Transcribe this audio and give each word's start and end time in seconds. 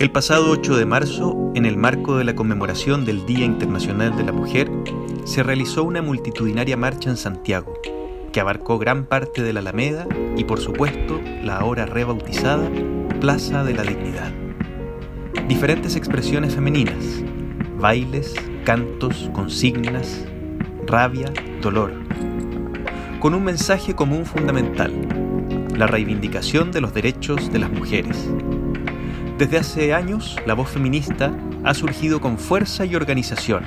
El 0.00 0.10
pasado 0.10 0.48
8 0.48 0.78
de 0.78 0.86
marzo, 0.86 1.52
en 1.54 1.66
el 1.66 1.76
marco 1.76 2.16
de 2.16 2.24
la 2.24 2.34
conmemoración 2.34 3.04
del 3.04 3.26
Día 3.26 3.44
Internacional 3.44 4.16
de 4.16 4.24
la 4.24 4.32
Mujer, 4.32 4.70
se 5.24 5.42
realizó 5.42 5.84
una 5.84 6.00
multitudinaria 6.00 6.74
marcha 6.78 7.10
en 7.10 7.18
Santiago, 7.18 7.74
que 8.32 8.40
abarcó 8.40 8.78
gran 8.78 9.04
parte 9.04 9.42
de 9.42 9.52
la 9.52 9.60
Alameda 9.60 10.08
y 10.38 10.44
por 10.44 10.58
supuesto 10.58 11.20
la 11.44 11.58
ahora 11.58 11.84
rebautizada 11.84 12.70
Plaza 13.20 13.62
de 13.62 13.74
la 13.74 13.82
Dignidad. 13.82 14.32
Diferentes 15.48 15.96
expresiones 15.96 16.54
femeninas, 16.54 17.22
bailes, 17.78 18.34
cantos, 18.64 19.28
consignas, 19.34 20.24
rabia, 20.86 21.30
dolor, 21.60 21.92
con 23.18 23.34
un 23.34 23.44
mensaje 23.44 23.94
común 23.94 24.24
fundamental, 24.24 24.94
la 25.76 25.86
reivindicación 25.86 26.72
de 26.72 26.80
los 26.80 26.94
derechos 26.94 27.52
de 27.52 27.58
las 27.58 27.70
mujeres. 27.70 28.30
Desde 29.40 29.56
hace 29.56 29.94
años, 29.94 30.36
la 30.44 30.52
voz 30.52 30.68
feminista 30.68 31.34
ha 31.64 31.72
surgido 31.72 32.20
con 32.20 32.36
fuerza 32.36 32.84
y 32.84 32.94
organización, 32.94 33.64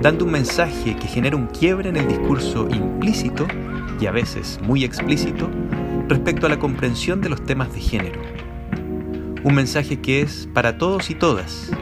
dando 0.00 0.24
un 0.24 0.30
mensaje 0.30 0.94
que 0.94 1.08
genera 1.08 1.34
un 1.34 1.48
quiebre 1.48 1.88
en 1.88 1.96
el 1.96 2.06
discurso 2.06 2.68
implícito 2.70 3.48
y 4.00 4.06
a 4.06 4.12
veces 4.12 4.60
muy 4.62 4.84
explícito 4.84 5.50
respecto 6.06 6.46
a 6.46 6.50
la 6.50 6.60
comprensión 6.60 7.20
de 7.20 7.30
los 7.30 7.44
temas 7.44 7.72
de 7.72 7.80
género. 7.80 8.20
Un 9.42 9.54
mensaje 9.56 10.00
que 10.00 10.22
es 10.22 10.48
para 10.54 10.78
todos 10.78 11.10
y 11.10 11.16
todas, 11.16 11.72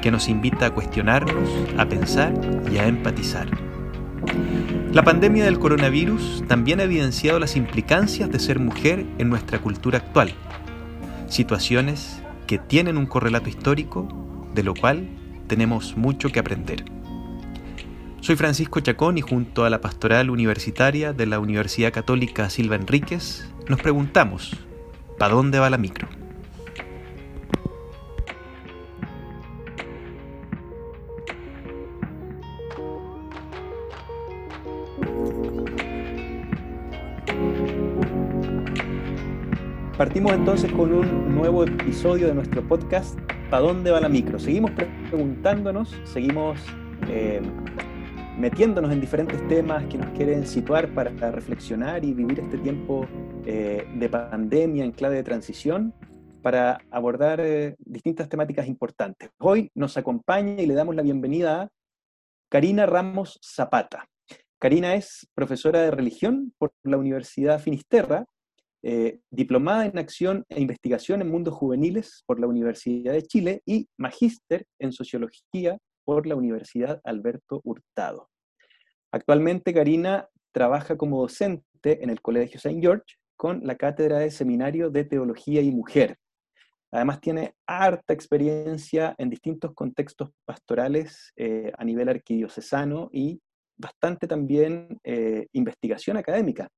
que 0.00 0.10
nos 0.10 0.30
invita 0.30 0.64
a 0.64 0.70
cuestionarnos, 0.70 1.50
a 1.76 1.84
pensar 1.84 2.32
y 2.72 2.78
a 2.78 2.86
empatizar. 2.86 3.46
La 4.90 5.02
pandemia 5.02 5.44
del 5.44 5.58
coronavirus 5.58 6.44
también 6.48 6.80
ha 6.80 6.84
evidenciado 6.84 7.38
las 7.38 7.56
implicancias 7.56 8.30
de 8.30 8.38
ser 8.38 8.58
mujer 8.58 9.04
en 9.18 9.28
nuestra 9.28 9.58
cultura 9.58 9.98
actual, 9.98 10.32
situaciones 11.28 12.21
que 12.46 12.58
tienen 12.58 12.96
un 12.96 13.06
correlato 13.06 13.48
histórico 13.48 14.08
de 14.54 14.62
lo 14.62 14.74
cual 14.74 15.08
tenemos 15.46 15.96
mucho 15.96 16.30
que 16.30 16.40
aprender. 16.40 16.84
Soy 18.20 18.36
Francisco 18.36 18.80
Chacón 18.80 19.18
y 19.18 19.20
junto 19.20 19.64
a 19.64 19.70
la 19.70 19.80
pastoral 19.80 20.30
universitaria 20.30 21.12
de 21.12 21.26
la 21.26 21.40
Universidad 21.40 21.92
Católica 21.92 22.48
Silva 22.50 22.76
Enríquez 22.76 23.48
nos 23.68 23.80
preguntamos, 23.80 24.56
¿para 25.18 25.34
dónde 25.34 25.58
va 25.58 25.70
la 25.70 25.78
micro? 25.78 26.21
Partimos 40.22 40.38
entonces 40.38 40.72
con 40.72 40.92
un 40.92 41.34
nuevo 41.34 41.64
episodio 41.64 42.28
de 42.28 42.34
nuestro 42.34 42.62
podcast, 42.68 43.18
¿Para 43.50 43.64
dónde 43.64 43.90
va 43.90 44.00
la 44.00 44.08
micro? 44.08 44.38
Seguimos 44.38 44.70
preguntándonos, 44.70 46.00
seguimos 46.04 46.60
eh, 47.08 47.42
metiéndonos 48.38 48.92
en 48.92 49.00
diferentes 49.00 49.44
temas 49.48 49.84
que 49.86 49.98
nos 49.98 50.08
quieren 50.10 50.46
situar 50.46 50.94
para 50.94 51.10
reflexionar 51.32 52.04
y 52.04 52.14
vivir 52.14 52.38
este 52.38 52.56
tiempo 52.58 53.04
eh, 53.46 53.84
de 53.96 54.08
pandemia 54.08 54.84
en 54.84 54.92
clave 54.92 55.16
de 55.16 55.24
transición 55.24 55.92
para 56.40 56.78
abordar 56.92 57.40
eh, 57.40 57.74
distintas 57.80 58.28
temáticas 58.28 58.68
importantes. 58.68 59.28
Hoy 59.40 59.72
nos 59.74 59.96
acompaña 59.96 60.62
y 60.62 60.66
le 60.66 60.74
damos 60.74 60.94
la 60.94 61.02
bienvenida 61.02 61.62
a 61.62 61.68
Karina 62.48 62.86
Ramos 62.86 63.40
Zapata. 63.44 64.06
Karina 64.60 64.94
es 64.94 65.26
profesora 65.34 65.80
de 65.80 65.90
religión 65.90 66.52
por 66.58 66.70
la 66.84 66.96
Universidad 66.96 67.58
Finisterra 67.58 68.24
eh, 68.84 69.20
diplomada 69.30 69.86
en 69.86 69.96
acción 69.96 70.44
e 70.48 70.60
investigación 70.60 71.20
en 71.20 71.30
mundos 71.30 71.54
juveniles 71.54 72.24
por 72.26 72.40
la 72.40 72.48
Universidad 72.48 73.12
de 73.12 73.22
Chile 73.22 73.62
y 73.64 73.88
magíster 73.96 74.66
en 74.80 74.92
sociología 74.92 75.78
por 76.04 76.26
la 76.26 76.34
Universidad 76.34 77.00
Alberto 77.04 77.60
Hurtado. 77.62 78.28
Actualmente 79.12 79.72
Karina 79.72 80.28
trabaja 80.50 80.96
como 80.96 81.20
docente 81.20 82.02
en 82.02 82.10
el 82.10 82.20
Colegio 82.20 82.56
St. 82.56 82.80
George 82.80 83.14
con 83.36 83.60
la 83.64 83.76
Cátedra 83.76 84.18
de 84.18 84.32
Seminario 84.32 84.90
de 84.90 85.04
Teología 85.04 85.62
y 85.62 85.70
Mujer. 85.70 86.16
Además 86.90 87.20
tiene 87.20 87.54
harta 87.66 88.12
experiencia 88.12 89.14
en 89.16 89.30
distintos 89.30 89.74
contextos 89.74 90.30
pastorales 90.44 91.32
eh, 91.36 91.72
a 91.78 91.84
nivel 91.84 92.08
arquidiocesano 92.08 93.10
y 93.12 93.40
bastante 93.76 94.26
también 94.26 94.98
eh, 95.04 95.46
investigación 95.52 96.16
académica 96.16 96.68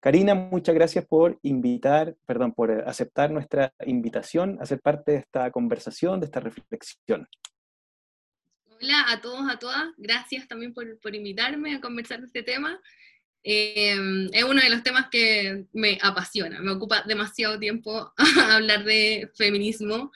Karina, 0.00 0.34
muchas 0.34 0.74
gracias 0.74 1.04
por 1.04 1.38
invitar, 1.42 2.16
perdón, 2.24 2.54
por 2.54 2.70
aceptar 2.88 3.30
nuestra 3.30 3.74
invitación 3.84 4.56
a 4.58 4.64
ser 4.64 4.80
parte 4.80 5.12
de 5.12 5.18
esta 5.18 5.50
conversación, 5.50 6.20
de 6.20 6.26
esta 6.26 6.40
reflexión. 6.40 7.28
Hola 8.64 9.04
a 9.08 9.20
todos, 9.20 9.46
a 9.50 9.58
todas. 9.58 9.88
Gracias 9.98 10.48
también 10.48 10.72
por, 10.72 11.14
invitarme 11.14 11.74
a 11.74 11.82
conversar 11.82 12.20
de 12.20 12.26
este 12.28 12.42
tema. 12.42 12.80
Em, 13.42 14.30
es 14.32 14.44
uno 14.44 14.62
de 14.62 14.70
los 14.70 14.82
temas 14.82 15.08
que 15.10 15.66
me 15.74 15.98
apasiona, 16.00 16.60
me 16.60 16.72
ocupa 16.72 17.02
demasiado 17.06 17.58
tiempo 17.58 18.14
hablar 18.50 18.84
de 18.84 19.30
feminismo, 19.34 20.12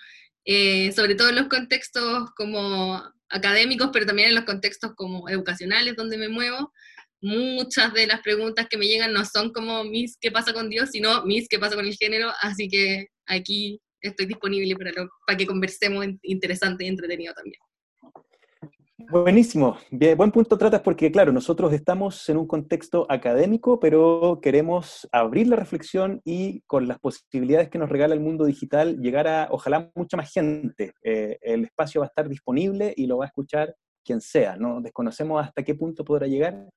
eh, 0.46 0.92
sobre 0.92 1.14
todo 1.14 1.28
en 1.28 1.36
los 1.36 1.48
contextos 1.48 2.30
como 2.34 3.02
académicos, 3.28 3.90
pero 3.92 4.06
también 4.06 4.30
en 4.30 4.34
los 4.34 4.44
contextos 4.44 4.94
como 4.94 5.28
educacionales 5.28 5.94
donde 5.94 6.16
me 6.16 6.28
muevo 6.28 6.72
muchas 7.24 7.92
de 7.94 8.06
las 8.06 8.20
preguntas 8.20 8.66
que 8.68 8.76
me 8.76 8.86
llegan 8.86 9.12
no 9.12 9.24
son 9.24 9.50
como 9.50 9.82
mis 9.82 10.16
qué 10.20 10.30
pasa 10.30 10.52
con 10.52 10.68
Dios, 10.68 10.90
sino 10.90 11.24
mis 11.24 11.48
qué 11.48 11.58
pasa 11.58 11.74
con 11.74 11.86
el 11.86 11.94
género, 11.94 12.30
así 12.40 12.68
que 12.68 13.06
aquí 13.26 13.80
estoy 14.00 14.26
disponible 14.26 14.76
para, 14.76 14.92
para 15.26 15.36
que 15.36 15.46
conversemos 15.46 16.06
interesante 16.22 16.84
y 16.84 16.88
entretenido 16.88 17.32
también. 17.32 17.58
Buenísimo, 19.10 19.76
Bien, 19.90 20.16
buen 20.16 20.30
punto 20.30 20.56
tratas 20.56 20.80
porque 20.80 21.10
claro, 21.10 21.32
nosotros 21.32 21.72
estamos 21.72 22.28
en 22.28 22.36
un 22.36 22.46
contexto 22.46 23.06
académico, 23.08 23.80
pero 23.80 24.38
queremos 24.42 25.08
abrir 25.10 25.48
la 25.48 25.56
reflexión 25.56 26.20
y 26.24 26.60
con 26.66 26.88
las 26.88 26.98
posibilidades 26.98 27.68
que 27.70 27.78
nos 27.78 27.88
regala 27.88 28.14
el 28.14 28.20
mundo 28.20 28.44
digital, 28.44 29.00
llegar 29.00 29.28
a 29.28 29.48
ojalá 29.50 29.90
mucha 29.94 30.16
más 30.16 30.32
gente. 30.32 30.92
Eh, 31.02 31.38
el 31.42 31.64
espacio 31.64 32.00
va 32.00 32.06
a 32.06 32.08
estar 32.08 32.28
disponible 32.28 32.94
y 32.96 33.06
lo 33.06 33.18
va 33.18 33.24
a 33.24 33.28
escuchar 33.28 33.74
quien 34.04 34.20
sea, 34.20 34.56
no 34.56 34.80
desconocemos 34.80 35.42
hasta 35.42 35.62
qué 35.62 35.74
punto 35.74 36.04
podrá 36.04 36.26
llegar, 36.26 36.68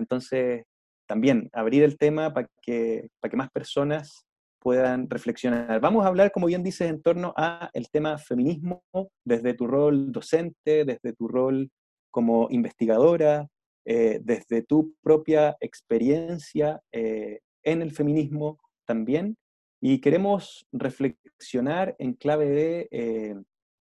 entonces, 0.00 0.64
también 1.06 1.48
abrir 1.52 1.82
el 1.84 1.96
tema 1.98 2.32
para 2.32 2.48
que, 2.62 3.08
para 3.20 3.30
que 3.30 3.36
más 3.36 3.50
personas 3.50 4.26
puedan 4.60 5.08
reflexionar. 5.08 5.80
Vamos 5.80 6.04
a 6.04 6.08
hablar, 6.08 6.30
como 6.32 6.46
bien 6.46 6.62
dices, 6.62 6.88
en 6.90 7.02
torno 7.02 7.32
a 7.36 7.70
el 7.72 7.90
tema 7.90 8.18
feminismo 8.18 8.82
desde 9.24 9.54
tu 9.54 9.66
rol 9.66 10.12
docente, 10.12 10.84
desde 10.84 11.14
tu 11.14 11.28
rol 11.28 11.70
como 12.10 12.48
investigadora, 12.50 13.48
eh, 13.86 14.20
desde 14.22 14.62
tu 14.62 14.94
propia 15.02 15.56
experiencia 15.60 16.80
eh, 16.92 17.40
en 17.64 17.82
el 17.82 17.92
feminismo 17.92 18.58
también. 18.86 19.36
Y 19.80 20.00
queremos 20.00 20.66
reflexionar 20.72 21.96
en 21.98 22.12
clave 22.12 22.48
de 22.50 22.88
eh, 22.90 23.34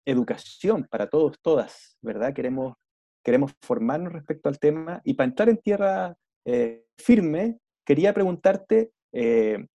educación 0.06 0.88
para 0.90 1.10
todos, 1.10 1.38
todas, 1.42 1.98
¿verdad? 2.02 2.34
Queremos 2.34 2.76
queremos 3.30 3.54
formarnos 3.62 4.12
respecto 4.12 4.50
al 4.50 4.58
tema. 4.58 5.02
Y 5.04 5.14
para 5.14 5.30
entrar 5.30 5.50
en 5.50 5.58
tierra 5.58 6.16
eh, 6.46 6.84
firme, 6.98 7.60
quería 7.86 8.12
preguntarte 8.12 8.90
eh, 9.14 9.68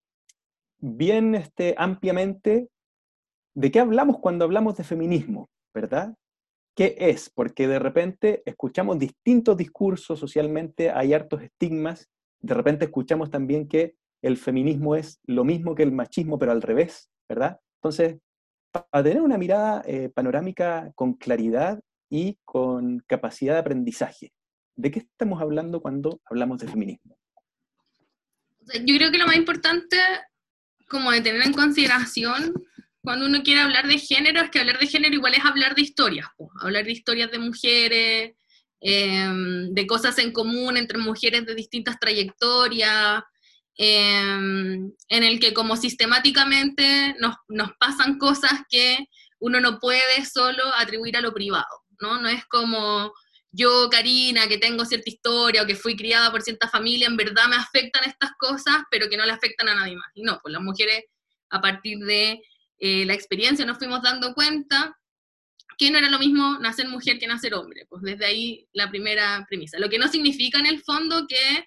bien 0.80 1.36
este, 1.36 1.76
ampliamente 1.78 2.68
de 3.54 3.70
qué 3.70 3.78
hablamos 3.78 4.18
cuando 4.18 4.44
hablamos 4.44 4.76
de 4.76 4.82
feminismo, 4.82 5.48
¿verdad? 5.72 6.16
¿Qué 6.76 6.96
es? 6.98 7.30
Porque 7.30 7.68
de 7.68 7.78
repente 7.78 8.42
escuchamos 8.44 8.98
distintos 8.98 9.56
discursos 9.56 10.18
socialmente, 10.18 10.90
hay 10.90 11.14
hartos 11.14 11.40
estigmas, 11.40 12.08
de 12.40 12.54
repente 12.54 12.86
escuchamos 12.86 13.30
también 13.30 13.68
que 13.68 13.94
el 14.20 14.36
feminismo 14.36 14.96
es 14.96 15.20
lo 15.26 15.44
mismo 15.44 15.76
que 15.76 15.84
el 15.84 15.92
machismo, 15.92 16.40
pero 16.40 16.50
al 16.50 16.62
revés, 16.62 17.08
¿verdad? 17.28 17.60
Entonces, 17.78 18.18
para 18.72 19.04
tener 19.04 19.22
una 19.22 19.38
mirada 19.38 19.80
eh, 19.86 20.08
panorámica 20.08 20.90
con 20.96 21.14
claridad 21.14 21.80
y 22.14 22.38
con 22.44 23.00
capacidad 23.08 23.54
de 23.54 23.58
aprendizaje. 23.58 24.32
¿De 24.76 24.92
qué 24.92 25.00
estamos 25.00 25.42
hablando 25.42 25.80
cuando 25.80 26.20
hablamos 26.26 26.60
de 26.60 26.68
feminismo? 26.68 27.18
Yo 28.84 28.96
creo 28.96 29.10
que 29.10 29.18
lo 29.18 29.26
más 29.26 29.34
importante, 29.34 29.96
como 30.88 31.10
de 31.10 31.22
tener 31.22 31.44
en 31.44 31.52
consideración 31.52 32.54
cuando 33.02 33.26
uno 33.26 33.42
quiere 33.42 33.62
hablar 33.62 33.88
de 33.88 33.98
género, 33.98 34.42
es 34.42 34.50
que 34.50 34.60
hablar 34.60 34.78
de 34.78 34.86
género 34.86 35.12
igual 35.12 35.34
es 35.34 35.44
hablar 35.44 35.74
de 35.74 35.82
historias, 35.82 36.28
hablar 36.60 36.84
de 36.84 36.92
historias 36.92 37.32
de 37.32 37.38
mujeres, 37.40 38.32
em, 38.80 39.74
de 39.74 39.86
cosas 39.88 40.16
en 40.18 40.32
común 40.32 40.76
entre 40.76 40.98
mujeres 40.98 41.44
de 41.44 41.56
distintas 41.56 41.98
trayectorias, 41.98 43.24
em, 43.76 44.92
en 45.08 45.24
el 45.24 45.40
que 45.40 45.52
como 45.52 45.76
sistemáticamente 45.76 47.16
nos, 47.18 47.34
nos 47.48 47.72
pasan 47.80 48.18
cosas 48.18 48.52
que 48.70 48.98
uno 49.40 49.60
no 49.60 49.80
puede 49.80 50.24
solo 50.24 50.62
atribuir 50.78 51.16
a 51.16 51.20
lo 51.20 51.34
privado. 51.34 51.83
¿No? 52.00 52.20
No 52.20 52.28
es 52.28 52.44
como 52.46 53.12
yo, 53.56 53.88
Karina, 53.88 54.48
que 54.48 54.58
tengo 54.58 54.84
cierta 54.84 55.08
historia 55.08 55.62
o 55.62 55.66
que 55.66 55.76
fui 55.76 55.94
criada 55.96 56.32
por 56.32 56.42
cierta 56.42 56.68
familia, 56.68 57.06
en 57.06 57.16
verdad 57.16 57.46
me 57.48 57.54
afectan 57.56 58.02
estas 58.04 58.32
cosas, 58.36 58.82
pero 58.90 59.08
que 59.08 59.16
no 59.16 59.24
le 59.24 59.30
afectan 59.30 59.68
a 59.68 59.76
nadie 59.76 59.94
más. 59.94 60.10
Y 60.14 60.22
no, 60.22 60.40
pues 60.42 60.52
las 60.52 60.62
mujeres, 60.62 61.04
a 61.50 61.60
partir 61.60 61.98
de 61.98 62.42
eh, 62.78 63.04
la 63.06 63.14
experiencia 63.14 63.64
nos 63.64 63.78
fuimos 63.78 64.02
dando 64.02 64.34
cuenta 64.34 64.98
que 65.78 65.90
no 65.90 65.98
era 65.98 66.10
lo 66.10 66.18
mismo 66.18 66.58
nacer 66.58 66.88
mujer 66.88 67.20
que 67.20 67.28
nacer 67.28 67.54
hombre. 67.54 67.86
Pues 67.88 68.02
desde 68.02 68.26
ahí 68.26 68.66
la 68.72 68.90
primera 68.90 69.46
premisa. 69.48 69.78
Lo 69.78 69.88
que 69.88 69.98
no 69.98 70.08
significa 70.08 70.58
en 70.58 70.66
el 70.66 70.82
fondo 70.82 71.26
que 71.28 71.64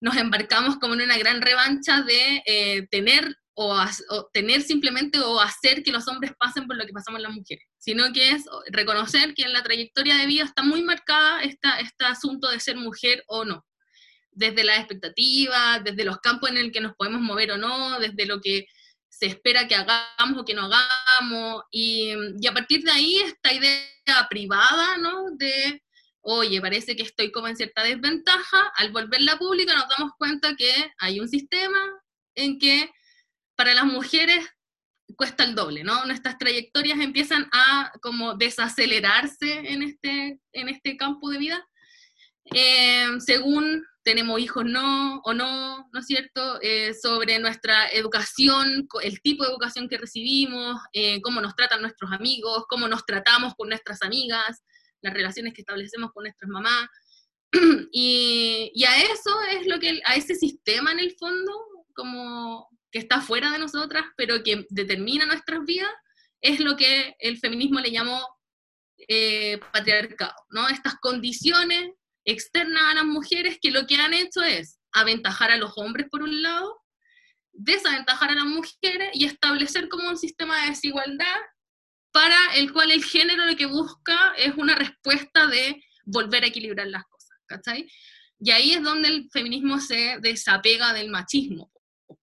nos 0.00 0.16
embarcamos 0.16 0.76
como 0.76 0.92
en 0.94 1.02
una 1.02 1.16
gran 1.16 1.40
revancha 1.40 2.02
de 2.02 2.42
eh, 2.44 2.86
tener 2.90 3.34
o, 3.60 4.30
tener 4.32 4.62
simplemente 4.62 5.18
o 5.18 5.40
hacer 5.40 5.82
que 5.82 5.90
los 5.90 6.06
hombres 6.06 6.32
pasen 6.38 6.66
por 6.68 6.76
lo 6.76 6.86
que 6.86 6.92
pasamos 6.92 7.20
las 7.20 7.32
mujeres, 7.32 7.64
sino 7.76 8.12
que 8.12 8.30
es 8.30 8.44
reconocer 8.70 9.34
que 9.34 9.42
en 9.42 9.52
la 9.52 9.64
trayectoria 9.64 10.16
de 10.16 10.26
vida 10.26 10.44
está 10.44 10.62
muy 10.62 10.82
marcada 10.82 11.42
esta, 11.42 11.80
este 11.80 12.04
asunto 12.04 12.48
de 12.48 12.60
ser 12.60 12.76
mujer 12.76 13.24
o 13.26 13.44
no, 13.44 13.66
desde 14.30 14.62
las 14.62 14.78
expectativas, 14.78 15.82
desde 15.82 16.04
los 16.04 16.18
campos 16.18 16.50
en 16.50 16.58
el 16.58 16.70
que 16.70 16.80
nos 16.80 16.94
podemos 16.94 17.20
mover 17.20 17.50
o 17.50 17.56
no, 17.56 17.98
desde 17.98 18.26
lo 18.26 18.40
que 18.40 18.66
se 19.08 19.26
espera 19.26 19.66
que 19.66 19.74
hagamos 19.74 20.38
o 20.38 20.44
que 20.44 20.54
no 20.54 20.70
hagamos, 20.70 21.64
y, 21.72 22.12
y 22.40 22.46
a 22.46 22.54
partir 22.54 22.84
de 22.84 22.92
ahí 22.92 23.16
esta 23.16 23.52
idea 23.52 24.28
privada, 24.30 24.98
¿no? 24.98 25.30
De 25.36 25.82
oye, 26.20 26.60
parece 26.60 26.94
que 26.94 27.02
estoy 27.02 27.32
como 27.32 27.48
en 27.48 27.56
cierta 27.56 27.82
desventaja, 27.82 28.72
al 28.76 28.92
volverla 28.92 29.36
pública 29.36 29.74
nos 29.74 29.88
damos 29.96 30.12
cuenta 30.16 30.54
que 30.54 30.92
hay 30.98 31.18
un 31.18 31.28
sistema 31.28 31.78
en 32.36 32.58
que 32.60 32.90
para 33.58 33.74
las 33.74 33.86
mujeres 33.86 34.48
cuesta 35.16 35.42
el 35.42 35.56
doble, 35.56 35.82
¿no? 35.82 36.04
Nuestras 36.06 36.38
trayectorias 36.38 37.00
empiezan 37.00 37.48
a 37.50 37.90
como 38.00 38.34
desacelerarse 38.34 39.72
en 39.72 39.82
este, 39.82 40.40
en 40.52 40.68
este 40.68 40.96
campo 40.96 41.28
de 41.30 41.38
vida, 41.38 41.68
eh, 42.54 43.08
según 43.18 43.84
tenemos 44.04 44.40
hijos 44.40 44.64
no 44.64 45.20
o 45.24 45.34
no, 45.34 45.88
¿no 45.92 46.00
es 46.00 46.06
cierto? 46.06 46.60
Eh, 46.62 46.94
sobre 46.94 47.40
nuestra 47.40 47.88
educación, 47.88 48.86
el 49.02 49.20
tipo 49.22 49.42
de 49.42 49.50
educación 49.50 49.88
que 49.88 49.98
recibimos, 49.98 50.80
eh, 50.92 51.20
cómo 51.20 51.40
nos 51.40 51.56
tratan 51.56 51.82
nuestros 51.82 52.12
amigos, 52.12 52.64
cómo 52.68 52.86
nos 52.86 53.04
tratamos 53.04 53.54
con 53.56 53.70
nuestras 53.70 54.02
amigas, 54.02 54.62
las 55.02 55.12
relaciones 55.12 55.52
que 55.52 55.62
establecemos 55.62 56.12
con 56.12 56.22
nuestras 56.22 56.48
mamás. 56.48 56.86
y, 57.92 58.70
y, 58.72 58.84
a 58.84 59.02
eso 59.02 59.42
es 59.50 59.66
lo 59.66 59.80
que, 59.80 60.00
a 60.04 60.14
ese 60.14 60.36
sistema 60.36 60.92
en 60.92 61.00
el 61.00 61.16
fondo, 61.18 61.52
como 61.94 62.68
que 62.90 62.98
está 62.98 63.20
fuera 63.20 63.50
de 63.50 63.58
nosotras, 63.58 64.04
pero 64.16 64.42
que 64.42 64.66
determina 64.70 65.26
nuestras 65.26 65.64
vidas, 65.64 65.90
es 66.40 66.60
lo 66.60 66.76
que 66.76 67.14
el 67.18 67.38
feminismo 67.38 67.80
le 67.80 67.90
llamó 67.90 68.20
eh, 69.08 69.58
patriarcado, 69.72 70.34
¿no? 70.50 70.68
Estas 70.68 70.96
condiciones 70.96 71.92
externas 72.24 72.82
a 72.90 72.94
las 72.94 73.04
mujeres 73.04 73.58
que 73.60 73.70
lo 73.70 73.86
que 73.86 73.96
han 73.96 74.14
hecho 74.14 74.42
es 74.42 74.78
aventajar 74.92 75.50
a 75.50 75.56
los 75.56 75.72
hombres 75.76 76.08
por 76.10 76.22
un 76.22 76.42
lado, 76.42 76.80
desaventajar 77.52 78.30
a 78.30 78.34
las 78.34 78.44
mujeres 78.44 79.10
y 79.14 79.24
establecer 79.24 79.88
como 79.88 80.08
un 80.08 80.18
sistema 80.18 80.60
de 80.62 80.70
desigualdad 80.70 81.36
para 82.12 82.54
el 82.56 82.72
cual 82.72 82.90
el 82.90 83.04
género 83.04 83.46
lo 83.46 83.56
que 83.56 83.66
busca 83.66 84.34
es 84.36 84.54
una 84.56 84.74
respuesta 84.74 85.46
de 85.46 85.82
volver 86.04 86.44
a 86.44 86.48
equilibrar 86.48 86.86
las 86.86 87.04
cosas, 87.04 87.38
¿cachai? 87.46 87.90
Y 88.40 88.50
ahí 88.50 88.72
es 88.72 88.82
donde 88.82 89.08
el 89.08 89.28
feminismo 89.30 89.80
se 89.80 90.18
desapega 90.20 90.92
del 90.92 91.10
machismo, 91.10 91.72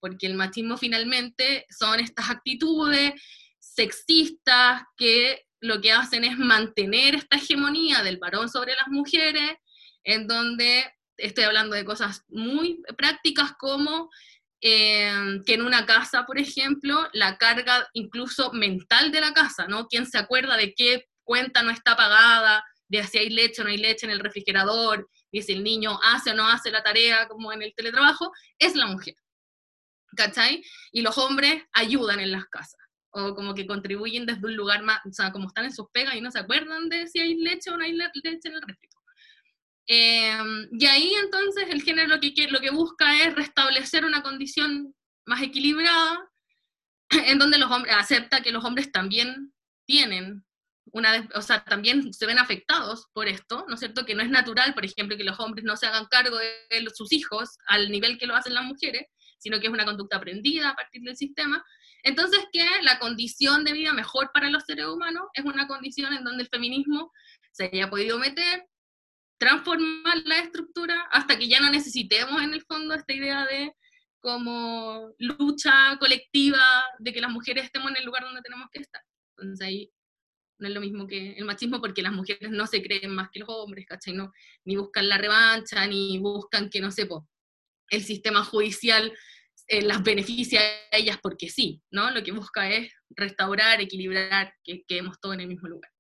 porque 0.06 0.28
el 0.28 0.36
machismo 0.36 0.78
finalmente 0.78 1.66
son 1.70 2.00
estas 2.00 2.30
actitudes 2.30 3.14
sexistas 3.60 4.84
que 4.96 5.46
lo 5.62 5.82
que 5.82 5.92
hacen 5.92 6.24
es 6.24 6.38
mantener 6.38 7.16
esta 7.16 7.38
hegemonía 7.38 8.04
del 8.04 8.18
varón 8.18 8.50
sobre 8.50 8.76
las 8.76 8.88
mujeres, 8.90 9.54
en 10.04 10.28
donde 10.28 10.86
estoy 11.18 11.46
hablando 11.46 11.76
de 11.76 11.86
cosas 11.86 12.24
muy 12.28 12.84
prácticas 12.96 13.54
como 13.58 14.10
Em, 14.68 15.44
que 15.44 15.54
en 15.54 15.62
una 15.62 15.86
casa, 15.86 16.26
por 16.26 16.40
ejemplo, 16.40 17.08
la 17.14 17.38
carga 17.38 17.88
incluso 17.94 18.52
mental 18.52 19.12
de 19.12 19.22
la 19.22 19.32
casa, 19.32 19.68
¿no? 19.68 19.88
¿Quién 19.88 20.08
se 20.08 20.18
acuerda 20.18 20.58
de 20.58 20.74
qué 20.74 21.06
cuenta 21.24 21.62
no 21.62 21.70
está 21.70 21.96
pagada, 21.96 22.64
de 22.88 23.04
si 23.04 23.20
hay 23.20 23.30
leche 23.30 23.62
o 23.62 23.66
no 23.66 23.70
hay 23.70 23.78
leche 23.78 24.08
en 24.08 24.12
el 24.12 24.20
refrigerador, 24.20 25.08
de 25.32 25.42
si 25.44 25.54
el 25.54 25.64
niño 25.64 26.00
hace 26.02 26.32
o 26.32 26.34
no 26.34 26.48
hace 26.48 26.72
la 26.72 26.82
tarea 26.82 27.28
como 27.28 27.54
en 27.54 27.62
el 27.62 27.76
teletrabajo? 27.76 28.32
Es 28.58 28.76
la 28.76 28.88
mujer, 28.88 29.14
¿cachai? 30.16 30.64
Y 30.92 31.02
los 31.02 31.18
hombres 31.18 31.64
ayudan 31.74 32.20
en 32.20 32.32
las 32.32 32.46
casas, 32.46 32.80
o 33.12 33.36
como 33.36 33.54
que 33.54 33.68
contribuyen 33.68 34.26
desde 34.26 34.46
un 34.46 34.56
lugar 34.56 34.84
más, 34.84 35.00
o 35.06 35.12
sea, 35.12 35.32
como 35.32 35.48
están 35.48 35.66
en 35.66 35.74
sus 35.74 35.88
pegas 35.92 36.16
y 36.16 36.22
no 36.22 36.32
se 36.32 36.40
acuerdan 36.40 36.90
de 36.90 37.08
si 37.08 37.20
hay 37.20 37.36
leche 37.36 37.70
o 37.70 37.78
no 37.78 37.84
hay 37.84 37.94
leche 37.94 38.48
en 38.48 38.54
el 38.54 38.62
refrigerador. 38.62 38.96
Em, 39.88 40.68
y 40.72 40.86
ahí 40.88 41.14
entonces 41.14 41.68
el 41.70 41.84
género 41.84 42.08
lo 42.08 42.20
que, 42.20 42.48
lo 42.50 42.60
que 42.60 42.72
busca 42.72 43.24
es 43.24 43.36
restablecer 43.36 44.04
una 44.04 44.24
condición 44.24 44.96
más 45.26 45.42
equilibrada, 45.42 46.30
en 47.10 47.38
donde 47.38 47.58
los 47.58 47.72
hombres 47.72 47.96
acepta 47.96 48.42
que 48.42 48.52
los 48.52 48.66
hombres 48.66 48.92
también 48.92 49.54
tienen 49.86 50.44
una, 50.92 51.28
o 51.36 51.42
sea, 51.42 51.64
también 51.64 52.14
se 52.14 52.26
ven 52.26 52.40
afectados 52.40 53.08
por 53.14 53.28
esto, 53.28 53.66
¿no 53.68 53.74
es 53.74 53.80
cierto? 53.80 54.06
Que 54.06 54.16
no 54.16 54.22
es 54.22 54.30
natural, 54.30 54.74
por 54.74 54.86
ejemplo, 54.86 55.18
que 55.18 55.24
los 55.24 55.40
hombres 55.40 55.66
no 55.66 55.76
se 55.76 55.88
hagan 55.88 56.06
cargo 56.06 56.38
de 56.38 56.88
sus 56.94 57.12
hijos 57.12 57.58
al 57.68 57.92
nivel 57.92 58.18
que 58.18 58.28
lo 58.28 58.36
hacen 58.36 58.54
las 58.54 58.66
mujeres, 58.66 59.08
sino 59.38 59.60
que 59.60 59.68
es 59.68 59.74
una 59.74 59.86
conducta 59.86 60.18
aprendida 60.18 60.70
a 60.70 60.76
partir 60.76 61.02
del 61.02 61.16
sistema. 61.16 61.64
Entonces, 62.04 62.40
que 62.52 62.66
la 62.84 63.00
condición 63.00 63.64
de 63.64 63.74
vida 63.74 63.94
mejor 63.94 64.32
para 64.34 64.50
los 64.50 64.64
seres 64.64 64.86
humanos 64.88 65.24
es 65.34 65.44
una 65.46 65.68
condición 65.68 66.14
en 66.14 66.24
donde 66.24 66.44
el 66.44 66.50
feminismo 66.50 67.12
se 67.52 67.66
haya 67.66 67.90
podido 67.90 68.20
meter, 68.20 68.66
transformar 69.38 70.18
la 70.26 70.40
estructura 70.40 71.08
hasta 71.12 71.38
que 71.38 71.48
ya 71.48 71.60
no 71.60 71.70
necesitemos 71.70 72.42
en 72.42 72.54
el 72.54 72.62
fondo 72.64 72.94
esta 72.94 73.14
idea 73.14 73.46
de 73.46 73.74
como 74.20 75.14
lucha 75.20 75.98
colectiva 76.00 76.84
de 77.00 77.14
que 77.14 77.22
las 77.22 77.32
mujeres 77.32 77.66
estemos 77.66 77.92
en 77.92 77.98
el 77.98 78.06
lugar 78.06 78.24
donde 78.24 78.42
tenemos 78.42 78.68
que 78.72 78.80
estar. 78.80 79.02
Entonces 79.38 79.68
ahí 79.68 79.92
no 80.58 80.68
es 80.68 80.74
lo 80.74 80.82
mismo 80.82 81.06
que 81.06 81.34
el 81.34 81.46
machismo 81.46 81.82
porque 81.82 82.02
las 82.02 82.14
mujeres 82.14 82.50
no 82.50 82.66
se 82.66 82.82
creen 82.82 83.12
más 83.12 83.30
que 83.30 83.40
los 83.40 83.50
hombres, 83.50 83.86
¿cachai? 83.86 84.14
No, 84.14 84.32
ni 84.64 84.78
buscan 84.78 85.10
la 85.10 85.18
revancha, 85.18 85.86
ni 85.86 86.18
buscan 86.18 86.70
que, 86.70 86.80
no 86.80 86.92
sé, 86.92 87.08
el 87.90 88.04
sistema 88.04 88.44
judicial 88.44 89.14
eh, 89.68 89.82
las 89.82 90.04
beneficia 90.04 90.62
a 90.62 90.98
ellas 90.98 91.18
porque 91.22 91.50
sí, 91.50 91.82
¿no? 91.90 92.12
Lo 92.12 92.24
que 92.24 92.32
busca 92.32 92.70
es 92.70 92.92
restaurar, 93.10 93.82
equilibrar, 93.82 94.54
que 94.64 94.84
quedemos 94.88 95.20
todos 95.20 95.36
en 95.36 95.42
el 95.42 95.48
mismo 95.48 95.68
lugar. 95.68 95.92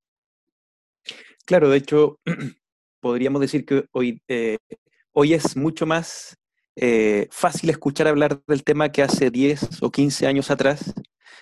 Claro, 1.45 1.69
de 1.69 1.77
hecho, 1.77 2.19
podríamos 2.99 3.41
decir 3.41 3.65
que 3.65 3.85
hoy, 3.91 4.21
eh, 4.27 4.57
hoy 5.11 5.33
es 5.33 5.55
mucho 5.55 5.87
más 5.87 6.37
eh, 6.75 7.27
fácil 7.31 7.69
escuchar 7.71 8.07
hablar 8.07 8.41
del 8.47 8.63
tema 8.63 8.91
que 8.91 9.01
hace 9.01 9.31
10 9.31 9.81
o 9.81 9.91
15 9.91 10.27
años 10.27 10.51
atrás. 10.51 10.93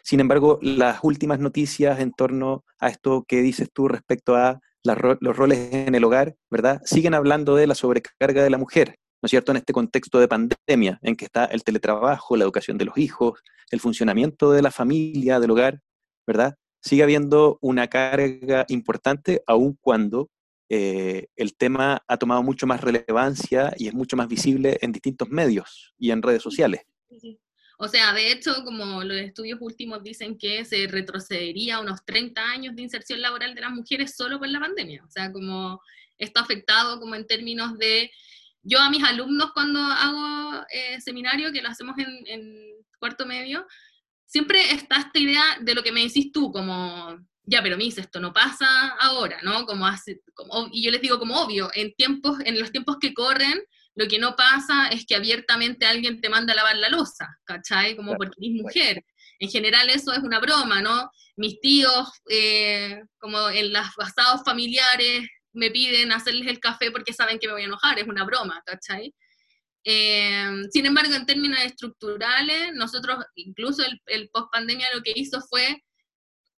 Sin 0.01 0.21
embargo, 0.21 0.59
las 0.61 0.99
últimas 1.03 1.39
noticias 1.39 1.99
en 1.99 2.11
torno 2.11 2.63
a 2.79 2.89
esto 2.89 3.25
que 3.27 3.41
dices 3.41 3.69
tú 3.73 3.87
respecto 3.87 4.35
a 4.35 4.59
los 4.83 5.37
roles 5.37 5.73
en 5.73 5.95
el 5.95 6.03
hogar, 6.03 6.35
¿verdad? 6.49 6.81
Siguen 6.85 7.13
hablando 7.13 7.55
de 7.55 7.67
la 7.67 7.75
sobrecarga 7.75 8.43
de 8.43 8.49
la 8.49 8.57
mujer, 8.57 8.97
¿no 9.23 9.27
es 9.27 9.29
cierto? 9.29 9.53
En 9.53 9.57
este 9.57 9.71
contexto 9.71 10.19
de 10.19 10.27
pandemia, 10.27 10.99
en 11.01 11.15
que 11.15 11.23
está 11.23 11.45
el 11.45 11.63
teletrabajo, 11.63 12.35
la 12.35 12.43
educación 12.43 12.77
de 12.77 12.83
los 12.83 12.97
hijos, 12.97 13.39
el 13.71 13.79
funcionamiento 13.79 14.51
de 14.51 14.61
la 14.61 14.69
familia, 14.69 15.39
del 15.39 15.51
hogar, 15.51 15.79
¿verdad? 16.27 16.57
Sigue 16.81 17.03
habiendo 17.03 17.57
una 17.61 17.87
carga 17.87 18.65
importante, 18.67 19.41
aun 19.47 19.77
cuando 19.79 20.29
eh, 20.67 21.27
el 21.37 21.55
tema 21.55 22.03
ha 22.05 22.17
tomado 22.17 22.43
mucho 22.43 22.67
más 22.67 22.81
relevancia 22.81 23.73
y 23.77 23.87
es 23.87 23.93
mucho 23.93 24.17
más 24.17 24.27
visible 24.27 24.77
en 24.81 24.91
distintos 24.91 25.29
medios 25.29 25.93
y 25.97 26.11
en 26.11 26.21
redes 26.21 26.43
sociales. 26.43 26.81
O 27.77 27.87
sea, 27.87 28.11
de 28.13 28.29
hecho, 28.29 28.53
como 28.65 29.05
los 29.05 29.15
estudios 29.15 29.57
últimos 29.61 30.03
dicen 30.03 30.37
que 30.37 30.65
se 30.65 30.85
retrocedería 30.87 31.79
unos 31.79 32.03
30 32.03 32.41
años 32.41 32.75
de 32.75 32.81
inserción 32.81 33.21
laboral 33.21 33.55
de 33.55 33.61
las 33.61 33.71
mujeres 33.71 34.17
solo 34.17 34.37
por 34.37 34.49
la 34.49 34.59
pandemia. 34.59 35.01
O 35.05 35.09
sea, 35.09 35.31
como 35.31 35.81
esto 36.17 36.41
ha 36.41 36.43
afectado 36.43 36.99
como 36.99 37.15
en 37.15 37.25
términos 37.25 37.77
de... 37.77 38.11
Yo 38.63 38.79
a 38.79 38.89
mis 38.89 39.03
alumnos 39.03 39.51
cuando 39.53 39.79
hago 39.79 40.65
eh, 40.71 40.99
seminario, 41.01 41.51
que 41.51 41.61
lo 41.61 41.69
hacemos 41.69 41.97
en, 41.97 42.27
en 42.27 42.73
cuarto 42.97 43.25
medio, 43.25 43.67
siempre 44.25 44.71
está 44.71 44.97
esta 44.97 45.19
idea 45.19 45.43
de 45.61 45.75
lo 45.75 45.83
que 45.83 45.91
me 45.91 46.03
decís 46.03 46.31
tú, 46.31 46.51
como 46.51 47.17
ya, 47.45 47.61
pero 47.61 47.77
mis, 47.77 47.97
esto 47.97 48.19
no 48.19 48.31
pasa 48.31 48.89
ahora, 48.99 49.39
¿no? 49.43 49.65
Como 49.65 49.85
hace, 49.85 50.21
como, 50.33 50.69
y 50.71 50.83
yo 50.83 50.91
les 50.91 51.01
digo 51.01 51.19
como 51.19 51.41
obvio, 51.41 51.69
en, 51.73 51.93
tiempos, 51.93 52.37
en 52.45 52.59
los 52.59 52.71
tiempos 52.71 52.97
que 52.99 53.13
corren, 53.13 53.61
lo 53.95 54.07
que 54.07 54.17
no 54.17 54.35
pasa 54.35 54.87
es 54.87 55.05
que 55.05 55.15
abiertamente 55.15 55.85
alguien 55.85 56.21
te 56.21 56.29
manda 56.29 56.53
a 56.53 56.55
lavar 56.55 56.77
la 56.77 56.89
losa, 56.89 57.37
¿cachai? 57.43 57.95
Como 57.95 58.15
porque 58.15 58.35
eres 58.39 58.61
mujer. 58.61 59.05
En 59.39 59.49
general 59.49 59.89
eso 59.89 60.13
es 60.13 60.19
una 60.19 60.39
broma, 60.39 60.81
¿no? 60.81 61.11
Mis 61.35 61.59
tíos, 61.59 62.09
eh, 62.29 63.01
como 63.19 63.49
en 63.49 63.73
los 63.73 63.87
pasados 63.95 64.41
familiares, 64.45 65.27
me 65.53 65.71
piden 65.71 66.11
hacerles 66.11 66.47
el 66.47 66.59
café 66.59 66.91
porque 66.91 67.13
saben 67.13 67.39
que 67.39 67.47
me 67.47 67.53
voy 67.53 67.61
a 67.63 67.65
enojar, 67.65 67.99
es 67.99 68.07
una 68.07 68.25
broma, 68.25 68.61
¿cachai? 68.65 69.13
Eh, 69.85 70.63
sin 70.71 70.85
embargo, 70.85 71.13
en 71.13 71.25
términos 71.25 71.59
estructurales, 71.61 72.73
nosotros, 72.73 73.17
incluso 73.35 73.83
el, 73.85 74.01
el 74.07 74.29
post-pandemia 74.29 74.87
lo 74.93 75.01
que 75.01 75.13
hizo 75.15 75.41
fue 75.41 75.83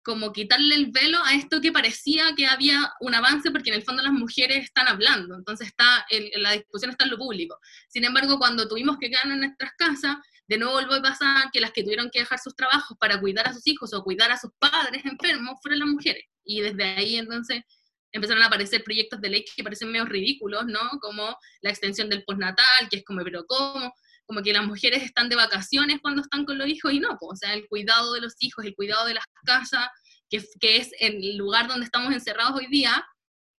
como 0.06 0.32
quitarle 0.32 0.76
el 0.76 0.92
velo 0.92 1.18
a 1.24 1.34
esto 1.34 1.60
que 1.60 1.72
parecía 1.72 2.36
que 2.38 2.46
había 2.46 2.94
un 3.00 3.16
avance, 3.16 3.50
porque 3.50 3.72
en 3.72 3.78
el 3.78 3.84
fondo 3.84 4.04
las 4.04 4.14
mujeres 4.14 4.66
están 4.66 4.88
hablando, 4.88 5.34
entonces 5.34 5.68
está 5.68 6.06
la 6.36 6.52
discusión 6.52 6.92
está 6.92 7.06
en 7.06 7.12
lo 7.12 7.18
público. 7.18 7.58
Sin 7.90 8.06
embargo, 8.06 8.38
cuando 8.38 8.68
tuvimos 8.68 8.98
que 9.00 9.10
quedar 9.10 9.26
en 9.26 9.40
nuestras 9.40 9.72
casas, 9.76 10.18
de 10.48 10.60
nuevo 10.60 10.74
vuelve 10.74 10.98
a 10.98 11.02
pasar 11.02 11.50
que 11.52 11.60
las 11.60 11.72
que 11.72 11.82
tuvieron 11.82 12.12
que 12.12 12.20
dejar 12.20 12.38
sus 12.38 12.56
trabajos 12.56 12.96
para 13.00 13.20
cuidar 13.20 13.48
a 13.48 13.54
sus 13.54 13.66
hijos 13.66 13.94
o 13.96 14.04
cuidar 14.04 14.32
a 14.32 14.38
sus 14.38 14.52
padres 14.60 15.04
enfermos 15.06 15.56
fueron 15.64 15.80
las 15.80 15.90
mujeres. 15.90 16.24
Y 16.44 16.62
desde 16.62 16.84
ahí 16.84 17.16
entonces 17.16 17.64
empezaron 18.16 18.44
a 18.44 18.48
aparecer 18.48 18.84
proyectos 18.84 19.20
de 19.22 19.30
ley 19.30 19.46
que 19.56 19.64
parecen 19.64 19.92
medio 19.92 20.06
ridículos, 20.06 20.66
¿no? 20.66 20.80
Como 21.02 21.38
la 21.62 21.70
extensión 21.70 22.10
del 22.10 22.24
postnatal, 22.24 22.90
que 22.90 22.98
es 22.98 23.06
como, 23.06 23.24
pero 23.24 23.46
¿cómo? 23.46 23.94
Como 24.26 24.42
que 24.42 24.54
las 24.54 24.66
mujeres 24.66 25.04
están 25.04 25.30
de 25.30 25.36
vacaciones 25.36 26.00
cuando 26.02 26.22
están 26.22 26.46
con 26.46 26.58
los 26.58 26.68
hijos 26.68 26.94
y 26.94 27.00
no, 27.00 27.18
o 27.20 27.36
sea, 27.36 27.54
el 27.54 27.68
cuidado 27.68 28.14
de 28.14 28.22
los 28.22 28.36
hijos, 28.40 28.66
el 28.66 28.74
cuidado 28.74 29.06
de 29.06 29.16
las 29.16 29.26
casas, 29.46 29.88
que, 30.30 30.44
que 30.60 30.78
es 30.78 30.92
el 31.00 31.38
lugar 31.38 31.68
donde 31.68 31.86
estamos 31.86 32.14
encerrados 32.14 32.60
hoy 32.60 32.68
día, 32.68 33.06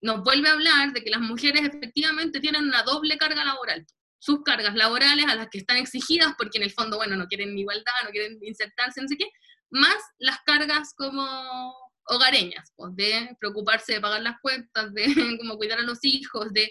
nos 0.01 0.23
vuelve 0.23 0.49
a 0.49 0.53
hablar 0.53 0.93
de 0.93 1.03
que 1.05 1.11
las 1.11 1.21
mujeres 1.21 1.63
efectivamente 1.63 2.41
tienen 2.41 2.65
una 2.65 2.83
doble 2.83 3.17
carga 3.19 3.45
laboral 3.45 3.87
sus 4.19 4.43
cargas 4.43 4.75
laborales 4.75 5.27
a 5.29 5.37
las 5.37 5.49
que 5.51 5.59
están 5.59 5.77
exigidas, 5.77 6.35
porque 6.37 6.59
en 6.59 6.65
el 6.65 6.73
fondo, 6.73 6.97
bueno, 6.97 7.15
no 7.15 7.27
quieren 7.27 7.57
igualdad, 7.57 7.93
no 8.05 8.11
quieren 8.11 8.39
insertarse, 8.43 9.01
no 9.01 9.07
sé 9.07 9.17
qué, 9.17 9.31
más 9.71 9.97
las 10.19 10.39
cargas 10.45 10.95
como 10.97 11.73
hogareñas, 12.07 12.73
pues, 12.77 12.95
de 12.95 13.37
preocuparse 13.41 13.95
de 13.95 14.01
pagar 14.01 14.23
las 14.23 14.41
cuentas, 14.41 14.93
de 14.95 15.05
como 15.41 15.57
cuidar 15.57 15.79
a 15.79 15.83
los 15.83 15.99
hijos, 16.03 16.53
de 16.53 16.71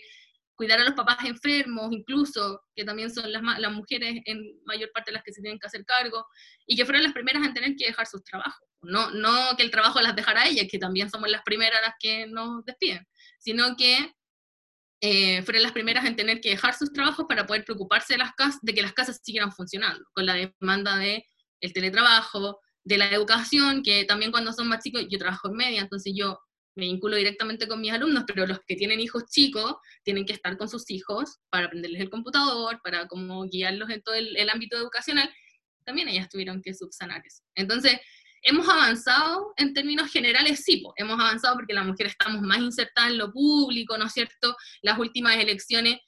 cuidar 0.56 0.80
a 0.80 0.86
los 0.86 0.94
papás 0.94 1.18
enfermos, 1.26 1.92
incluso, 1.92 2.64
que 2.76 2.86
también 2.86 3.14
son 3.14 3.32
las, 3.32 3.42
las 3.60 3.72
mujeres 3.74 4.22
en 4.26 4.42
mayor 4.66 4.90
parte 4.94 5.12
las 5.12 5.24
que 5.24 5.34
se 5.34 5.42
tienen 5.42 5.60
que 5.60 5.68
hacer 5.68 5.84
cargo, 5.86 6.26
y 6.66 6.76
que 6.76 6.86
fueron 6.86 7.04
las 7.04 7.14
primeras 7.14 7.46
en 7.46 7.54
tener 7.54 7.76
que 7.76 7.88
dejar 7.88 8.08
sus 8.08 8.24
trabajos. 8.24 8.68
No, 8.82 9.12
no 9.12 9.58
que 9.58 9.64
el 9.64 9.72
trabajo 9.72 10.00
las 10.00 10.16
dejara 10.16 10.44
a 10.44 10.48
ellas, 10.48 10.68
que 10.70 10.80
también 10.80 11.10
somos 11.10 11.30
las 11.30 11.42
primeras 11.44 11.82
las 11.82 11.96
que 12.00 12.28
nos 12.28 12.64
despiden, 12.66 13.06
sino 13.40 13.76
que 13.76 14.14
eh, 15.02 15.42
fueron 15.44 15.64
las 15.64 15.72
primeras 15.74 16.06
en 16.06 16.16
tener 16.16 16.40
que 16.40 16.52
dejar 16.52 16.74
sus 16.74 16.94
trabajos 16.94 17.26
para 17.28 17.46
poder 17.46 17.66
preocuparse 17.66 18.14
de, 18.14 18.20
las 18.20 18.34
casas, 18.34 18.60
de 18.62 18.74
que 18.74 18.82
las 18.82 18.94
casas 18.94 19.20
siguieran 19.22 19.52
funcionando, 19.52 20.06
con 20.14 20.26
la 20.26 20.34
demanda 20.34 20.98
de 20.98 21.26
el 21.62 21.74
teletrabajo, 21.74 22.60
de 22.86 22.98
la 22.98 23.10
educación, 23.10 23.84
que 23.84 24.06
también 24.06 24.32
cuando 24.32 24.54
son 24.54 24.68
más 24.68 24.84
chicos, 24.84 25.06
yo 25.10 25.18
trabajo 25.18 25.50
en 25.50 25.56
media, 25.56 25.82
entonces 25.82 26.14
yo 26.16 26.40
me 26.76 26.86
vinculo 26.86 27.16
directamente 27.16 27.68
con 27.68 27.82
mis 27.82 27.92
alumnos, 27.92 28.26
pero 28.28 28.46
los 28.46 28.60
que 28.68 28.76
tienen 28.76 29.00
hijos 29.00 29.26
chicos 29.30 29.76
tienen 30.04 30.26
que 30.26 30.34
estar 30.34 30.58
con 30.58 30.70
sus 30.70 30.90
hijos 30.92 31.40
para 31.50 31.68
aprenderles 31.68 32.02
el 32.02 32.10
computador, 32.10 32.80
para 32.84 33.08
como 33.08 33.44
guiarlos 33.46 33.90
en 33.90 34.02
todo 34.02 34.16
el, 34.16 34.36
el 34.38 34.50
ámbito 34.50 34.78
educacional, 34.78 35.30
también 35.86 36.08
ellas 36.10 36.30
tuvieron 36.30 36.62
que 36.62 36.74
subsanar 36.74 37.22
eso. 37.26 37.44
Entonces, 37.56 38.00
hemos 38.42 38.68
avanzado 38.70 39.54
en 39.58 39.74
términos 39.74 40.12
generales, 40.12 40.64
sí, 40.64 40.84
hemos 40.98 41.20
avanzado 41.20 41.56
porque 41.56 41.74
las 41.74 41.86
mujeres 41.86 42.16
estamos 42.18 42.42
más 42.42 42.60
insertadas 42.60 43.12
en 43.12 43.18
lo 43.18 43.32
público, 43.32 43.98
¿no 43.98 44.06
es 44.06 44.14
cierto? 44.14 44.56
Las 44.82 45.00
últimas 45.00 45.38
elecciones 45.38 46.00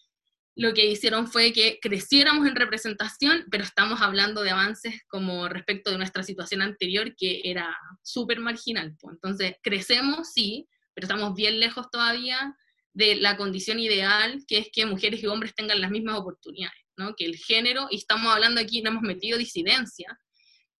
lo 0.57 0.73
que 0.73 0.87
hicieron 0.87 1.27
fue 1.27 1.53
que 1.53 1.77
creciéramos 1.79 2.47
en 2.47 2.55
representación, 2.55 3.45
pero 3.51 3.63
estamos 3.63 4.01
hablando 4.01 4.41
de 4.41 4.49
avances 4.49 5.03
como 5.07 5.47
respecto 5.47 5.91
de 5.91 5.99
nuestra 5.99 6.23
situación 6.23 6.63
anterior, 6.63 7.15
que 7.15 7.41
era 7.43 7.77
súper 8.01 8.39
marginal. 8.39 8.97
Entonces, 9.07 9.53
crecemos, 9.61 10.31
sí, 10.33 10.67
pero 10.95 11.05
estamos 11.05 11.35
bien 11.35 11.59
lejos 11.59 11.91
todavía 11.91 12.55
de 12.91 13.17
la 13.17 13.37
condición 13.37 13.79
ideal, 13.79 14.43
que 14.47 14.57
es 14.57 14.69
que 14.73 14.87
mujeres 14.87 15.21
y 15.21 15.27
hombres 15.27 15.53
tengan 15.53 15.79
las 15.79 15.91
mismas 15.91 16.17
oportunidades, 16.17 16.81
¿no? 16.97 17.13
Que 17.15 17.25
el 17.25 17.35
género, 17.35 17.87
y 17.91 17.97
estamos 17.97 18.33
hablando 18.33 18.59
aquí, 18.59 18.81
no 18.81 18.89
hemos 18.89 19.03
metido 19.03 19.37
disidencia, 19.37 20.17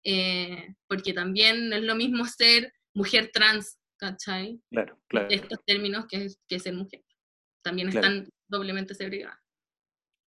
eh, 0.03 0.73
porque 0.87 1.13
también 1.13 1.71
es 1.71 1.83
lo 1.83 1.93
mismo 1.93 2.25
ser 2.25 2.73
mujer 2.95 3.29
trans, 3.31 3.77
¿cachai? 3.97 4.59
Claro, 4.71 4.99
claro. 5.07 5.27
Estos 5.29 5.59
términos 5.67 6.07
que, 6.09 6.29
que 6.47 6.59
ser 6.59 6.73
mujer. 6.73 7.03
También 7.61 7.89
están 7.89 8.27
doblemente 8.47 8.95
segregados. 8.95 9.37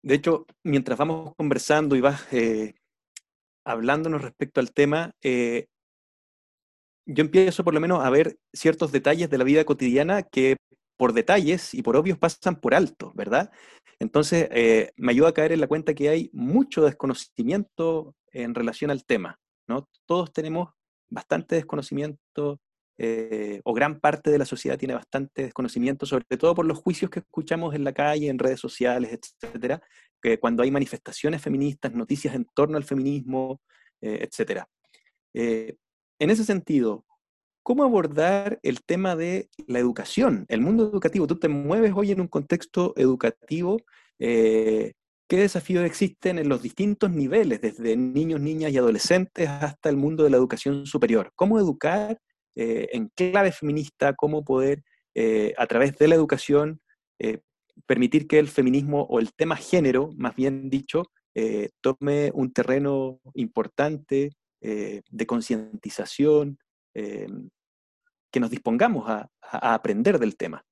De 0.03 0.15
hecho, 0.15 0.47
mientras 0.65 0.99
vamos 0.99 1.35
conversando 1.37 1.97
y 1.97 2.01
vas 2.01 2.27
eh, 2.33 2.75
hablándonos 3.65 4.23
respecto 4.23 4.61
al 4.61 4.73
tema, 4.73 5.13
eh, 5.23 5.67
yo 7.07 7.23
empiezo 7.23 7.65
por 7.65 7.75
lo 7.75 7.81
menos 7.81 8.05
a 8.05 8.11
ver 8.11 8.37
ciertos 8.53 8.93
detalles 8.93 9.31
de 9.31 9.39
la 9.39 9.45
vida 9.45 9.65
cotidiana 9.65 10.23
que 10.23 10.57
por 10.97 11.13
detalles 11.13 11.75
y 11.75 11.83
por 11.83 11.97
obvios 11.97 12.19
pasan 12.19 12.61
por 12.61 12.75
alto, 12.75 13.13
¿verdad? 13.15 13.51
Entonces, 13.99 14.49
me 14.97 15.13
ayuda 15.13 15.31
a 15.31 15.35
caer 15.35 15.53
en 15.53 15.61
la 15.61 15.67
cuenta 15.67 15.95
que 15.95 16.09
hay 16.09 16.31
mucho 16.33 16.85
desconocimiento 16.85 18.15
en 18.33 18.55
relación 18.55 18.91
al 18.91 19.05
tema. 19.05 19.39
¿no? 19.69 19.89
Todos 20.07 20.33
tenemos 20.33 20.71
bastante 21.11 21.57
desconocimiento, 21.57 22.61
eh, 23.05 23.61
o 23.65 23.75
gran 23.75 23.99
parte 23.99 24.31
de 24.31 24.39
la 24.39 24.45
sociedad 24.45 24.79
tiene 24.79 24.95
bastante 24.95 25.43
desconocimiento, 25.43 26.07
sobre 26.07 26.25
todo 26.39 26.55
por 26.55 26.65
los 26.65 26.79
juicios 26.79 27.11
que 27.11 27.19
escuchamos 27.19 27.75
en 27.75 27.83
la 27.83 27.93
calle, 27.93 28.29
en 28.29 28.39
redes 28.39 28.61
sociales, 28.61 29.19
etcétera, 29.43 29.83
que 30.23 30.39
cuando 30.39 30.63
hay 30.63 30.71
manifestaciones 30.71 31.43
feministas, 31.43 31.93
noticias 31.95 32.33
en 32.37 32.47
torno 32.55 32.77
al 32.77 32.85
feminismo, 32.85 33.61
eh, 34.01 34.21
etcétera. 34.23 34.69
Eh, 35.35 35.75
en 36.21 36.31
ese 36.31 36.45
sentido, 36.45 37.05
¿cómo 37.65 37.83
abordar 37.83 38.61
el 38.63 38.85
tema 38.85 39.17
de 39.17 39.49
la 39.67 39.81
educación, 39.81 40.47
el 40.49 40.61
mundo 40.61 40.85
educativo? 40.85 41.27
Tú 41.27 41.41
te 41.41 41.49
mueves 41.49 41.93
hoy 41.97 42.13
en 42.13 42.21
un 42.21 42.29
contexto 42.29 42.95
educativo 42.97 43.79
¿Qué 44.19 44.95
desafíos 45.39 45.85
existen 45.87 46.39
en 46.39 46.49
los 46.49 46.63
distintos 46.63 47.11
niveles, 47.11 47.61
desde 47.61 47.97
niños, 47.97 48.41
niñas 48.41 48.71
y 48.71 48.79
adolescentes 48.79 49.49
hasta 49.49 49.89
el 49.89 49.97
mundo 49.97 50.23
de 50.23 50.31
la 50.31 50.37
educación 50.37 50.87
superior? 50.87 51.33
¿Cómo 51.35 51.59
educar 51.59 52.21
eh, 52.55 52.89
en 52.93 53.09
clave 53.15 53.53
feminista? 53.53 54.15
¿Cómo 54.15 54.45
poder, 54.45 54.83
eh, 55.15 55.55
a 55.57 55.67
través 55.67 55.97
de 55.99 56.09
la 56.09 56.15
educación, 56.15 56.81
eh, 57.19 57.41
permitir 57.87 58.27
que 58.27 58.39
el 58.39 58.49
feminismo 58.49 59.03
o 59.03 59.19
el 59.19 59.33
tema 59.35 59.57
género, 59.57 60.11
más 60.17 60.37
bien 60.37 60.69
dicho, 60.71 61.05
tome 61.81 62.31
un 62.35 62.53
terreno 62.53 63.19
importante 63.33 64.33
de 64.61 65.27
concientización, 65.27 66.59
que 66.93 68.41
nos 68.41 68.51
dispongamos 68.51 69.09
a 69.09 69.31
aprender 69.75 70.19
del 70.19 70.37
tema? 70.37 70.63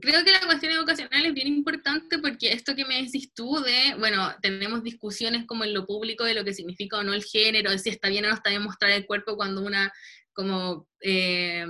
Creo 0.00 0.24
que 0.24 0.32
la 0.32 0.40
cuestión 0.40 0.72
educacional 0.72 1.26
es 1.26 1.34
bien 1.34 1.48
importante 1.48 2.18
porque 2.18 2.52
esto 2.52 2.74
que 2.74 2.84
me 2.84 3.02
decís 3.02 3.32
tú 3.34 3.60
de, 3.60 3.94
bueno, 3.98 4.34
tenemos 4.42 4.82
discusiones 4.82 5.46
como 5.46 5.64
en 5.64 5.74
lo 5.74 5.86
público 5.86 6.24
de 6.24 6.34
lo 6.34 6.44
que 6.44 6.54
significa 6.54 6.98
o 6.98 7.02
no 7.02 7.12
el 7.12 7.24
género, 7.24 7.70
de 7.70 7.78
si 7.78 7.90
está 7.90 8.08
bien 8.08 8.24
o 8.24 8.28
no 8.28 8.34
está 8.34 8.50
bien 8.50 8.62
mostrar 8.62 8.90
el 8.92 9.06
cuerpo 9.06 9.36
cuando 9.36 9.62
una 9.62 9.92
como 10.32 10.86
eh, 11.00 11.64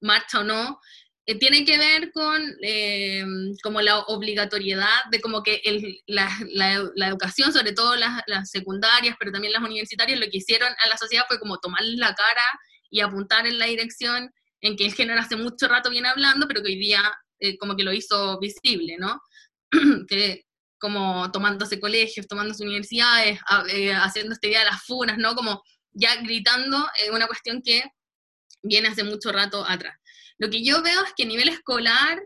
marcha 0.00 0.40
o 0.40 0.44
no, 0.44 0.80
eh, 1.24 1.38
tiene 1.38 1.64
que 1.64 1.78
ver 1.78 2.10
con 2.10 2.42
eh, 2.62 3.24
como 3.62 3.80
la 3.80 3.98
obligatoriedad 3.98 5.04
de 5.10 5.20
como 5.20 5.42
que 5.42 5.60
el, 5.64 6.00
la, 6.06 6.28
la, 6.52 7.06
educación, 7.06 7.52
sobre 7.52 7.72
todo 7.72 7.96
las, 7.96 8.22
las, 8.26 8.50
secundarias, 8.50 9.14
pero 9.18 9.30
también 9.30 9.52
las 9.52 9.62
universitarias, 9.62 10.18
lo 10.18 10.26
que 10.26 10.38
hicieron 10.38 10.72
a 10.82 10.88
la 10.88 10.96
sociedad 10.96 11.24
fue 11.28 11.38
como 11.38 11.58
tomar 11.58 11.82
la 11.82 12.14
cara 12.14 12.44
y 12.90 13.00
apuntar 13.00 13.46
en 13.46 13.58
la 13.58 13.66
dirección 13.66 14.32
en 14.60 14.76
que 14.76 14.86
el 14.86 14.94
género 14.94 15.20
hace 15.20 15.36
mucho 15.36 15.68
rato 15.68 15.90
viene 15.90 16.08
hablando, 16.08 16.48
pero 16.48 16.62
que 16.62 16.68
hoy 16.68 16.78
día 16.78 17.02
eh, 17.40 17.56
como 17.58 17.76
que 17.76 17.84
lo 17.84 17.92
hizo 17.92 18.38
visible, 18.38 18.96
¿no? 18.98 19.20
que 20.08 20.44
como 20.78 21.30
tomándose 21.32 21.80
colegios, 21.80 22.26
tomándose 22.28 22.62
universidades, 22.62 23.40
eh, 23.70 23.92
haciendo 23.92 24.32
este 24.32 24.48
día 24.48 24.60
de 24.60 24.66
las 24.66 24.82
funas, 24.84 25.18
¿no? 25.18 25.34
Como 25.34 25.62
ya 25.92 26.16
gritando 26.22 26.78
eh, 27.02 27.10
una 27.10 27.26
cuestión 27.26 27.60
que 27.62 27.82
viene 28.62 28.88
hace 28.88 29.04
mucho 29.04 29.32
rato 29.32 29.64
atrás. 29.66 29.96
Lo 30.38 30.48
que 30.50 30.62
yo 30.62 30.82
veo 30.82 31.02
es 31.04 31.12
que 31.16 31.24
a 31.24 31.26
nivel 31.26 31.48
escolar 31.48 32.20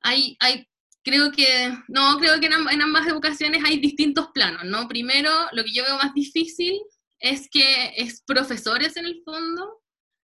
hay, 0.00 0.36
hay 0.40 0.66
creo 1.04 1.30
que, 1.30 1.76
no, 1.88 2.18
creo 2.18 2.40
que 2.40 2.46
en, 2.46 2.82
ambas 2.82 3.06
educaciones 3.06 3.62
hay 3.64 3.78
distintos 3.78 4.28
planos, 4.32 4.64
¿no? 4.64 4.88
Primero, 4.88 5.30
lo 5.52 5.64
que 5.64 5.72
yo 5.72 5.84
veo 5.84 5.96
más 5.96 6.14
difícil 6.14 6.80
es 7.18 7.48
que 7.50 7.92
es 7.96 8.22
profesores 8.26 8.96
en 8.96 9.06
el 9.06 9.22
fondo 9.24 9.81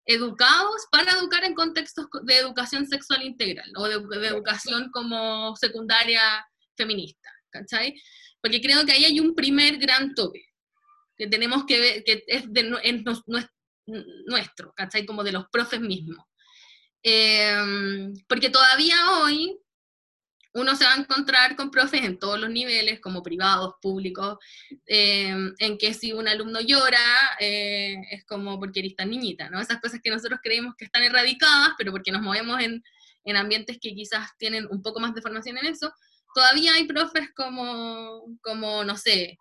educados 0.05 0.85
para 0.91 1.13
educar 1.13 1.43
en 1.45 1.53
contextos 1.53 2.07
de 2.23 2.37
educación 2.37 2.85
sexual 2.87 3.23
integral 3.23 3.71
o 3.77 3.87
de, 3.87 4.27
educación 4.27 4.89
como 4.91 5.55
secundaria 5.55 6.45
feminista, 6.75 7.29
¿cachai? 7.49 7.95
Porque 8.41 8.61
creo 8.61 8.85
que 8.85 8.91
ahí 8.91 9.05
hay 9.05 9.19
un 9.19 9.33
primer 9.33 9.77
gran 9.77 10.13
tope 10.13 10.43
que 11.15 11.27
tenemos 11.27 11.65
que 11.65 11.79
ver, 11.79 12.03
que 12.03 12.23
es, 12.27 12.51
de, 12.51 12.63
nuestro, 14.25 14.73
¿cachai? 14.75 15.05
Como 15.05 15.23
de 15.23 15.31
los 15.31 15.47
profes 15.49 15.79
mismos. 15.79 16.25
Em, 17.01 18.13
porque 18.27 18.49
todavía 18.49 18.95
hoy 19.19 19.57
uno 20.53 20.75
se 20.75 20.85
va 20.85 20.93
a 20.93 20.97
encontrar 20.97 21.55
con 21.55 21.71
profes 21.71 22.03
en 22.03 22.19
todos 22.19 22.39
los 22.39 22.49
niveles, 22.49 22.99
como 22.99 23.23
privados, 23.23 23.75
públicos, 23.81 24.37
eh, 24.85 25.35
en 25.57 25.77
que 25.77 25.93
si 25.93 26.13
un 26.13 26.27
alumno 26.27 26.61
llora, 26.61 26.97
eh, 27.39 27.95
es 28.11 28.23
como 28.25 28.59
porque 28.59 28.81
eres 28.81 28.95
tan 28.95 29.09
niñita, 29.09 29.49
¿no? 29.49 29.59
Esas 29.59 29.81
cosas 29.81 29.99
que 30.03 30.11
nosotros 30.11 30.39
creemos 30.43 30.75
que 30.77 30.85
están 30.85 31.03
erradicadas, 31.03 31.73
pero 31.77 31.91
porque 31.91 32.11
nos 32.11 32.21
movemos 32.21 32.61
en, 32.61 32.83
en 33.25 33.35
ambientes 33.35 33.79
que 33.81 33.95
quizás 33.95 34.29
tienen 34.37 34.67
un 34.69 34.81
poco 34.81 34.99
más 34.99 35.15
de 35.15 35.21
formación 35.21 35.57
en 35.57 35.65
eso, 35.65 35.91
todavía 36.35 36.73
hay 36.75 36.85
profes 36.85 37.29
como, 37.35 38.23
como 38.41 38.83
no 38.83 38.95
sé, 38.95 39.37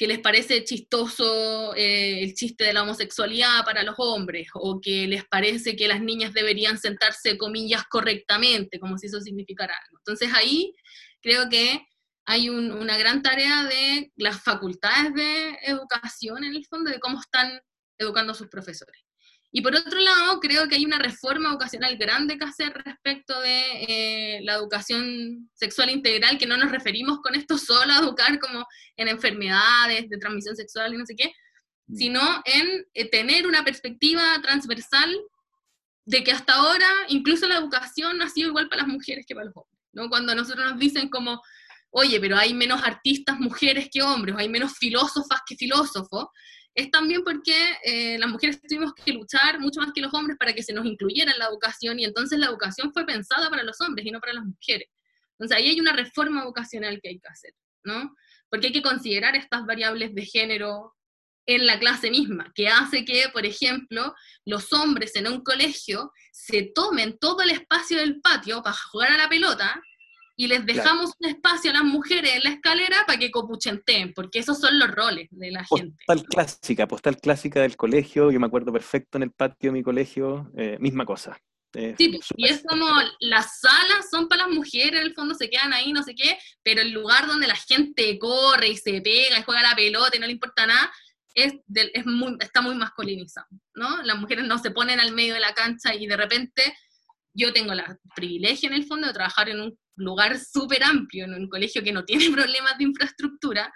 que 0.00 0.06
les 0.06 0.20
parece 0.20 0.64
chistoso 0.64 1.74
eh, 1.76 2.22
el 2.22 2.32
chiste 2.32 2.64
de 2.64 2.72
la 2.72 2.84
homosexualidad 2.84 3.66
para 3.66 3.82
los 3.82 3.96
hombres, 3.98 4.48
o 4.54 4.80
que 4.80 5.06
les 5.06 5.26
parece 5.26 5.76
que 5.76 5.88
las 5.88 6.00
niñas 6.00 6.32
deberían 6.32 6.78
sentarse, 6.78 7.36
comillas, 7.36 7.84
correctamente, 7.84 8.80
como 8.80 8.96
si 8.96 9.08
eso 9.08 9.20
significara 9.20 9.74
algo. 9.74 9.98
Entonces 9.98 10.30
ahí 10.34 10.74
creo 11.20 11.50
que 11.50 11.86
hay 12.24 12.48
una 12.48 12.96
gran 12.96 13.20
tarea 13.20 13.64
de 13.64 14.10
las 14.16 14.42
facultades 14.42 15.12
de 15.12 15.58
educación, 15.64 16.44
en 16.44 16.56
el 16.56 16.64
fondo, 16.64 16.90
de 16.90 16.98
cómo 16.98 17.20
están 17.20 17.60
educando 17.98 18.32
a 18.32 18.36
sus 18.36 18.48
profesores. 18.48 19.02
Y 19.52 19.62
por 19.62 19.74
otro 19.74 19.98
lado, 19.98 20.38
creo 20.38 20.68
que 20.68 20.76
hay 20.76 20.84
una 20.84 20.98
reforma 20.98 21.48
educacional 21.50 21.96
grande 21.96 22.38
que 22.38 22.44
hacer 22.44 22.72
respecto 22.84 23.40
de 23.40 23.62
eh, 23.88 24.40
la 24.42 24.54
educación 24.54 25.50
sexual 25.54 25.90
integral, 25.90 26.38
que 26.38 26.46
no 26.46 26.56
nos 26.56 26.70
referimos 26.70 27.18
con 27.20 27.34
esto 27.34 27.58
solo 27.58 27.92
a 27.92 27.98
educar 27.98 28.38
como 28.38 28.64
en 28.96 29.08
enfermedades 29.08 30.08
de 30.08 30.18
transmisión 30.18 30.54
sexual 30.54 30.94
y 30.94 30.98
no 30.98 31.06
sé 31.06 31.16
qué, 31.16 31.32
mm. 31.88 31.96
sino 31.96 32.20
en 32.44 32.86
eh, 32.94 33.10
tener 33.10 33.46
una 33.46 33.64
perspectiva 33.64 34.40
transversal 34.40 35.18
de 36.04 36.22
que 36.22 36.32
hasta 36.32 36.54
ahora 36.54 36.88
incluso 37.08 37.48
la 37.48 37.56
educación 37.56 38.22
ha 38.22 38.28
sido 38.28 38.48
igual 38.48 38.68
para 38.68 38.82
las 38.82 38.88
mujeres 38.88 39.24
que 39.26 39.34
para 39.34 39.46
los 39.46 39.56
hombres. 39.56 39.80
¿no? 39.92 40.08
Cuando 40.08 40.32
nosotros 40.34 40.70
nos 40.70 40.78
dicen 40.78 41.08
como, 41.08 41.42
oye, 41.90 42.20
pero 42.20 42.36
hay 42.36 42.54
menos 42.54 42.82
artistas 42.84 43.38
mujeres 43.40 43.88
que 43.92 44.02
hombres, 44.02 44.36
hay 44.38 44.48
menos 44.48 44.76
filósofas 44.78 45.40
que 45.44 45.56
filósofos, 45.56 46.26
es 46.80 46.90
también 46.90 47.22
porque 47.24 47.54
eh, 47.84 48.18
las 48.18 48.28
mujeres 48.28 48.60
tuvimos 48.60 48.92
que 48.94 49.12
luchar 49.12 49.60
mucho 49.60 49.80
más 49.80 49.92
que 49.92 50.00
los 50.00 50.12
hombres 50.14 50.36
para 50.38 50.52
que 50.52 50.62
se 50.62 50.72
nos 50.72 50.86
incluyera 50.86 51.32
en 51.32 51.38
la 51.38 51.46
educación 51.46 51.98
y 51.98 52.04
entonces 52.04 52.38
la 52.38 52.46
educación 52.46 52.92
fue 52.92 53.04
pensada 53.06 53.50
para 53.50 53.62
los 53.62 53.80
hombres 53.80 54.06
y 54.06 54.10
no 54.10 54.20
para 54.20 54.34
las 54.34 54.44
mujeres. 54.44 54.88
Entonces 55.38 55.56
ahí 55.56 55.68
hay 55.68 55.80
una 55.80 55.92
reforma 55.92 56.44
vocacional 56.44 57.00
que 57.02 57.08
hay 57.08 57.18
que 57.18 57.28
hacer, 57.28 57.54
¿no? 57.84 58.14
Porque 58.50 58.68
hay 58.68 58.72
que 58.72 58.82
considerar 58.82 59.36
estas 59.36 59.64
variables 59.64 60.14
de 60.14 60.26
género 60.26 60.94
en 61.46 61.66
la 61.66 61.78
clase 61.78 62.10
misma, 62.10 62.52
que 62.54 62.68
hace 62.68 63.04
que, 63.04 63.24
por 63.32 63.44
ejemplo, 63.44 64.14
los 64.44 64.72
hombres 64.72 65.16
en 65.16 65.26
un 65.26 65.42
colegio 65.42 66.12
se 66.32 66.70
tomen 66.74 67.18
todo 67.18 67.42
el 67.42 67.50
espacio 67.50 67.98
del 67.98 68.20
patio 68.20 68.62
para 68.62 68.76
jugar 68.90 69.12
a 69.12 69.16
la 69.16 69.28
pelota 69.28 69.82
y 70.40 70.48
les 70.48 70.64
dejamos 70.64 71.12
un 71.18 71.28
espacio 71.28 71.70
a 71.70 71.74
las 71.74 71.84
mujeres 71.84 72.36
en 72.36 72.44
la 72.44 72.50
escalera 72.52 73.04
para 73.06 73.18
que 73.18 73.30
copuchenten, 73.30 74.14
porque 74.14 74.38
esos 74.38 74.58
son 74.58 74.78
los 74.78 74.90
roles 74.90 75.28
de 75.30 75.50
la 75.50 75.66
gente. 75.66 76.02
Postal 76.06 76.26
clásica, 76.26 76.88
postal 76.88 77.18
clásica 77.18 77.60
del 77.60 77.76
colegio, 77.76 78.30
yo 78.30 78.40
me 78.40 78.46
acuerdo 78.46 78.72
perfecto 78.72 79.18
en 79.18 79.24
el 79.24 79.32
patio 79.32 79.68
de 79.68 79.72
mi 79.72 79.82
colegio, 79.82 80.50
eh, 80.56 80.78
misma 80.80 81.04
cosa. 81.04 81.38
sí, 81.74 82.18
y 82.38 82.46
es 82.46 82.64
como 82.66 82.86
las 83.20 83.60
salas 83.60 84.08
son 84.10 84.28
para 84.28 84.46
las 84.46 84.54
mujeres, 84.54 85.02
en 85.02 85.08
el 85.08 85.14
fondo 85.14 85.34
se 85.34 85.50
quedan 85.50 85.74
ahí, 85.74 85.92
no 85.92 86.02
sé 86.02 86.14
qué, 86.14 86.38
pero 86.62 86.80
el 86.80 86.90
lugar 86.90 87.26
donde 87.26 87.46
la 87.46 87.56
gente 87.56 88.18
corre 88.18 88.68
y 88.68 88.78
se 88.78 89.02
pega 89.02 89.38
y 89.38 89.42
juega 89.42 89.60
la 89.60 89.76
pelota 89.76 90.16
y 90.16 90.20
no 90.20 90.26
le 90.26 90.32
importa 90.32 90.66
nada, 90.66 90.90
es, 91.34 91.52
es 91.74 92.06
muy, 92.06 92.38
está 92.40 92.62
muy 92.62 92.76
masculinizado, 92.76 93.46
¿no? 93.74 94.02
Las 94.04 94.18
mujeres 94.18 94.46
no 94.46 94.56
se 94.56 94.70
ponen 94.70 95.00
al 95.00 95.12
medio 95.12 95.34
de 95.34 95.40
la 95.40 95.52
cancha 95.52 95.94
y 95.94 96.06
de 96.06 96.16
repente 96.16 96.62
yo 97.32 97.52
tengo 97.52 97.72
el 97.72 97.82
privilegio 98.14 98.68
en 98.68 98.74
el 98.74 98.86
fondo 98.86 99.06
de 99.06 99.12
trabajar 99.12 99.48
en 99.48 99.60
un 99.60 99.78
lugar 99.96 100.38
súper 100.38 100.82
amplio, 100.82 101.24
en 101.24 101.34
un 101.34 101.48
colegio 101.48 101.82
que 101.82 101.92
no 101.92 102.04
tiene 102.06 102.30
problemas 102.30 102.76
de 102.78 102.84
infraestructura, 102.84 103.72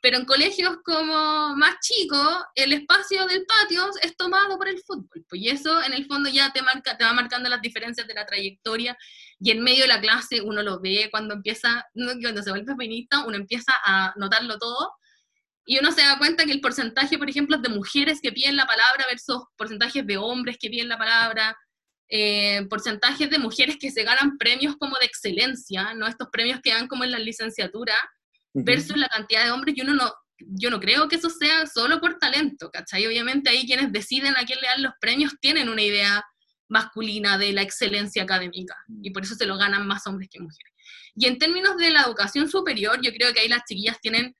pero 0.00 0.16
en 0.16 0.26
colegios 0.26 0.76
como 0.84 1.56
más 1.56 1.76
chicos, 1.80 2.44
el 2.54 2.72
espacio 2.72 3.26
del 3.26 3.44
patio 3.46 3.84
es 4.00 4.16
tomado 4.16 4.56
por 4.56 4.68
el 4.68 4.78
fútbol, 4.78 5.24
pues, 5.28 5.42
y 5.42 5.48
eso 5.48 5.82
en 5.82 5.92
el 5.92 6.06
fondo 6.06 6.28
ya 6.30 6.52
te, 6.52 6.62
marca, 6.62 6.96
te 6.96 7.04
va 7.04 7.12
marcando 7.12 7.48
las 7.48 7.60
diferencias 7.60 8.06
de 8.06 8.14
la 8.14 8.24
trayectoria, 8.24 8.96
y 9.40 9.50
en 9.50 9.62
medio 9.62 9.82
de 9.82 9.88
la 9.88 10.00
clase 10.00 10.40
uno 10.40 10.62
lo 10.62 10.80
ve 10.80 11.08
cuando 11.10 11.34
empieza, 11.34 11.84
cuando 11.94 12.42
se 12.42 12.50
vuelve 12.50 12.66
feminista, 12.66 13.24
uno 13.24 13.36
empieza 13.36 13.72
a 13.84 14.12
notarlo 14.16 14.56
todo, 14.58 14.92
y 15.66 15.78
uno 15.78 15.92
se 15.92 16.02
da 16.02 16.16
cuenta 16.16 16.46
que 16.46 16.52
el 16.52 16.60
porcentaje, 16.60 17.18
por 17.18 17.28
ejemplo, 17.28 17.58
de 17.58 17.68
mujeres 17.68 18.20
que 18.22 18.32
piden 18.32 18.56
la 18.56 18.66
palabra 18.66 19.04
versus 19.06 19.42
porcentajes 19.56 20.06
de 20.06 20.16
hombres 20.16 20.56
que 20.58 20.70
piden 20.70 20.88
la 20.88 20.96
palabra, 20.96 21.54
eh, 22.08 22.66
porcentajes 22.70 23.28
de 23.28 23.38
mujeres 23.38 23.76
que 23.78 23.90
se 23.90 24.02
ganan 24.02 24.38
premios 24.38 24.76
como 24.76 24.96
de 24.98 25.06
excelencia, 25.06 25.94
¿no? 25.94 26.06
Estos 26.06 26.28
premios 26.32 26.60
que 26.62 26.72
dan 26.72 26.88
como 26.88 27.04
en 27.04 27.10
la 27.10 27.18
licenciatura, 27.18 27.94
versus 28.54 28.96
la 28.96 29.08
cantidad 29.08 29.44
de 29.44 29.50
hombres, 29.50 29.76
y 29.76 29.82
uno 29.82 29.94
no, 29.94 30.12
yo 30.38 30.70
no 30.70 30.80
creo 30.80 31.08
que 31.08 31.16
eso 31.16 31.30
sea 31.30 31.66
solo 31.66 32.00
por 32.00 32.18
talento, 32.18 32.70
¿cachai? 32.70 33.06
Obviamente 33.06 33.50
ahí 33.50 33.66
quienes 33.66 33.92
deciden 33.92 34.36
a 34.36 34.44
quién 34.44 34.58
le 34.60 34.68
dan 34.68 34.82
los 34.82 34.92
premios 35.00 35.34
tienen 35.40 35.68
una 35.68 35.82
idea 35.82 36.24
masculina 36.68 37.38
de 37.38 37.52
la 37.52 37.62
excelencia 37.62 38.22
académica, 38.22 38.74
y 39.02 39.10
por 39.10 39.22
eso 39.22 39.34
se 39.34 39.46
lo 39.46 39.56
ganan 39.56 39.86
más 39.86 40.06
hombres 40.06 40.28
que 40.30 40.40
mujeres. 40.40 40.72
Y 41.14 41.26
en 41.26 41.38
términos 41.38 41.76
de 41.76 41.90
la 41.90 42.02
educación 42.02 42.48
superior, 42.48 43.00
yo 43.02 43.12
creo 43.12 43.32
que 43.32 43.40
ahí 43.40 43.48
las 43.48 43.64
chiquillas 43.68 44.00
tienen 44.00 44.34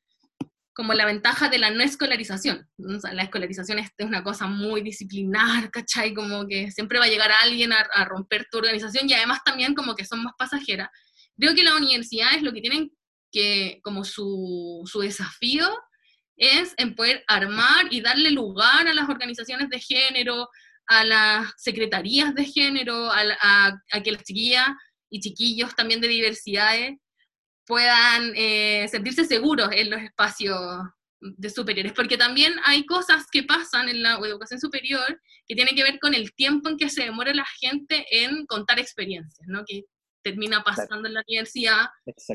como 0.79 0.95
la 0.95 1.07
ventaja 1.07 1.49
de 1.49 1.59
la 1.59 1.73
no 1.73 1.83
escolarización. 1.83 2.71
la 2.77 3.25
escolarización 3.25 3.81
es, 3.81 3.91
una 3.99 4.23
cosa 4.23 4.47
muy 4.47 4.81
disciplinar, 4.81 5.73
¿cachai? 5.73 6.15
Como 6.15 6.47
que 6.47 6.71
siempre 6.71 7.01
va 7.01 7.07
a 7.07 7.09
llegar 7.09 7.33
alguien 7.33 7.73
a, 7.73 8.05
romper 8.05 8.47
tu 8.49 8.59
organización 8.59 9.11
y 9.11 9.13
además 9.13 9.41
también 9.45 9.75
como 9.75 9.97
que 9.97 10.05
son 10.05 10.23
más 10.23 10.35
pasajeras. 10.39 10.89
Creo 11.37 11.57
que 11.57 11.65
las 11.65 11.75
universidades 11.75 12.45
lo 12.45 12.53
que 12.53 12.61
tienen 12.61 12.93
que, 13.33 13.81
como 13.83 14.05
su, 14.05 14.85
su 14.87 15.01
desafío, 15.01 15.69
es 16.37 16.75
en 16.77 16.95
poder 16.95 17.25
armar 17.27 17.89
y 17.91 18.01
darle 18.01 18.31
lugar 18.31 18.87
a 18.87 18.95
las 18.95 19.09
organizaciones 19.09 19.71
de 19.71 19.81
género, 19.81 20.49
a 20.87 21.05
las 21.05 21.55
secretarías 21.57 22.37
de 22.37 22.45
género, 22.45 23.11
a, 23.11 23.23
a, 23.41 23.83
a 23.91 24.03
que 24.05 24.13
las 24.13 24.23
chiquillas 24.23 24.69
y 25.11 25.19
chiquillos 25.19 25.75
también 25.75 26.01
de 26.01 26.07
diversidades 26.07 26.99
puedan 27.69 28.33
eh, 28.35 28.89
sentirse 28.91 29.27
seguros 29.27 29.69
en 29.73 29.91
los 29.91 30.01
espacios 30.01 30.59
de 31.21 31.51
superiores, 31.51 31.93
porque 31.93 32.17
también 32.17 32.55
hay 32.65 32.87
cosas 32.87 33.27
que 33.31 33.43
pasan 33.43 33.91
en 33.91 34.03
la 34.03 34.15
educación 34.15 34.59
superior 34.59 35.21
que 35.47 35.55
tienen 35.55 35.77
que 35.77 35.83
ver 35.83 35.99
con 36.01 36.15
el 36.15 36.33
tiempo 36.35 36.71
en 36.71 36.79
que 36.79 36.89
se 36.89 37.05
demora 37.05 37.35
la 37.35 37.45
gente 37.61 38.07
en 38.11 38.47
contar 38.47 38.79
experiencias, 38.79 39.47
¿no? 39.47 39.65
Que 39.67 39.85
termina 40.23 40.63
pasando 40.63 41.09
en 41.09 41.15
la 41.15 41.23
universidad, 41.29 41.89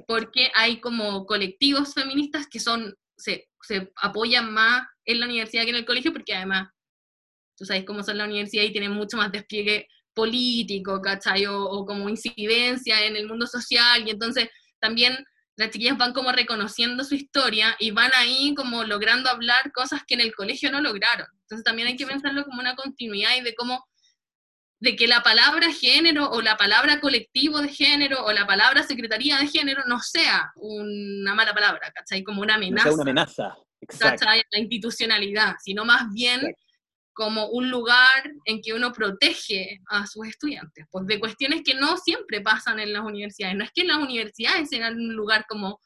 porque 0.08 0.52
hay 0.54 0.80
como 0.80 1.26
colectivos 1.26 1.96
feministas 1.96 2.48
que 2.48 2.60
son, 2.60 2.96
se, 3.18 3.50
se, 3.64 3.92
apoyan 3.96 4.54
más 4.54 4.84
en 5.06 5.20
la 5.20 5.26
universidad 5.26 5.64
que 5.64 5.72
en 5.72 5.78
el 5.78 5.86
colegio, 5.86 6.14
porque 6.14 6.36
además, 6.36 6.70
tú 7.58 7.66
sabes 7.66 7.86
cómo 7.86 8.04
son 8.04 8.20
la 8.20 8.26
universidad 8.26 8.64
y 8.64 8.72
tienen 8.72 8.92
mucho 8.92 9.18
más 9.18 9.32
despliegue 9.32 9.88
político, 10.14 11.02
¿cachai? 11.02 11.48
O, 11.48 11.64
o 11.64 11.86
como 11.86 12.08
incidencia 12.08 13.04
en 13.04 13.16
el 13.16 13.28
mundo 13.28 13.48
social, 13.48 14.08
y 14.08 14.12
entonces 14.12 14.50
también 14.84 15.26
las 15.56 15.70
chiquillas 15.70 15.98
van 15.98 16.12
como 16.12 16.34
reconociendo 16.34 17.06
su 17.06 17.16
historia 17.16 17.76
y 17.80 17.92
van 17.92 18.12
ahí 18.16 18.54
como 18.54 18.84
logrando 18.84 19.30
hablar 19.30 19.72
cosas 19.72 20.02
que 20.06 20.16
en 20.16 20.22
el 20.22 20.36
colegio 20.36 20.70
no 20.72 20.82
lograron. 20.82 21.28
Entonces 21.44 21.64
también 21.64 21.88
hay 21.88 21.96
que 21.96 22.06
pensarlo 22.06 22.44
como 22.44 22.60
una 22.60 22.76
continuidad 22.76 23.36
y 23.38 23.42
de 23.42 23.56
cómo, 23.56 23.88
de 24.80 24.98
que 24.98 25.08
la 25.08 25.24
palabra 25.24 25.72
género 25.72 26.30
o 26.32 26.42
la 26.42 26.58
palabra 26.58 27.00
colectivo 27.00 27.62
de 27.62 27.70
género 27.70 28.26
o 28.26 28.34
la 28.34 28.46
palabra 28.46 28.84
secretaría 28.84 29.38
de 29.38 29.48
género 29.48 29.84
no 29.88 30.00
sea 30.02 30.52
una 30.56 31.34
mala 31.34 31.54
palabra, 31.54 31.92
¿cachai? 31.96 32.24
Como 32.24 32.42
una 32.42 32.56
amenaza. 32.56 32.90
No 32.90 32.92
sea 32.92 32.94
una 32.96 33.04
amenaza, 33.04 33.56
exacto. 33.80 34.26
La 34.26 34.60
institucionalidad, 34.60 35.56
sino 35.64 35.86
más 35.86 36.12
bien 36.12 36.54
como 37.14 37.48
un 37.48 37.70
lugar 37.70 38.32
en 38.46 38.62
que 38.62 38.74
uno 38.74 38.92
protege 38.92 39.80
a 39.88 40.06
sus 40.08 40.28
estudiantes, 40.28 40.86
pues 40.92 41.06
de 41.06 41.20
cuestiones 41.20 41.62
que 41.64 41.76
no 41.76 41.98
siempre 41.98 42.42
pasan 42.42 42.80
en 42.80 42.92
las 42.92 43.04
universidades. 43.04 43.56
No 43.56 43.64
es 43.64 43.72
que 43.74 43.84
las 43.84 43.98
universidades 43.98 44.70
sean 44.70 44.96
un 44.96 45.14
lugar 45.14 45.46
como, 45.48 45.80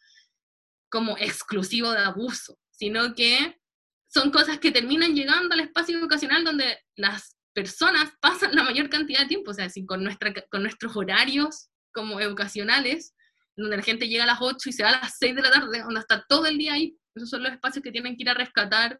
como 0.89 1.17
exclusivo 1.17 1.91
de 1.91 1.99
abuso, 1.99 2.57
sino 2.71 3.13
que 3.13 3.59
son 4.07 4.31
cosas 4.31 4.59
que 4.59 4.71
terminan 4.71 5.15
llegando 5.15 5.53
al 5.53 5.59
espacio 5.59 5.97
educacional 5.97 6.43
donde 6.43 6.79
las 6.95 7.35
personas 7.53 8.11
pasan 8.21 8.55
la 8.55 8.63
mayor 8.63 8.89
cantidad 8.89 9.19
de 9.19 9.27
tiempo, 9.27 9.51
o 9.51 9.53
sea, 9.53 9.69
si 9.69 9.85
con, 9.85 10.03
nuestra, 10.03 10.33
con 10.49 10.61
nuestros 10.61 10.95
horarios 10.95 11.69
como 11.91 12.21
educacionales, 12.21 13.13
donde 13.55 13.77
la 13.77 13.83
gente 13.83 14.07
llega 14.07 14.23
a 14.23 14.27
las 14.27 14.39
8 14.39 14.69
y 14.69 14.71
se 14.71 14.83
va 14.83 14.89
a 14.89 15.01
las 15.01 15.17
6 15.17 15.35
de 15.35 15.41
la 15.41 15.51
tarde, 15.51 15.81
donde 15.81 15.99
está 15.99 16.23
todo 16.29 16.45
el 16.45 16.57
día 16.57 16.73
ahí, 16.73 16.95
esos 17.15 17.29
son 17.29 17.43
los 17.43 17.51
espacios 17.51 17.83
que 17.83 17.91
tienen 17.91 18.15
que 18.15 18.23
ir 18.23 18.29
a 18.29 18.35
rescatar. 18.35 18.99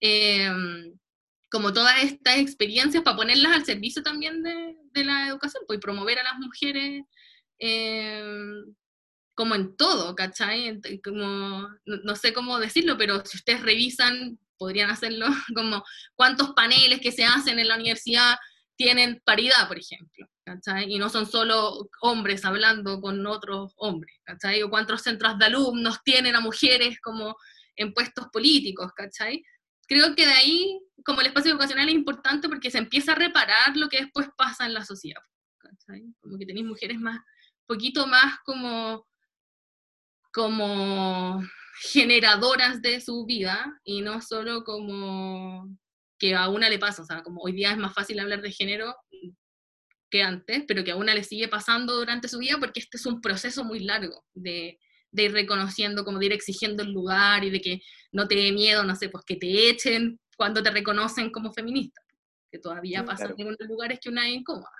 Eh, 0.00 0.50
como 1.50 1.72
todas 1.72 2.02
estas 2.02 2.38
experiencias 2.38 3.02
para 3.02 3.16
ponerlas 3.16 3.52
al 3.52 3.64
servicio 3.64 4.02
también 4.02 4.42
de, 4.42 4.76
de 4.92 5.04
la 5.04 5.28
educación, 5.28 5.62
pues, 5.66 5.78
y 5.78 5.80
promover 5.80 6.18
a 6.18 6.24
las 6.24 6.38
mujeres 6.38 7.04
eh, 7.58 8.22
como 9.36 9.54
en 9.54 9.76
todo, 9.76 10.14
¿cachai? 10.14 10.80
Como, 11.04 11.68
no, 11.84 12.16
sé 12.16 12.32
cómo 12.32 12.58
decirlo, 12.58 12.96
pero 12.96 13.24
si 13.24 13.36
ustedes 13.36 13.62
revisan, 13.62 14.38
podrían 14.56 14.90
hacerlo, 14.90 15.26
como 15.54 15.84
cuántos 16.14 16.50
paneles 16.52 17.00
que 17.00 17.12
se 17.12 17.24
hacen 17.24 17.58
en 17.58 17.68
la 17.68 17.76
universidad 17.76 18.36
tienen 18.76 19.22
paridad, 19.24 19.68
por 19.68 19.78
ejemplo, 19.78 20.26
¿cachai? 20.44 20.92
Y 20.92 20.98
no 20.98 21.10
son 21.10 21.26
solo 21.26 21.88
hombres 22.00 22.44
hablando 22.44 23.00
con 23.00 23.24
otros 23.26 23.74
hombres, 23.76 24.16
¿cachai? 24.24 24.62
O 24.62 24.70
cuántos 24.70 25.02
centros 25.02 25.38
de 25.38 25.46
alumnos 25.46 26.02
tienen 26.02 26.34
a 26.34 26.40
mujeres 26.40 26.98
como 27.00 27.36
en 27.76 27.92
puestos 27.92 28.26
políticos, 28.32 28.92
¿cachai? 28.96 29.44
Creo 29.86 30.14
que 30.14 30.26
de 30.26 30.32
ahí, 30.32 30.80
como 31.04 31.20
el 31.20 31.28
espacio 31.28 31.52
educacional 31.52 31.88
es 31.88 31.94
importante 31.94 32.48
porque 32.48 32.70
se 32.70 32.78
empieza 32.78 33.12
a 33.12 33.16
reparar 33.16 33.76
lo 33.76 33.88
que 33.88 34.02
después 34.02 34.28
pasa 34.36 34.66
en 34.66 34.74
la 34.74 34.84
sociedad. 34.84 35.22
Como 36.20 36.38
que 36.38 36.46
tenéis 36.46 36.66
mujeres 36.66 36.98
más, 36.98 37.20
poquito 37.66 38.06
más 38.06 38.38
como, 38.44 39.06
como 40.32 41.42
generadoras 41.80 42.82
de 42.82 43.00
su 43.00 43.24
vida 43.26 43.80
y 43.84 44.00
no 44.00 44.20
solo 44.20 44.64
como 44.64 45.68
que 46.18 46.34
a 46.34 46.48
una 46.48 46.70
le 46.70 46.78
pasa, 46.78 47.02
o 47.02 47.04
sea, 47.04 47.22
como 47.22 47.42
hoy 47.42 47.52
día 47.52 47.72
es 47.72 47.78
más 47.78 47.94
fácil 47.94 48.18
hablar 48.20 48.40
de 48.40 48.52
género 48.52 48.96
que 50.10 50.22
antes, 50.22 50.64
pero 50.66 50.82
que 50.84 50.92
a 50.92 50.96
una 50.96 51.14
le 51.14 51.24
sigue 51.24 51.48
pasando 51.48 51.94
durante 51.96 52.28
su 52.28 52.38
vida 52.38 52.56
porque 52.58 52.80
este 52.80 52.96
es 52.96 53.06
un 53.06 53.20
proceso 53.20 53.64
muy 53.64 53.80
largo 53.80 54.24
de, 54.32 54.78
de 55.16 55.24
ir 55.24 55.32
reconociendo, 55.32 56.04
como 56.04 56.18
de 56.18 56.26
ir 56.26 56.32
exigiendo 56.32 56.82
el 56.82 56.92
lugar 56.92 57.42
y 57.42 57.50
de 57.50 57.60
que 57.60 57.80
no 58.12 58.28
te 58.28 58.36
dé 58.36 58.52
miedo, 58.52 58.84
no 58.84 58.94
sé, 58.94 59.08
pues 59.08 59.24
que 59.24 59.36
te 59.36 59.70
echen 59.70 60.20
cuando 60.36 60.62
te 60.62 60.70
reconocen 60.70 61.30
como 61.30 61.52
feminista, 61.52 62.00
que 62.52 62.58
todavía 62.58 63.04
pasa 63.04 63.24
en 63.24 63.30
algunos 63.30 63.56
lugares 63.66 63.98
que 64.00 64.10
una 64.10 64.28
es 64.28 64.34
incómoda. 64.34 64.70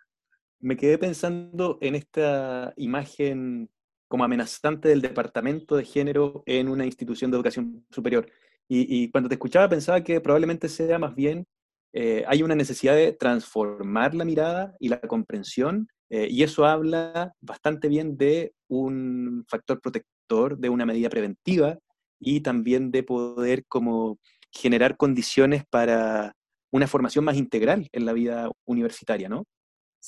Me 0.61 0.77
quedé 0.77 0.99
pensando 0.99 1.79
en 1.81 1.95
esta 1.95 2.73
imagen 2.77 3.71
como 4.09 4.25
amenazante 4.25 4.89
del 4.89 5.03
departamento 5.03 5.77
de 5.77 5.85
género 5.85 6.43
en 6.47 6.69
una 6.69 6.85
institución 6.85 7.31
de 7.31 7.39
educación 7.39 7.87
superior. 7.91 8.31
Y, 8.69 9.11
cuando 9.11 9.29
te 9.29 9.37
escuchaba 9.37 9.69
pensaba 9.69 10.03
que 10.03 10.21
probablemente 10.21 10.69
sea 10.69 10.99
más 10.99 11.15
bien, 11.15 11.47
eh, 11.93 12.25
hay 12.27 12.43
una 12.43 12.57
necesidad 12.57 12.97
de 12.97 13.13
transformar 13.13 14.15
la 14.15 14.25
mirada 14.25 14.75
y 14.81 14.89
la 14.89 15.01
comprensión, 15.01 15.89
eh, 16.11 16.29
y 16.31 16.43
eso 16.43 16.65
habla 16.65 17.33
bastante 17.41 17.89
bien 17.89 18.17
de 18.17 18.53
un 18.69 19.45
factor 19.49 19.81
protector, 19.81 20.59
de 20.59 20.69
una 20.69 20.87
medida 20.87 21.09
preventiva, 21.09 21.79
y 22.19 22.41
también 22.41 22.91
de 22.91 23.03
poder 23.03 23.65
como 23.67 24.19
generar 24.51 24.97
condiciones 24.97 25.65
para 25.69 26.35
una 26.71 26.87
formación 26.87 27.25
más 27.25 27.37
integral 27.37 27.89
en 27.93 28.07
la 28.07 28.13
vida 28.13 28.51
universitaria, 28.65 29.29
¿no? 29.29 29.45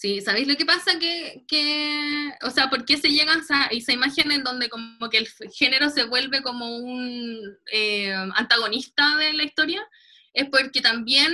Sí, 0.00 0.20
¿sabéis 0.20 0.46
lo 0.46 0.54
que 0.54 0.64
pasa? 0.64 0.98
Que, 1.00 1.44
que, 1.48 2.30
o 2.42 2.50
sea, 2.50 2.70
¿por 2.70 2.84
qué 2.84 2.98
se 2.98 3.08
llega 3.08 3.32
a 3.32 3.66
esa, 3.72 3.92
imagen 3.92 4.30
en 4.30 4.44
donde 4.44 4.68
como 4.68 5.10
que 5.10 5.18
el 5.18 5.28
género 5.52 5.90
se 5.90 6.04
vuelve 6.04 6.40
como 6.42 6.76
un 6.76 7.58
eh, 7.72 8.12
antagonista 8.12 9.16
de 9.16 9.32
la 9.32 9.42
historia? 9.42 9.84
Es 10.32 10.48
porque 10.50 10.80
también, 10.80 11.32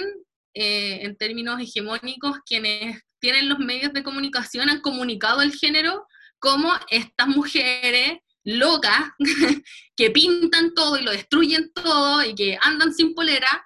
eh, 0.54 1.00
en 1.02 1.14
términos 1.16 1.60
hegemónicos, 1.60 2.38
quienes 2.46 3.02
tienen 3.24 3.48
los 3.48 3.58
medios 3.58 3.90
de 3.94 4.02
comunicación 4.02 4.68
han 4.68 4.82
comunicado 4.82 5.40
el 5.40 5.54
género 5.54 6.06
como 6.38 6.70
estas 6.90 7.26
mujeres 7.26 8.18
locas 8.44 9.00
que 9.96 10.10
pintan 10.10 10.74
todo 10.74 10.98
y 10.98 11.04
lo 11.04 11.10
destruyen 11.10 11.72
todo 11.72 12.22
y 12.22 12.34
que 12.34 12.58
andan 12.60 12.92
sin 12.92 13.14
polera 13.14 13.64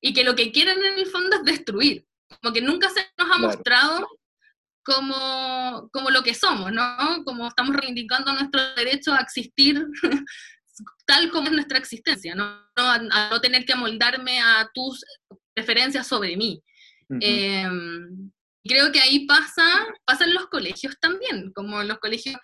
y 0.00 0.12
que 0.12 0.22
lo 0.22 0.36
que 0.36 0.52
quieren 0.52 0.78
en 0.84 1.00
el 1.00 1.06
fondo 1.06 1.34
es 1.34 1.42
destruir. 1.42 2.06
Como 2.40 2.54
que 2.54 2.62
nunca 2.62 2.90
se 2.90 3.04
nos 3.18 3.28
ha 3.28 3.38
mostrado 3.38 4.06
como, 4.84 5.88
como 5.92 6.10
lo 6.10 6.22
que 6.22 6.34
somos, 6.34 6.70
¿no? 6.70 7.24
Como 7.24 7.48
estamos 7.48 7.74
reivindicando 7.74 8.32
nuestro 8.32 8.60
derecho 8.74 9.12
a 9.12 9.18
existir 9.18 9.84
tal 11.06 11.28
como 11.32 11.48
es 11.48 11.54
nuestra 11.54 11.78
existencia, 11.78 12.36
¿no? 12.36 12.44
A, 12.76 12.98
no 13.32 13.40
tener 13.40 13.64
que 13.64 13.72
amoldarme 13.72 14.40
a 14.40 14.70
tus 14.72 15.04
preferencias 15.54 16.06
sobre 16.06 16.36
mí. 16.36 16.62
Em, 17.20 18.30
creo 18.64 18.92
que 18.92 19.00
ahí 19.00 19.26
pasa, 19.26 19.86
pasa 20.04 20.24
en 20.24 20.34
los 20.34 20.46
colegios 20.46 20.96
también, 21.00 21.52
como 21.52 21.80
en 21.80 21.88
los 21.88 21.98
colegios, 21.98 22.36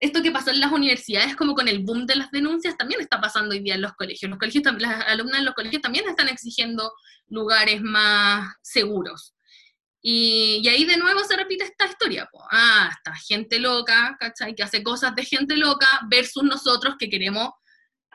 esto 0.00 0.22
que 0.22 0.32
pasó 0.32 0.50
en 0.50 0.60
las 0.60 0.72
universidades, 0.72 1.36
como 1.36 1.54
con 1.54 1.68
el 1.68 1.80
boom 1.80 2.06
de 2.06 2.16
las 2.16 2.30
denuncias, 2.32 2.76
también 2.76 3.00
está 3.00 3.20
pasando 3.20 3.50
hoy 3.54 3.60
día 3.60 3.76
en 3.76 3.82
los 3.82 3.92
colegios. 3.92 4.28
Los 4.28 4.38
colegios, 4.38 4.64
las 4.78 5.06
alumnas 5.06 5.38
en 5.38 5.44
los 5.44 5.54
colegios 5.54 5.80
también 5.80 6.08
están 6.08 6.28
exigiendo 6.28 6.92
lugares 7.28 7.80
más 7.80 8.52
seguros. 8.62 9.34
Y, 10.04 10.66
ahí 10.68 10.84
de 10.84 10.96
nuevo 10.96 11.22
se 11.22 11.36
repite 11.36 11.64
esta 11.64 11.86
historia. 11.86 12.28
Ah, 12.50 12.90
esta 12.92 13.14
gente 13.14 13.60
loca, 13.60 14.16
¿cachai? 14.18 14.56
Que 14.56 14.64
hace 14.64 14.82
cosas 14.82 15.14
de 15.14 15.24
gente 15.24 15.56
loca 15.56 15.86
versus 16.10 16.42
nosotros 16.42 16.96
que 16.98 17.08
queremos 17.08 17.50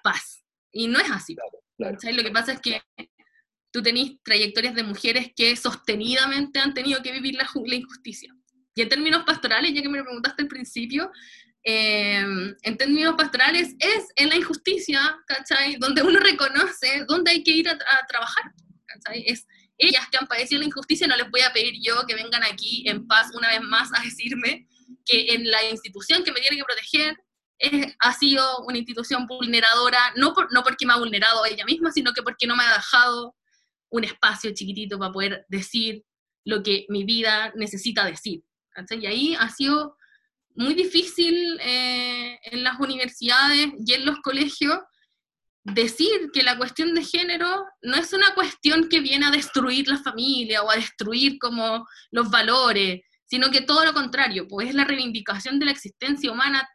paz. 0.04 0.44
Y 0.74 0.88
no 0.88 1.00
es 1.00 1.10
así. 1.10 1.38
Lo 1.78 2.24
que 2.24 2.32
pasa 2.32 2.52
es 2.52 2.60
que 2.60 2.82
tú 3.72 3.82
tenés 3.82 4.12
trayectorias 4.24 4.76
de 4.76 4.84
mujeres 4.84 5.32
que 5.36 5.56
sostenidamente 5.56 6.60
han 6.60 6.74
tenido 6.74 7.02
que 7.02 7.12
vivir 7.12 7.36
la, 7.36 7.48
la 7.66 7.76
injusticia. 7.76 8.34
Y 8.76 8.82
en 8.82 8.90
términos 8.90 9.24
pastorales, 9.24 9.74
ya 9.74 9.82
que 9.82 9.90
me 9.90 9.98
lo 9.98 10.04
preguntaste 10.04 10.44
al 10.44 10.48
principio, 10.48 11.12
em, 11.64 12.56
en 12.62 12.78
términos 12.78 13.16
pastorales 13.16 13.76
es 13.80 14.06
en 14.16 14.30
la 14.30 14.36
injusticia, 14.36 15.18
¿cachai? 15.26 15.78
Donde 15.78 16.02
uno 16.04 16.20
reconoce 16.20 17.06
dónde 17.08 17.32
hay 17.32 17.44
que 17.44 17.52
ir 17.52 17.70
a, 17.70 17.74
a 17.74 18.08
trabajar, 18.08 18.52
¿cachai? 18.86 19.24
Es 19.28 19.48
ellas 19.78 20.08
que 20.10 20.18
han 20.18 20.28
padecido 20.28 20.60
la 20.60 20.68
injusticia, 20.68 21.08
no 21.08 21.16
les 21.16 21.30
voy 21.30 21.42
a 21.42 21.54
pedir 21.54 21.76
yo 21.82 22.06
que 22.08 22.16
vengan 22.16 22.44
aquí 22.44 22.84
en 22.88 23.08
paz 23.08 23.30
una 23.36 23.50
vez 23.50 23.62
más 23.62 23.90
a 23.94 24.04
decirme 24.04 24.68
que 25.06 25.34
en 25.34 25.50
la 25.50 25.64
institución 25.70 26.24
que 26.24 26.32
me 26.32 26.40
tiene 26.40 26.58
que 26.58 26.64
proteger 26.64 27.18
ha 28.00 28.14
sido 28.14 28.60
una 28.66 28.78
institución 28.78 29.26
vulneradora, 29.26 30.14
no, 30.16 30.34
por, 30.34 30.52
no 30.54 30.64
porque 30.64 30.86
me 30.86 30.94
ha 30.94 30.98
vulnerado 30.98 31.46
ella 31.46 31.66
misma, 31.66 31.92
sino 31.92 32.14
que 32.14 32.22
porque 32.22 32.46
no 32.46 32.56
me 32.56 32.64
ha 32.64 32.76
dejado 32.76 33.36
un 33.90 34.04
espacio 34.04 34.52
chiquitito 34.54 34.98
para 35.00 35.12
poder 35.12 35.46
decir 35.50 36.04
lo 36.46 36.64
que 36.64 36.86
mi 36.90 37.04
vida 37.04 37.52
necesita 37.56 38.06
decir. 38.06 38.44
Y 38.92 39.06
ahí 39.06 39.36
ha 39.36 39.50
sido 39.50 39.98
muy 40.56 40.74
difícil 40.74 41.60
eh, 41.62 42.40
en 42.44 42.64
las 42.64 42.80
universidades 42.80 43.70
y 43.86 43.94
en 43.94 44.06
los 44.06 44.20
colegios 44.20 44.80
decir 45.64 46.32
que 46.34 46.44
la 46.44 46.58
cuestión 46.58 46.94
de 46.96 47.04
género 47.04 47.66
no 47.82 47.98
es 47.98 48.14
una 48.14 48.34
cuestión 48.34 48.88
que 48.88 49.02
viene 49.02 49.26
a 49.26 49.32
destruir 49.32 49.88
la 49.88 49.98
familia 49.98 50.64
o 50.64 50.72
a 50.72 50.76
destruir 50.76 51.38
como 51.40 51.86
los 52.12 52.30
valores, 52.30 53.02
sino 53.26 53.52
que 53.52 53.62
todo 53.62 53.84
lo 53.84 53.94
contrario, 53.94 54.48
pues 54.48 54.70
es 54.70 54.76
la 54.76 54.86
reivindicación 54.86 55.60
de 55.60 55.66
la 55.66 55.72
existencia 55.72 56.32
humana 56.32 56.68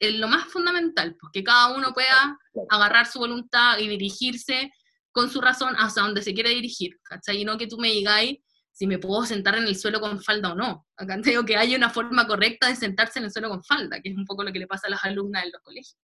en 0.00 0.20
lo 0.20 0.28
más 0.28 0.46
fundamental, 0.46 1.16
porque 1.20 1.42
pues, 1.42 1.54
cada 1.54 1.74
uno 1.74 1.92
pueda 1.92 2.38
agarrar 2.68 3.06
su 3.06 3.20
voluntad 3.20 3.78
y 3.78 3.88
dirigirse 3.88 4.72
con 5.16 5.30
su 5.30 5.40
razón 5.40 5.74
hacia 5.76 6.02
donde 6.02 6.20
se 6.20 6.34
quiere 6.34 6.50
dirigir. 6.50 7.00
Y 7.32 7.44
no 7.46 7.56
que 7.56 7.66
tú 7.66 7.78
me 7.78 7.88
digáis 7.88 8.38
si 8.70 8.86
me 8.86 8.98
puedo 8.98 9.24
sentar 9.24 9.56
en 9.56 9.64
el 9.64 9.74
suelo 9.74 9.98
con 9.98 10.22
falda 10.22 10.52
o 10.52 10.54
no. 10.54 10.86
Acá 10.94 11.18
tengo 11.22 11.42
que 11.42 11.56
hay 11.56 11.74
una 11.74 11.88
forma 11.88 12.26
correcta 12.26 12.68
de 12.68 12.76
sentarse 12.76 13.18
en 13.18 13.24
el 13.24 13.32
suelo 13.32 13.48
con 13.48 13.64
falda, 13.64 13.98
que 14.02 14.10
es 14.10 14.16
un 14.16 14.26
poco 14.26 14.44
lo 14.44 14.52
que 14.52 14.58
le 14.58 14.66
pasa 14.66 14.88
a 14.88 14.90
las 14.90 15.02
alumnas 15.06 15.44
en 15.44 15.52
los 15.52 15.62
colegios. 15.62 15.96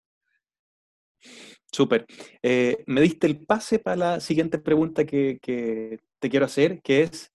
Súper. 1.71 2.07
Eh, 2.43 2.83
me 2.87 3.03
diste 3.03 3.27
el 3.27 3.45
pase 3.45 3.79
para 3.79 3.97
la 3.97 4.21
siguiente 4.21 4.59
pregunta 4.59 5.05
que, 5.05 6.01
te 6.19 6.31
quiero 6.31 6.47
hacer, 6.47 6.81
que 6.81 7.03
es 7.03 7.31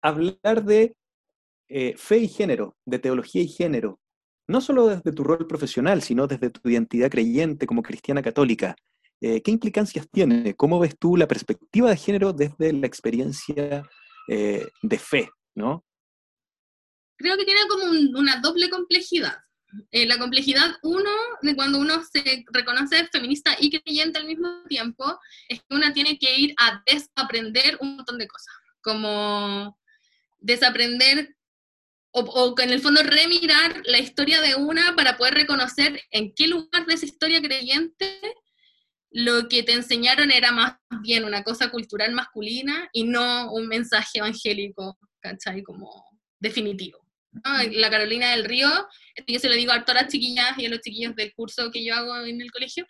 hablar 0.00 0.64
de 0.64 0.96
eh, 1.68 1.94
fe 1.98 2.16
y 2.16 2.28
género, 2.28 2.76
de 2.86 2.98
teología 2.98 3.42
y 3.42 3.48
género, 3.48 4.00
no 4.48 4.62
solo 4.62 4.86
desde 4.86 5.12
tu 5.12 5.22
rol 5.22 5.46
profesional, 5.46 6.00
sino 6.00 6.26
desde 6.26 6.48
tu 6.48 6.66
identidad 6.66 7.10
creyente 7.10 7.66
como 7.66 7.82
cristiana 7.82 8.22
católica. 8.22 8.74
Eh, 9.20 9.42
¿Qué 9.42 9.50
implicancias 9.50 10.08
tiene? 10.10 10.54
¿Cómo 10.54 10.78
ves 10.78 10.96
tú 10.98 11.16
la 11.16 11.28
perspectiva 11.28 11.90
de 11.90 11.96
género 11.96 12.32
desde 12.32 12.72
la 12.72 12.86
experiencia 12.86 13.82
de 14.26 14.98
fe? 14.98 15.28
¿no? 15.54 15.84
Creo 17.16 17.36
que 17.36 17.44
tiene 17.44 17.60
como 17.68 17.84
una 18.18 18.40
doble 18.40 18.70
complejidad. 18.70 19.36
Eh, 19.92 20.06
la 20.06 20.18
complejidad, 20.18 20.76
uno, 20.82 21.10
de 21.42 21.54
cuando 21.54 21.78
uno 21.78 22.02
se 22.02 22.44
reconoce 22.52 23.06
feminista 23.12 23.56
y 23.60 23.70
creyente 23.70 24.18
al 24.18 24.26
mismo 24.26 24.64
tiempo, 24.68 25.18
es 25.48 25.60
que 25.60 25.76
una 25.76 25.92
tiene 25.92 26.18
que 26.18 26.34
ir 26.38 26.54
a 26.58 26.82
desaprender 26.86 27.78
un 27.80 27.96
montón 27.96 28.18
de 28.18 28.26
cosas, 28.26 28.52
como 28.80 29.78
desaprender 30.38 31.36
o, 32.12 32.20
o, 32.22 32.60
en 32.60 32.70
el 32.70 32.80
fondo 32.80 33.02
remirar 33.04 33.82
la 33.84 34.00
historia 34.00 34.40
de 34.40 34.56
una 34.56 34.96
para 34.96 35.16
poder 35.16 35.34
reconocer 35.34 36.02
en 36.10 36.34
qué 36.34 36.48
lugar 36.48 36.86
de 36.86 36.94
esa 36.94 37.06
historia 37.06 37.40
creyente 37.40 38.20
lo 39.10 39.48
que 39.48 39.62
te 39.62 39.72
enseñaron 39.72 40.30
era 40.30 40.52
más 40.52 40.76
bien 41.02 41.24
una 41.24 41.42
cosa 41.42 41.70
cultural 41.70 42.12
masculina 42.12 42.88
y 42.92 43.04
no 43.04 43.52
un 43.52 43.66
mensaje 43.66 44.18
evangélico, 44.18 44.98
¿cachai? 45.20 45.62
Como 45.62 46.04
definitivo. 46.38 46.98
La 47.72 47.90
Carolina 47.90 48.30
del 48.30 48.44
Río, 48.44 48.68
yo 49.26 49.38
se 49.38 49.48
lo 49.48 49.54
digo 49.54 49.72
a 49.72 49.84
todas 49.84 50.02
las 50.02 50.12
chiquillas 50.12 50.58
y 50.58 50.66
a 50.66 50.68
los 50.68 50.80
chiquillos 50.80 51.14
del 51.14 51.32
curso 51.32 51.70
que 51.70 51.84
yo 51.84 51.94
hago 51.94 52.16
en 52.24 52.40
el 52.40 52.50
colegio, 52.50 52.86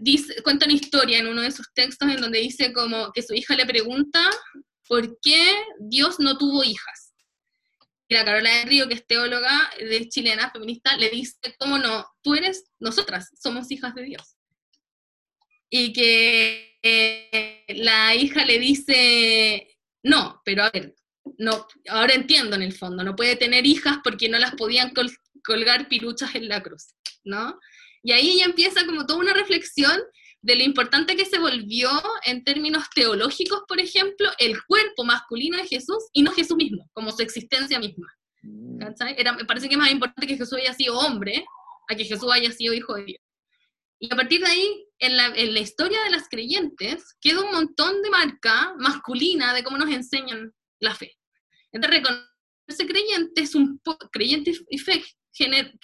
dice, 0.00 0.42
cuenta 0.42 0.66
una 0.66 0.74
historia 0.74 1.18
en 1.18 1.26
uno 1.26 1.42
de 1.42 1.50
sus 1.50 1.66
textos 1.74 2.08
en 2.08 2.20
donde 2.20 2.38
dice 2.38 2.72
como 2.72 3.12
que 3.12 3.22
su 3.22 3.34
hija 3.34 3.56
le 3.56 3.66
pregunta 3.66 4.20
por 4.88 5.18
qué 5.20 5.62
Dios 5.78 6.18
no 6.20 6.38
tuvo 6.38 6.64
hijas. 6.64 7.12
Y 8.08 8.14
la 8.14 8.24
Carolina 8.24 8.56
del 8.58 8.68
Río, 8.68 8.88
que 8.88 8.94
es 8.94 9.06
teóloga 9.06 9.70
de 9.78 10.08
chilena, 10.08 10.50
feminista, 10.50 10.96
le 10.96 11.10
dice, 11.10 11.36
¿cómo 11.58 11.78
no? 11.78 12.06
Tú 12.22 12.34
eres, 12.34 12.64
nosotras 12.80 13.30
somos 13.40 13.70
hijas 13.70 13.94
de 13.94 14.02
Dios. 14.02 14.36
Y 15.70 15.92
que 15.92 16.78
eh, 16.82 17.64
la 17.68 18.14
hija 18.14 18.44
le 18.44 18.58
dice, 18.58 19.78
no, 20.02 20.42
pero 20.44 20.64
a 20.64 20.70
ver, 20.70 20.94
no, 21.38 21.66
ahora 21.88 22.14
entiendo 22.14 22.56
en 22.56 22.62
el 22.62 22.72
fondo, 22.72 23.04
no 23.04 23.16
puede 23.16 23.36
tener 23.36 23.66
hijas 23.66 23.98
porque 24.02 24.28
no 24.28 24.38
las 24.38 24.54
podían 24.54 24.92
colgar 25.44 25.88
piruchas 25.88 26.34
en 26.34 26.48
la 26.48 26.62
cruz, 26.62 26.94
¿no? 27.24 27.58
Y 28.02 28.12
ahí 28.12 28.38
ya 28.38 28.46
empieza 28.46 28.84
como 28.86 29.06
toda 29.06 29.20
una 29.20 29.34
reflexión 29.34 30.00
de 30.42 30.56
lo 30.56 30.62
importante 30.64 31.16
que 31.16 31.26
se 31.26 31.38
volvió 31.38 31.90
en 32.24 32.44
términos 32.44 32.84
teológicos, 32.94 33.62
por 33.68 33.78
ejemplo, 33.78 34.30
el 34.38 34.62
cuerpo 34.64 35.04
masculino 35.04 35.58
de 35.58 35.66
Jesús 35.66 36.08
y 36.12 36.22
no 36.22 36.32
Jesús 36.32 36.56
mismo, 36.56 36.88
como 36.94 37.12
su 37.12 37.22
existencia 37.22 37.78
misma. 37.78 38.06
Mm. 38.42 38.80
Era, 39.16 39.34
me 39.34 39.44
parece 39.44 39.68
que 39.68 39.74
es 39.74 39.78
más 39.78 39.90
importante 39.90 40.26
que 40.26 40.38
Jesús 40.38 40.58
haya 40.58 40.72
sido 40.72 40.98
hombre 40.98 41.44
a 41.88 41.94
que 41.94 42.04
Jesús 42.04 42.30
haya 42.32 42.50
sido 42.52 42.72
hijo 42.72 42.94
de 42.94 43.04
Dios. 43.04 43.22
Y 44.02 44.12
a 44.12 44.16
partir 44.16 44.40
de 44.40 44.46
ahí, 44.46 44.86
en 44.98 45.16
la, 45.16 45.26
en 45.26 45.52
la 45.52 45.60
historia 45.60 46.02
de 46.02 46.10
las 46.10 46.26
creyentes, 46.28 47.04
queda 47.20 47.42
un 47.42 47.52
montón 47.52 48.00
de 48.00 48.08
marca 48.08 48.74
masculina 48.78 49.52
de 49.52 49.62
cómo 49.62 49.76
nos 49.76 49.90
enseñan 49.90 50.54
la 50.80 50.94
fe. 50.94 51.18
Entonces, 51.70 52.00
reconocerse 52.00 52.86
creyente 52.88 53.42
es 53.42 53.54
un 53.54 53.80
creyente 54.10 54.52
y, 54.70 54.78
fe, 54.78 55.04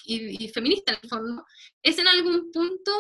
y, 0.07 0.48
feminista 0.48 0.92
en 0.92 0.98
el 1.02 1.09
fondo, 1.11 1.44
es 1.83 1.98
en 1.98 2.09
algún 2.09 2.50
punto 2.52 2.92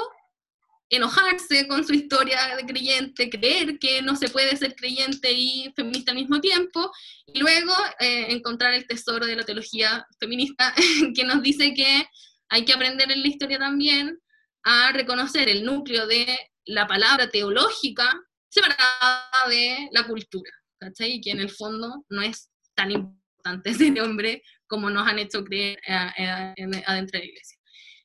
enojarse 0.90 1.66
con 1.66 1.84
su 1.84 1.94
historia 1.94 2.54
de 2.54 2.64
creyente, 2.66 3.30
creer 3.30 3.78
que 3.78 4.02
no 4.02 4.16
se 4.16 4.28
puede 4.28 4.54
ser 4.56 4.76
creyente 4.76 5.32
y 5.32 5.72
feminista 5.74 6.12
al 6.12 6.18
mismo 6.18 6.40
tiempo, 6.40 6.92
y 7.26 7.38
luego 7.38 7.72
eh, 7.98 8.26
encontrar 8.28 8.74
el 8.74 8.86
tesoro 8.86 9.24
de 9.24 9.34
la 9.34 9.44
teología 9.44 10.06
feminista 10.20 10.74
que 11.16 11.24
nos 11.24 11.42
dice 11.42 11.72
que 11.72 12.06
hay 12.50 12.64
que 12.66 12.74
aprender 12.74 13.10
en 13.10 13.22
la 13.22 13.28
historia 13.28 13.58
también 13.58 14.20
a 14.68 14.90
reconocer 14.90 15.48
el 15.48 15.64
núcleo 15.64 16.08
de 16.08 16.26
la 16.64 16.88
palabra 16.88 17.30
teológica 17.30 18.20
separada 18.48 19.30
de 19.48 19.88
la 19.92 20.04
cultura, 20.08 20.50
¿cachai? 20.80 21.12
Y 21.12 21.20
que 21.20 21.30
en 21.30 21.38
el 21.38 21.50
fondo 21.50 22.04
no 22.08 22.20
es 22.20 22.50
tan 22.74 22.90
importante 22.90 23.70
ese 23.70 23.90
nombre 23.92 24.42
como 24.66 24.90
nos 24.90 25.06
han 25.06 25.20
hecho 25.20 25.44
creer 25.44 25.78
eh, 25.86 26.10
eh, 26.18 26.82
adentro 26.84 27.20
de 27.20 27.26
la 27.26 27.30
iglesia. 27.30 27.58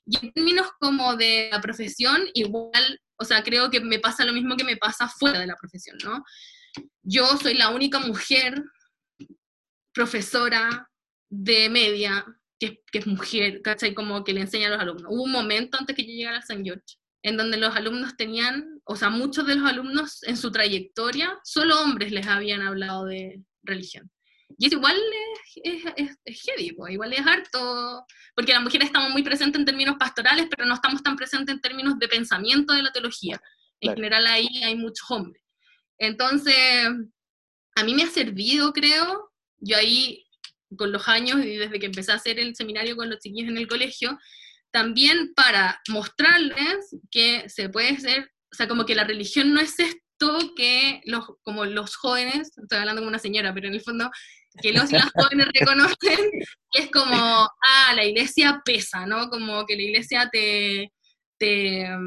Y 0.06 0.17
en 0.24 0.34
términos 0.34 0.67
como 0.80 1.15
de 1.15 1.50
la 1.52 1.60
profesión, 1.62 2.30
igual, 2.36 3.00
o 3.17 3.26
sea, 3.26 3.41
creo 3.41 3.71
que 3.71 3.80
me 3.80 3.97
pasa 3.97 4.24
lo 4.24 4.34
mismo 4.34 4.56
que 4.56 4.63
me 4.63 4.78
pasa 4.78 5.08
fuera 5.08 5.39
de 5.39 5.47
la 5.47 5.56
profesión, 5.56 5.97
¿no? 6.04 6.24
Yo 7.02 7.26
soy 7.38 7.56
la 7.56 7.69
única 7.69 7.97
mujer 7.97 8.63
profesora 9.93 10.88
de 11.28 11.69
media 11.69 12.24
que, 12.62 12.80
que 12.91 13.00
es 13.00 13.08
mujer, 13.08 13.62
¿cachai? 13.63 13.95
Como 13.95 14.24
que 14.24 14.34
le 14.34 14.41
enseña 14.41 14.67
a 14.67 14.69
los 14.69 14.80
alumnos. 14.80 15.08
Hubo 15.10 15.24
un 15.24 15.32
momento 15.32 15.80
antes 15.80 15.95
que 15.95 16.04
yo 16.04 16.13
llegara 16.13 16.38
a 16.38 16.43
San 16.43 16.63
George 16.63 16.95
en 17.24 17.36
donde 17.36 17.58
los 17.58 17.76
alumnos 17.76 18.15
tenían, 18.17 18.82
o 18.84 18.95
sea, 18.95 19.10
muchos 19.10 19.47
de 19.47 19.56
los 19.56 19.67
alumnos 19.67 20.24
en 20.24 20.38
su 20.38 20.52
trayectoria, 20.52 21.39
solo 21.43 21.80
hombres 21.82 22.12
les 22.12 22.28
habían 22.28 22.62
hablado 22.62 23.06
de 23.06 23.41
religión. 23.63 24.12
Y 24.58 24.67
es 24.67 24.74
igual 24.74 24.95
es, 25.63 25.86
es, 25.95 26.17
es 26.24 26.41
heavy, 26.41 26.76
igual 26.89 27.13
es 27.13 27.26
harto, 27.26 28.06
porque 28.36 28.54
las 28.54 28.62
mujeres 28.62 28.88
estamos 28.88 29.12
muy 29.12 29.24
presentes 29.24 29.60
en 29.60 29.65
términos 29.65 29.95
pastorales, 30.00 30.47
pero 30.50 30.67
no 30.67 30.76
estamos 30.76 31.02
tan 31.02 31.15
presentes 31.15 31.54
en 31.54 31.62
términos 31.62 31.97
de 31.97 32.08
pensamiento 32.08 32.74
de 32.74 32.84
la 32.84 32.91
teología. 32.91 33.41
En 33.80 33.95
general 33.95 34.28
ahí 34.28 34.63
hay 34.63 34.76
muchos 34.76 35.10
hombres. 35.10 35.43
Entonces, 35.97 36.56
a 37.76 37.84
mí 37.84 37.93
me 37.95 38.04
ha 38.04 38.08
servido, 38.08 38.71
creo, 38.74 39.32
yo 39.60 39.78
ahí 39.78 40.26
con 40.78 40.92
los 40.92 41.08
años 41.08 41.44
y 41.44 41.58
desde 41.58 41.80
que 41.80 41.88
empecé 41.88 42.12
a 42.12 42.16
hacer 42.16 42.40
el 42.40 42.56
seminario 42.56 42.96
con 42.96 43.10
los 43.10 43.20
chiquillos 43.20 43.50
en 43.50 43.58
el 43.58 43.68
colegio, 43.68 44.18
también 44.72 45.34
para 45.36 45.82
mostrarles 45.90 46.96
que 47.10 47.48
se 47.50 47.70
puede 47.70 48.00
ser, 48.00 48.32
o 48.52 48.56
sea, 48.56 48.68
como 48.68 48.86
que 48.86 48.96
la 48.96 49.04
religión 49.04 49.54
no 49.54 49.60
es 49.60 49.80
esto 49.80 50.38
que 50.56 51.02
los, 51.06 51.26
como 51.44 51.66
los 51.66 51.96
jóvenes, 51.96 52.52
estoy 52.58 52.78
hablando 52.78 53.02
como 53.02 53.10
una 53.10 53.20
señora, 53.20 53.54
pero 53.54 53.68
en 53.68 53.74
el 53.74 53.82
fondo, 53.82 54.10
que 54.62 54.72
los 54.72 54.92
y 54.92 54.96
las 54.96 55.12
jóvenes 55.16 55.48
reconocen 55.54 56.32
que 56.72 56.84
es 56.84 56.92
como, 56.92 57.16
ah, 57.16 57.94
la 57.96 58.06
iglesia 58.06 58.62
pesa, 58.64 59.06
¿no? 59.06 59.30
Como 59.30 59.66
que 59.66 59.76
la 59.76 59.82
iglesia 59.82 60.30
te, 60.32 60.92
te 61.38 61.82
eh, 61.84 61.98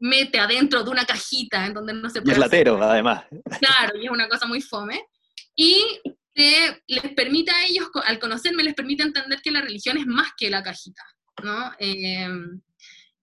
mete 0.00 0.38
adentro 0.38 0.82
de 0.82 0.90
una 0.90 1.04
cajita 1.04 1.66
en 1.66 1.74
donde 1.74 1.94
no 1.94 2.10
se 2.10 2.20
puede... 2.20 2.32
Y 2.32 2.34
es 2.34 2.38
latero, 2.38 2.82
además. 2.82 3.24
Claro, 3.60 3.98
y 3.98 4.06
es 4.06 4.10
una 4.10 4.28
cosa 4.28 4.46
muy 4.46 4.60
fome. 4.60 5.02
Y 5.54 6.00
les 6.36 7.14
permite 7.14 7.50
a 7.50 7.66
ellos, 7.66 7.88
al 8.04 8.18
conocerme, 8.18 8.62
les 8.62 8.74
permite 8.74 9.02
entender 9.02 9.40
que 9.42 9.50
la 9.50 9.62
religión 9.62 9.96
es 9.96 10.06
más 10.06 10.32
que 10.36 10.50
la 10.50 10.62
cajita, 10.62 11.02
¿no? 11.42 11.72
Eh, 11.78 12.28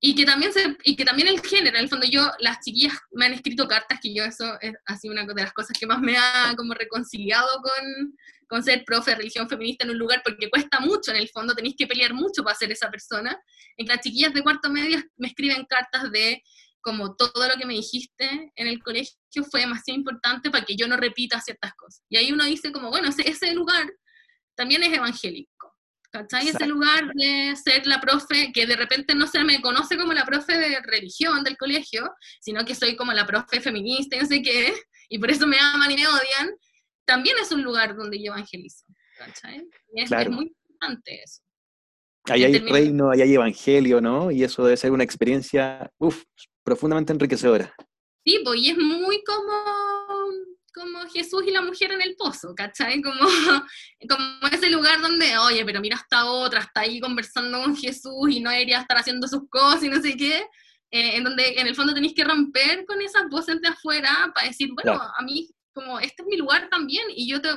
y 0.05 0.15
que 0.15 0.25
también 0.25 0.51
se, 0.51 0.75
y 0.83 0.97
que 0.97 1.05
también 1.05 1.29
el 1.29 1.39
género, 1.39 1.77
en 1.77 1.83
el 1.83 1.89
fondo 1.89 2.05
yo, 2.05 2.29
las 2.39 2.59
chiquillas 2.59 2.93
me 3.11 3.25
han 3.25 3.33
escrito 3.33 3.69
cartas 3.69 3.99
que 4.01 4.13
yo 4.13 4.25
eso 4.25 4.57
es, 4.59 4.73
sido 4.99 5.13
una 5.13 5.25
de 5.25 5.41
las 5.41 5.53
cosas 5.53 5.77
que 5.79 5.85
más 5.85 6.01
me 6.01 6.17
ha 6.17 6.53
como 6.57 6.73
reconciliado 6.73 7.47
con, 7.61 8.13
con 8.49 8.63
ser 8.63 8.83
profe 8.83 9.11
de 9.11 9.17
religión 9.17 9.47
feminista 9.47 9.85
en 9.85 9.91
un 9.91 9.97
lugar, 9.97 10.21
porque 10.21 10.49
cuesta 10.49 10.81
mucho 10.81 11.11
en 11.11 11.17
el 11.17 11.29
fondo, 11.29 11.55
tenéis 11.55 11.75
que 11.77 11.87
pelear 11.87 12.13
mucho 12.13 12.43
para 12.43 12.57
ser 12.57 12.69
esa 12.69 12.91
persona. 12.91 13.39
En 13.77 13.87
las 13.87 14.01
chiquillas 14.01 14.33
de 14.33 14.43
cuarto 14.43 14.69
medio 14.69 15.01
me 15.15 15.27
escriben 15.27 15.65
cartas 15.69 16.11
de 16.11 16.43
como 16.83 17.15
todo 17.15 17.47
lo 17.47 17.55
que 17.55 17.65
me 17.65 17.73
dijiste 17.73 18.51
en 18.55 18.67
el 18.67 18.83
colegio 18.83 19.15
fue 19.49 19.61
demasiado 19.61 19.97
importante 19.97 20.51
para 20.51 20.65
que 20.65 20.75
yo 20.75 20.87
no 20.87 20.97
repita 20.97 21.41
ciertas 21.41 21.73
cosas. 21.73 22.03
Y 22.09 22.17
ahí 22.17 22.31
uno 22.31 22.43
dice 22.45 22.71
como, 22.71 22.89
bueno, 22.89 23.09
ese, 23.09 23.27
ese 23.27 23.53
lugar 23.53 23.91
también 24.55 24.83
es 24.83 24.93
evangélico. 24.93 25.73
¿cachai? 26.13 26.47
Ese 26.47 26.67
lugar 26.67 27.11
de 27.15 27.55
ser 27.55 27.87
la 27.87 27.99
profe, 27.99 28.51
que 28.53 28.67
de 28.67 28.75
repente 28.75 29.15
no 29.15 29.25
se 29.25 29.43
me 29.43 29.59
conoce 29.61 29.97
como 29.97 30.13
la 30.13 30.25
profe 30.25 30.57
de 30.57 30.79
religión 30.81 31.43
del 31.43 31.57
colegio, 31.57 32.13
sino 32.39 32.63
que 32.63 32.75
soy 32.75 32.95
como 32.95 33.13
la 33.13 33.25
profe 33.25 33.59
feminista 33.59 34.15
y 34.15 34.19
no 34.19 34.27
sé 34.27 34.41
qué, 34.43 34.73
y 35.09 35.17
por 35.17 35.31
eso 35.31 35.47
me 35.47 35.57
aman 35.59 35.89
y 35.89 35.95
me 35.95 36.07
odian, 36.07 36.55
también 37.05 37.35
es 37.41 37.51
un 37.51 37.63
lugar 37.63 37.95
donde 37.95 38.23
yo 38.23 38.31
evangelizo, 38.31 38.85
¿cachai? 39.17 39.67
Y 39.93 40.03
es, 40.03 40.11
muy 40.29 40.53
importante 40.55 41.23
eso. 41.23 41.41
Ahí 42.25 42.43
hay 42.43 42.59
reino, 42.59 43.09
ahí 43.09 43.21
hay 43.21 43.33
evangelio, 43.33 43.99
¿no? 43.99 44.29
Y 44.29 44.43
eso 44.43 44.63
debe 44.63 44.77
ser 44.77 44.91
una 44.91 45.03
experiencia, 45.03 45.91
uff, 45.97 46.23
profundamente 46.63 47.13
enriquecedora. 47.13 47.75
Sí, 48.25 48.39
pues, 48.43 48.59
y 48.59 48.69
es 48.69 48.77
muy 48.77 49.23
como 49.23 49.53
como 50.73 51.07
Jesús 51.07 51.43
y 51.45 51.51
la 51.51 51.61
mujer 51.61 51.91
en 51.91 52.01
el 52.01 52.15
pozo, 52.15 52.53
¿cachai? 52.55 53.01
Como, 53.01 53.19
como 54.09 54.47
ese 54.51 54.69
lugar 54.69 55.01
donde, 55.01 55.37
oye, 55.37 55.63
pero 55.65 55.79
mira 55.79 55.97
esta 55.97 56.25
otra, 56.25 56.61
está 56.61 56.81
ahí 56.81 56.99
conversando 56.99 57.61
con 57.61 57.75
Jesús 57.77 58.29
y 58.29 58.39
no 58.39 58.49
debería 58.49 58.81
estar 58.81 58.97
haciendo 58.97 59.27
sus 59.27 59.47
cosas 59.49 59.83
y 59.83 59.89
no 59.89 60.01
sé 60.01 60.17
qué, 60.17 60.37
eh, 60.91 61.17
en 61.17 61.23
donde 61.23 61.59
en 61.59 61.67
el 61.67 61.75
fondo 61.75 61.93
tenéis 61.93 62.13
que 62.15 62.23
romper 62.23 62.85
con 62.85 63.01
esas 63.01 63.29
voces 63.29 63.61
de 63.61 63.67
afuera 63.67 64.31
para 64.33 64.47
decir, 64.47 64.69
bueno, 64.73 64.99
a 64.99 65.21
mí, 65.23 65.49
como, 65.73 65.99
este 65.99 66.23
es 66.23 66.27
mi 66.27 66.37
lugar 66.37 66.69
también 66.69 67.05
y 67.09 67.29
yo 67.29 67.41
te, 67.41 67.49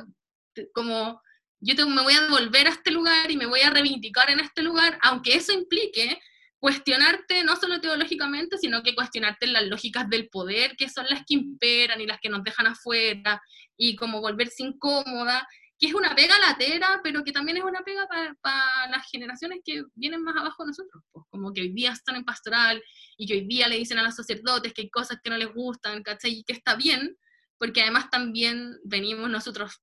como, 0.73 1.21
yo 1.61 1.75
te, 1.75 1.85
me 1.87 2.03
voy 2.03 2.15
a 2.15 2.23
devolver 2.23 2.67
a 2.67 2.71
este 2.71 2.91
lugar 2.91 3.31
y 3.31 3.37
me 3.37 3.47
voy 3.47 3.61
a 3.61 3.71
reivindicar 3.71 4.31
en 4.31 4.41
este 4.41 4.63
lugar, 4.63 4.99
aunque 5.03 5.35
eso 5.35 5.53
implique 5.53 6.19
cuestionarte 6.67 7.45
no 7.45 7.55
solo 7.55 7.81
teológicamente, 7.81 8.59
sino 8.59 8.83
que 8.83 8.93
cuestionarte 8.93 9.47
las 9.47 9.69
lógicas 9.69 10.09
del 10.09 10.29
poder, 10.29 10.75
que 10.77 10.89
son 10.89 11.07
las 11.09 11.21
que 11.21 11.35
imperan 11.35 12.01
y 12.01 12.07
las 12.07 12.19
que 12.19 12.29
nos 12.29 12.43
dejan 12.43 12.67
afuera, 12.67 13.41
y 13.77 13.95
como 13.95 14.21
volverse 14.21 14.65
incómoda, 14.65 15.47
que 15.79 15.87
es 15.87 15.95
una 15.95 16.17
pega 16.17 16.37
latera, 16.41 16.99
pero 17.05 17.23
que 17.23 17.31
también 17.31 17.59
es 17.59 17.63
una 17.63 17.83
pega 17.85 18.09
para 18.09 18.89
las 18.91 19.09
generaciones 19.13 19.61
que 19.65 19.85
vienen 19.95 20.25
más 20.25 20.35
abajo 20.37 20.65
de 20.65 20.71
nosotros, 20.71 21.05
pues, 21.13 21.25
como 21.31 21.53
que 21.53 21.61
hoy 21.61 21.73
día 21.73 21.93
están 21.93 22.17
en 22.17 22.25
pastoral 22.25 22.83
y 23.17 23.29
que 23.29 23.35
hoy 23.35 23.47
día 23.47 23.69
le 23.69 23.77
dicen 23.77 23.99
a 23.99 24.03
los 24.03 24.17
sacerdotes 24.17 24.75
que 24.75 24.83
hay 24.83 24.91
cosas 24.91 25.19
que 25.23 25.31
no 25.31 25.37
les 25.37 25.55
gustan, 25.55 26.03
¿cachai? 26.03 26.33
Y 26.33 26.43
que 26.43 26.55
está 26.55 26.75
bien, 26.75 27.17
porque 27.59 27.83
además 27.83 28.11
también 28.11 28.77
venimos 28.83 29.31
nosotros, 29.31 29.81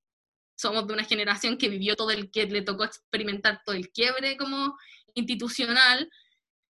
somos 0.58 0.86
de 0.86 0.96
una 0.96 1.06
generación 1.06 1.58
que 1.58 1.70
vivió 1.70 1.96
todo 1.96 2.12
el 2.12 2.30
que 2.30 2.46
le 2.46 2.62
tocó 2.62 2.84
experimentar 2.84 3.62
todo 3.66 3.74
el 3.74 3.90
quiebre 3.90 4.36
como 4.36 4.78
institucional, 5.16 6.10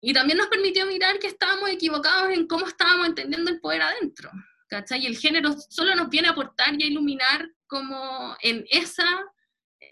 y 0.06 0.12
también 0.12 0.38
nos 0.38 0.48
permitió 0.48 0.86
mirar 0.86 1.18
que 1.18 1.28
estábamos 1.28 1.70
equivocados 1.70 2.34
en 2.34 2.46
cómo 2.46 2.68
estábamos 2.68 3.08
entendiendo 3.08 3.50
el 3.50 3.62
poder 3.62 3.84
adentro. 3.84 4.30
¿cachai? 4.68 5.02
Y 5.02 5.06
el 5.06 5.18
género 5.18 5.56
solo 5.70 5.96
nos 5.96 6.10
viene 6.10 6.28
a 6.28 6.32
aportar 6.32 6.76
y 6.78 6.84
a 6.84 6.88
iluminar 6.88 7.50
como 7.68 8.36
en 8.42 8.66
esa, 8.70 9.06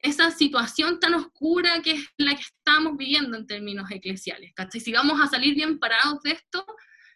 esa 0.03 0.29
situación 0.31 0.99
tan 0.99 1.13
oscura 1.13 1.81
que 1.81 1.91
es 1.91 2.09
la 2.17 2.35
que 2.35 2.41
estamos 2.41 2.97
viviendo 2.97 3.37
en 3.37 3.47
términos 3.47 3.89
eclesiales. 3.89 4.51
¿cachai? 4.53 4.81
Si 4.81 4.91
vamos 4.91 5.17
a 5.21 5.27
salir 5.27 5.55
bien 5.55 5.79
parados 5.79 6.21
de 6.23 6.31
esto, 6.31 6.65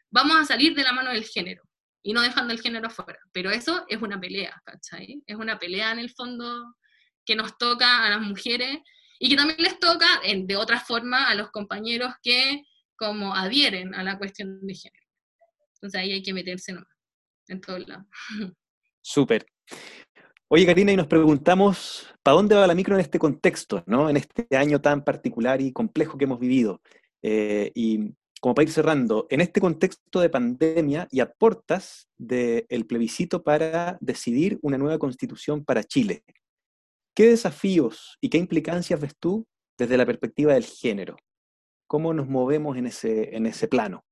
vamos 0.09 0.37
a 0.37 0.45
salir 0.45 0.73
de 0.73 0.83
la 0.83 0.93
mano 0.93 1.11
del 1.11 1.25
género 1.25 1.63
y 2.01 2.13
no 2.13 2.21
dejando 2.21 2.53
el 2.53 2.61
género 2.61 2.87
afuera. 2.87 3.19
Pero 3.33 3.51
eso 3.51 3.83
es 3.89 4.01
una 4.01 4.21
pelea, 4.21 4.61
¿cachai? 4.63 5.21
Es 5.27 5.35
una 5.35 5.59
pelea 5.59 5.91
en 5.91 5.99
el 5.99 6.11
fondo 6.11 6.77
que 7.25 7.35
nos 7.35 7.57
toca 7.57 8.05
a 8.05 8.09
las 8.09 8.21
mujeres 8.21 8.77
y 9.19 9.27
que 9.27 9.35
también 9.35 9.61
les 9.61 9.81
toca 9.81 10.07
de 10.23 10.55
otra 10.55 10.79
forma 10.79 11.27
a 11.27 11.35
los 11.35 11.51
compañeros 11.51 12.13
que 12.23 12.63
como 12.97 13.35
adhieren 13.35 13.93
a 13.95 14.03
la 14.03 14.17
cuestión 14.17 14.65
de 14.65 14.73
género. 14.73 15.05
Entonces 15.75 16.01
ahí 16.01 16.11
hay 16.11 16.23
que 16.23 16.33
meterse 16.33 16.73
nomás, 16.73 16.89
en 17.47 17.61
todos 17.61 17.87
lados. 17.87 18.05
Súper. 19.01 19.45
Oye, 20.47 20.65
Karina, 20.65 20.91
y 20.91 20.95
nos 20.95 21.07
preguntamos, 21.07 22.07
¿para 22.23 22.35
dónde 22.35 22.55
va 22.55 22.67
la 22.67 22.75
micro 22.75 22.95
en 22.95 23.01
este 23.01 23.19
contexto, 23.19 23.83
¿no? 23.87 24.09
en 24.09 24.17
este 24.17 24.55
año 24.55 24.79
tan 24.79 25.03
particular 25.03 25.59
y 25.59 25.71
complejo 25.73 26.17
que 26.17 26.25
hemos 26.25 26.39
vivido? 26.39 26.81
Eh, 27.23 27.71
y 27.73 28.11
como 28.39 28.53
para 28.53 28.63
ir 28.63 28.71
cerrando, 28.71 29.25
en 29.31 29.41
este 29.41 29.59
contexto 29.59 30.19
de 30.19 30.29
pandemia 30.29 31.07
y 31.09 31.19
a 31.19 31.31
portas 31.31 32.07
del 32.17 32.85
plebiscito 32.87 33.43
para 33.43 33.97
decidir 34.01 34.59
una 34.61 34.77
nueva 34.77 34.99
constitución 34.99 35.65
para 35.65 35.83
Chile, 35.83 36.23
¿qué 37.15 37.27
desafíos 37.27 38.17
y 38.21 38.29
qué 38.29 38.37
implicancias 38.37 38.99
ves 39.01 39.15
tú 39.17 39.47
desde 39.79 39.97
la 39.97 40.05
perspectiva 40.05 40.53
del 40.53 40.65
género? 40.65 41.15
¿Cómo 41.87 42.13
nos 42.13 42.27
movemos 42.27 42.77
en 42.77 42.87
ese, 42.87 43.35
en 43.35 43.45
ese 43.45 43.67
plano? 43.67 44.05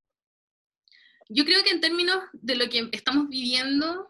Yo 1.29 1.45
creo 1.45 1.63
que 1.63 1.71
en 1.71 1.81
términos 1.81 2.17
de 2.33 2.55
lo 2.55 2.69
que 2.69 2.89
estamos 2.91 3.27
viviendo, 3.29 4.07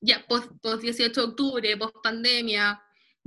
ya 0.00 0.24
post, 0.26 0.50
18 0.62 1.20
de 1.20 1.26
octubre, 1.26 1.76
post 1.76 1.96
pandemia, 2.02 2.80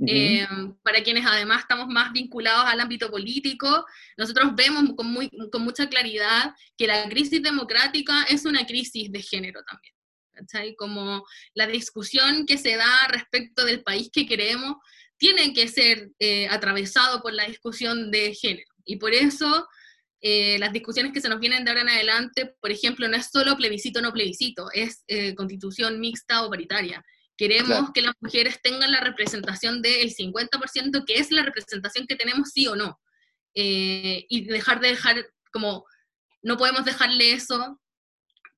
eh, 0.06 0.46
para 0.82 1.02
quienes 1.02 1.26
además 1.26 1.60
estamos 1.60 1.88
más 1.88 2.12
vinculados 2.12 2.66
al 2.66 2.80
ámbito 2.80 3.10
político, 3.10 3.84
nosotros 4.16 4.54
vemos 4.54 4.94
con, 4.96 5.10
muy, 5.10 5.28
con 5.50 5.62
mucha 5.62 5.88
claridad 5.88 6.54
que 6.76 6.86
la 6.86 7.08
crisis 7.08 7.42
democrática 7.42 8.22
es 8.24 8.44
una 8.44 8.64
crisis 8.64 9.10
de 9.10 9.22
género 9.22 9.62
también. 9.64 9.94
¿cachai? 10.32 10.76
Como 10.76 11.24
la 11.54 11.66
discusión 11.66 12.46
que 12.46 12.58
se 12.58 12.76
da 12.76 13.08
respecto 13.08 13.64
del 13.64 13.82
país 13.82 14.08
que 14.12 14.26
queremos 14.26 14.76
tiene 15.16 15.52
que 15.52 15.66
ser 15.66 16.10
eh, 16.20 16.46
atravesado 16.48 17.20
por 17.20 17.32
la 17.32 17.46
discusión 17.46 18.10
de 18.12 18.34
género. 18.34 18.67
Y 18.88 18.96
por 18.96 19.12
eso 19.12 19.68
eh, 20.20 20.58
las 20.58 20.72
discusiones 20.72 21.12
que 21.12 21.20
se 21.20 21.28
nos 21.28 21.38
vienen 21.38 21.64
de 21.64 21.70
ahora 21.70 21.82
en 21.82 21.90
adelante, 21.90 22.56
por 22.60 22.72
ejemplo, 22.72 23.06
no 23.06 23.16
es 23.16 23.28
solo 23.30 23.56
plebiscito 23.56 24.00
o 24.00 24.02
no 24.02 24.12
plebiscito, 24.12 24.68
es 24.72 25.04
eh, 25.06 25.34
constitución 25.34 26.00
mixta 26.00 26.42
o 26.42 26.50
paritaria. 26.50 27.04
Queremos 27.36 27.90
que 27.92 28.02
las 28.02 28.14
mujeres 28.20 28.60
tengan 28.62 28.90
la 28.90 29.00
representación 29.00 29.80
del 29.80 30.12
50%, 30.12 31.04
que 31.06 31.18
es 31.18 31.30
la 31.30 31.42
representación 31.42 32.06
que 32.08 32.16
tenemos 32.16 32.50
sí 32.50 32.66
o 32.66 32.74
no. 32.74 32.98
Eh, 33.54 34.26
y 34.28 34.44
dejar 34.46 34.80
de 34.80 34.88
dejar, 34.88 35.24
como, 35.52 35.84
no 36.42 36.56
podemos 36.56 36.84
dejarle 36.84 37.32
eso 37.32 37.80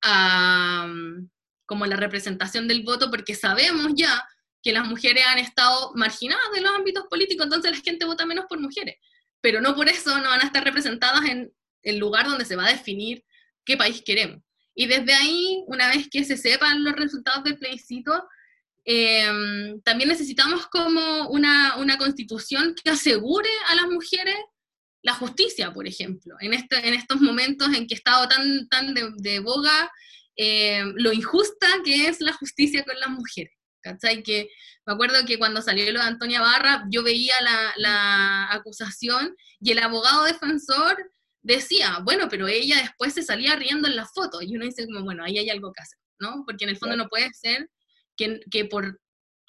a, 0.00 0.90
como 1.66 1.84
la 1.86 1.96
representación 1.96 2.68
del 2.68 2.84
voto, 2.84 3.10
porque 3.10 3.34
sabemos 3.34 3.92
ya 3.96 4.24
que 4.62 4.72
las 4.72 4.86
mujeres 4.86 5.24
han 5.26 5.38
estado 5.38 5.92
marginadas 5.94 6.50
de 6.54 6.60
los 6.62 6.70
ámbitos 6.70 7.04
políticos, 7.10 7.44
entonces 7.44 7.72
la 7.72 7.82
gente 7.82 8.06
vota 8.06 8.24
menos 8.24 8.46
por 8.48 8.60
mujeres 8.60 8.96
pero 9.40 9.60
no 9.60 9.74
por 9.74 9.88
eso 9.88 10.16
no 10.18 10.28
van 10.28 10.40
a 10.40 10.46
estar 10.46 10.64
representadas 10.64 11.24
en 11.24 11.52
el 11.82 11.98
lugar 11.98 12.26
donde 12.26 12.44
se 12.44 12.56
va 12.56 12.66
a 12.66 12.72
definir 12.72 13.24
qué 13.64 13.76
país 13.76 14.02
queremos. 14.04 14.42
Y 14.74 14.86
desde 14.86 15.12
ahí, 15.12 15.62
una 15.66 15.88
vez 15.88 16.08
que 16.10 16.24
se 16.24 16.36
sepan 16.36 16.84
los 16.84 16.94
resultados 16.94 17.44
del 17.44 17.58
plebiscito, 17.58 18.24
em, 18.84 19.80
también 19.82 20.08
necesitamos 20.08 20.66
como 20.68 21.28
una, 21.28 21.76
una, 21.76 21.98
constitución 21.98 22.74
que 22.82 22.90
asegure 22.90 23.48
a 23.68 23.74
las 23.74 23.86
mujeres 23.86 24.36
la 25.02 25.14
justicia, 25.14 25.72
por 25.72 25.86
ejemplo, 25.86 26.36
en, 26.40 26.54
este, 26.54 26.86
en 26.86 26.94
estos 26.94 27.20
momentos 27.20 27.68
en 27.74 27.86
que 27.86 27.94
ha 27.94 27.96
estado 27.98 28.28
tan, 28.28 28.68
tan 28.68 28.94
de, 28.94 29.40
boga 29.40 29.90
em, 30.36 30.92
lo 30.96 31.12
injusta 31.12 31.66
que 31.84 32.08
es 32.08 32.20
la 32.20 32.32
justicia 32.32 32.84
con 32.84 32.98
las 32.98 33.10
mujeres. 33.10 33.59
¿Cachai? 33.80 34.22
Que 34.22 34.48
me 34.86 34.92
acuerdo 34.92 35.24
que 35.26 35.38
cuando 35.38 35.62
salió 35.62 35.90
lo 35.92 36.00
de 36.00 36.06
Antonia 36.06 36.40
Barra, 36.40 36.84
yo 36.90 37.02
veía 37.02 37.34
la, 37.42 37.72
la 37.76 38.52
acusación 38.52 39.34
y 39.60 39.72
el 39.72 39.78
abogado 39.78 40.24
defensor 40.24 41.12
decía, 41.42 42.00
bueno, 42.04 42.28
pero 42.28 42.48
ella 42.48 42.76
después 42.76 43.14
se 43.14 43.22
salía 43.22 43.56
riendo 43.56 43.88
en 43.88 43.96
la 43.96 44.06
foto, 44.06 44.42
y 44.42 44.54
uno 44.54 44.66
dice 44.66 44.84
como, 44.86 45.04
bueno, 45.04 45.24
ahí 45.24 45.38
hay 45.38 45.48
algo 45.48 45.72
que 45.72 45.82
hacer, 45.82 45.98
¿no? 46.18 46.44
Porque 46.46 46.64
en 46.64 46.70
el 46.70 46.76
fondo 46.76 46.96
no 46.96 47.08
puede 47.08 47.30
ser 47.32 47.68
que, 48.16 48.40
que 48.50 48.66
por 48.66 49.00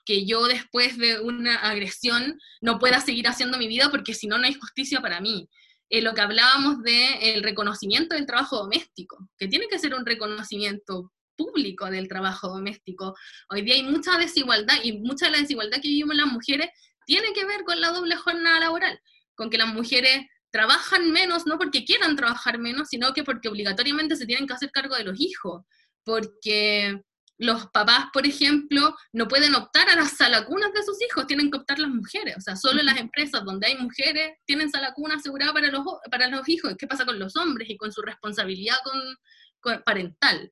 que 0.05 0.25
yo 0.25 0.47
después 0.47 0.97
de 0.97 1.19
una 1.19 1.55
agresión 1.55 2.39
no 2.61 2.79
pueda 2.79 3.01
seguir 3.01 3.27
haciendo 3.27 3.57
mi 3.57 3.67
vida 3.67 3.89
porque 3.91 4.13
si 4.13 4.27
no, 4.27 4.37
no 4.37 4.45
hay 4.45 4.53
justicia 4.53 5.01
para 5.01 5.21
mí. 5.21 5.47
Eh, 5.89 6.01
lo 6.01 6.13
que 6.13 6.21
hablábamos 6.21 6.81
de 6.83 7.33
el 7.33 7.43
reconocimiento 7.43 8.15
del 8.15 8.25
trabajo 8.25 8.57
doméstico, 8.57 9.29
que 9.37 9.47
tiene 9.47 9.67
que 9.67 9.77
ser 9.77 9.93
un 9.93 10.05
reconocimiento 10.05 11.11
público 11.41 11.89
del 11.89 12.07
trabajo 12.07 12.49
doméstico. 12.49 13.15
Hoy 13.49 13.61
día 13.63 13.75
hay 13.75 13.83
mucha 13.83 14.17
desigualdad 14.17 14.77
y 14.83 14.93
mucha 14.99 15.25
de 15.25 15.31
la 15.31 15.37
desigualdad 15.39 15.81
que 15.81 15.87
vivimos 15.87 16.15
las 16.15 16.27
mujeres 16.27 16.69
tiene 17.05 17.33
que 17.33 17.45
ver 17.45 17.63
con 17.63 17.81
la 17.81 17.89
doble 17.89 18.15
jornada 18.15 18.59
laboral, 18.59 18.99
con 19.35 19.49
que 19.49 19.57
las 19.57 19.73
mujeres 19.73 20.27
trabajan 20.51 21.11
menos, 21.11 21.45
no 21.47 21.57
porque 21.57 21.85
quieran 21.85 22.15
trabajar 22.15 22.59
menos, 22.59 22.89
sino 22.89 23.13
que 23.13 23.23
porque 23.23 23.49
obligatoriamente 23.49 24.15
se 24.15 24.25
tienen 24.25 24.47
que 24.47 24.53
hacer 24.53 24.71
cargo 24.71 24.95
de 24.95 25.05
los 25.05 25.19
hijos, 25.19 25.63
porque 26.03 27.01
los 27.41 27.67
papás, 27.71 28.05
por 28.13 28.27
ejemplo, 28.27 28.95
no 29.13 29.27
pueden 29.27 29.55
optar 29.55 29.89
a 29.89 29.95
las 29.95 30.11
salacunas 30.11 30.71
de 30.73 30.83
sus 30.83 31.01
hijos, 31.01 31.25
tienen 31.25 31.49
que 31.49 31.57
optar 31.57 31.79
las 31.79 31.89
mujeres. 31.89 32.35
O 32.37 32.41
sea, 32.41 32.55
solo 32.55 32.83
las 32.83 32.97
empresas 32.97 33.43
donde 33.43 33.65
hay 33.65 33.77
mujeres 33.77 34.37
tienen 34.45 34.69
salacuna 34.69 35.15
asegurada 35.15 35.51
para 35.51 35.71
los, 35.71 35.83
para 36.11 36.27
los 36.27 36.47
hijos. 36.47 36.75
¿Qué 36.77 36.85
pasa 36.85 37.03
con 37.03 37.17
los 37.17 37.35
hombres 37.35 37.67
y 37.67 37.77
con 37.77 37.91
su 37.91 38.03
responsabilidad 38.03 38.75
con, 38.83 39.81
parental? 39.83 40.51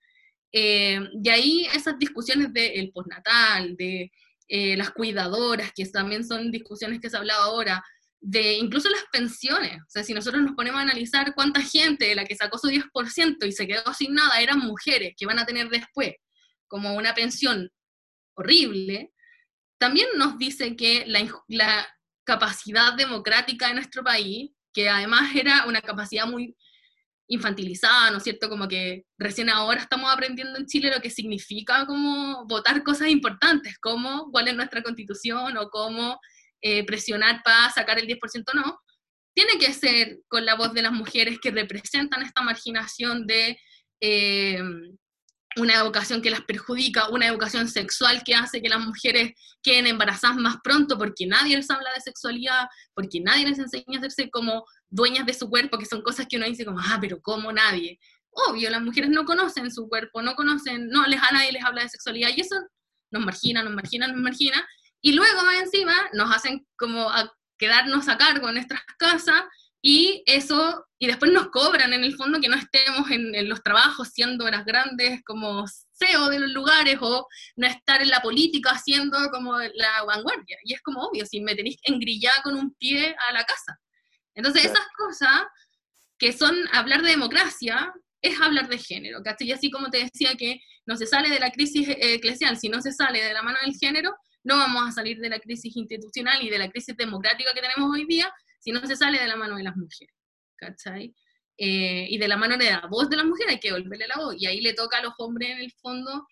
Eh, 0.51 0.99
y 1.23 1.29
ahí 1.29 1.67
esas 1.73 1.97
discusiones 1.99 2.51
del 2.53 2.91
postnatal, 2.91 3.75
de 3.75 4.11
eh, 4.47 4.75
las 4.77 4.91
cuidadoras, 4.91 5.71
que 5.75 5.85
también 5.85 6.25
son 6.25 6.51
discusiones 6.51 6.99
que 6.99 7.09
se 7.09 7.15
ha 7.15 7.19
hablado 7.19 7.43
ahora, 7.43 7.83
de 8.19 8.53
incluso 8.53 8.89
las 8.89 9.03
pensiones. 9.11 9.79
O 9.81 9.89
sea, 9.89 10.03
si 10.03 10.13
nosotros 10.13 10.41
nos 10.41 10.55
ponemos 10.55 10.79
a 10.79 10.83
analizar 10.83 11.33
cuánta 11.35 11.61
gente 11.61 12.07
de 12.07 12.15
la 12.15 12.25
que 12.25 12.35
sacó 12.35 12.57
su 12.57 12.67
10% 12.67 13.47
y 13.47 13.51
se 13.51 13.67
quedó 13.67 13.93
sin 13.93 14.13
nada 14.13 14.41
eran 14.41 14.59
mujeres 14.59 15.13
que 15.17 15.25
van 15.25 15.39
a 15.39 15.45
tener 15.45 15.69
después 15.69 16.15
como 16.67 16.95
una 16.95 17.13
pensión 17.13 17.69
horrible, 18.35 19.11
también 19.77 20.07
nos 20.17 20.37
dice 20.37 20.75
que 20.75 21.05
la 21.07 21.87
capacidad 22.25 22.93
democrática 22.93 23.67
de 23.67 23.75
nuestro 23.75 24.03
país, 24.03 24.51
que 24.73 24.89
además 24.89 25.35
era 25.35 25.65
una 25.65 25.81
capacidad 25.81 26.27
muy 26.27 26.55
infantilizada, 27.29 28.09
¿no 28.11 28.17
es 28.17 28.23
cierto? 28.23 28.49
Como 28.49 28.67
que 28.67 29.05
recién 29.17 29.49
ahora 29.49 29.81
estamos 29.81 30.11
aprendiendo 30.11 30.57
en 30.57 30.65
Chile 30.65 30.91
lo 30.93 31.01
que 31.01 31.11
significa 31.11 31.85
como 31.85 32.45
votar 32.47 32.83
cosas 32.83 33.09
importantes, 33.09 33.77
como 33.79 34.31
cuál 34.31 34.47
es 34.47 34.55
nuestra 34.55 34.81
constitución 34.81 35.55
o 35.57 35.69
cómo 35.69 36.19
eh, 36.61 36.83
presionar 36.85 37.41
para 37.43 37.69
sacar 37.69 37.99
el 37.99 38.07
10% 38.07 38.53
no, 38.55 38.79
tiene 39.35 39.57
que 39.59 39.71
ser 39.73 40.17
con 40.27 40.45
la 40.45 40.55
voz 40.55 40.73
de 40.73 40.81
las 40.81 40.91
mujeres 40.91 41.39
que 41.39 41.51
representan 41.51 42.23
esta 42.23 42.41
marginación 42.41 43.27
de 43.27 43.57
eh, 44.01 44.61
una 45.55 45.75
educación 45.75 46.21
que 46.21 46.31
las 46.31 46.41
perjudica, 46.41 47.09
una 47.09 47.27
educación 47.27 47.67
sexual 47.67 48.23
que 48.23 48.35
hace 48.35 48.61
que 48.61 48.69
las 48.69 48.83
mujeres 48.83 49.33
queden 49.61 49.87
embarazadas 49.87 50.37
más 50.37 50.57
pronto 50.63 50.97
porque 50.97 51.27
nadie 51.27 51.57
les 51.57 51.69
habla 51.69 51.93
de 51.93 52.01
sexualidad, 52.01 52.67
porque 52.93 53.19
nadie 53.19 53.47
les 53.47 53.59
enseña 53.59 53.85
a 53.95 53.97
hacerse 53.97 54.29
como 54.29 54.65
dueñas 54.89 55.25
de 55.25 55.33
su 55.33 55.49
cuerpo, 55.49 55.77
que 55.77 55.85
son 55.85 56.01
cosas 56.01 56.27
que 56.27 56.37
uno 56.37 56.45
dice 56.45 56.65
como, 56.65 56.79
ah, 56.79 56.97
pero 56.99 57.21
¿cómo 57.21 57.51
nadie? 57.51 57.99
Obvio, 58.31 58.69
las 58.69 58.81
mujeres 58.81 59.09
no 59.09 59.25
conocen 59.25 59.71
su 59.71 59.87
cuerpo, 59.87 60.21
no 60.21 60.35
conocen, 60.35 60.89
no 60.89 61.05
les 61.07 61.21
a 61.21 61.31
nadie 61.31 61.51
les 61.51 61.63
habla 61.63 61.83
de 61.83 61.89
sexualidad 61.89 62.29
y 62.35 62.41
eso 62.41 62.55
nos 63.11 63.25
margina, 63.25 63.63
nos 63.63 63.73
margina, 63.73 64.07
nos 64.07 64.17
margina, 64.17 64.67
y 65.01 65.13
luego 65.13 65.43
más 65.43 65.61
encima 65.61 65.93
nos 66.13 66.33
hacen 66.35 66.65
como 66.75 67.09
a 67.09 67.31
quedarnos 67.57 68.07
a 68.07 68.17
cargo 68.17 68.47
en 68.49 68.55
nuestras 68.55 68.81
casas 68.97 69.43
y 69.81 70.23
eso, 70.25 70.85
y 70.97 71.07
después 71.07 71.31
nos 71.31 71.49
cobran 71.49 71.93
en 71.93 72.03
el 72.03 72.15
fondo 72.15 72.41
que 72.41 72.49
no 72.49 72.57
estemos 72.57 73.09
en, 73.11 73.47
los 73.47 73.63
trabajos 73.63 74.09
siendo 74.09 74.49
las 74.49 74.65
grandes 74.65 75.21
como 75.23 75.65
CEO 75.93 76.29
de 76.29 76.39
los 76.39 76.49
lugares 76.49 76.97
o 77.01 77.27
no 77.55 77.67
estar 77.67 78.01
en 78.01 78.09
la 78.09 78.21
política 78.21 78.71
haciendo 78.71 79.17
como 79.31 79.57
la 79.57 80.03
vanguardia. 80.05 80.57
Y 80.63 80.73
es 80.73 80.81
como 80.81 81.01
obvio, 81.01 81.25
si 81.25 81.39
me 81.39 81.55
tenéis 81.55 81.77
engrillada 81.83 82.41
con 82.43 82.55
un 82.55 82.73
pie 82.73 83.15
a 83.29 83.33
la 83.33 83.45
casa. 83.45 83.79
Entonces 84.39 84.65
esas 84.65 84.87
cosas 84.97 85.43
que 86.17 86.33
son 86.33 86.55
hablar 86.73 87.01
de 87.01 87.11
democracia, 87.11 87.93
es 88.21 88.39
hablar 88.41 88.67
de 88.67 88.77
género, 88.77 89.21
¿cachai? 89.23 89.47
Y 89.47 89.51
así 89.51 89.71
como 89.71 89.89
te 89.89 89.99
decía 89.99 90.35
que 90.37 90.59
no 90.85 90.95
se 90.95 91.05
sale 91.05 91.29
de 91.29 91.39
la 91.39 91.51
crisis 91.51 91.87
eclesial 91.87 92.57
si 92.57 92.69
no 92.69 92.81
se 92.81 92.91
sale 92.91 93.23
de 93.23 93.33
la 93.33 93.43
mano 93.43 93.57
del 93.63 93.75
género, 93.75 94.13
no 94.43 94.57
vamos 94.57 94.87
a 94.87 94.91
salir 94.91 95.19
de 95.19 95.29
la 95.29 95.39
crisis 95.39 95.75
institucional 95.75 96.41
y 96.41 96.49
de 96.49 96.57
la 96.57 96.69
crisis 96.69 96.95
democrática 96.97 97.53
que 97.53 97.61
tenemos 97.61 97.89
hoy 97.93 98.05
día 98.05 98.31
si 98.59 98.71
no 98.71 98.85
se 98.85 98.95
sale 98.95 99.19
de 99.19 99.27
la 99.27 99.35
mano 99.35 99.55
de 99.55 99.63
las 99.63 99.75
mujeres, 99.75 100.13
¿cachai? 100.57 101.13
Eh, 101.57 102.07
y 102.09 102.17
de 102.17 102.27
la 102.27 102.37
mano 102.37 102.57
de 102.57 102.71
la 102.71 102.87
voz 102.89 103.09
de 103.09 103.17
las 103.17 103.25
mujeres 103.25 103.53
hay 103.53 103.59
que 103.59 103.71
volverle 103.71 104.07
la 104.07 104.17
voz, 104.17 104.35
y 104.37 104.45
ahí 104.45 104.61
le 104.61 104.73
toca 104.73 104.97
a 104.97 105.03
los 105.03 105.13
hombres 105.17 105.49
en 105.51 105.59
el 105.59 105.71
fondo 105.81 106.27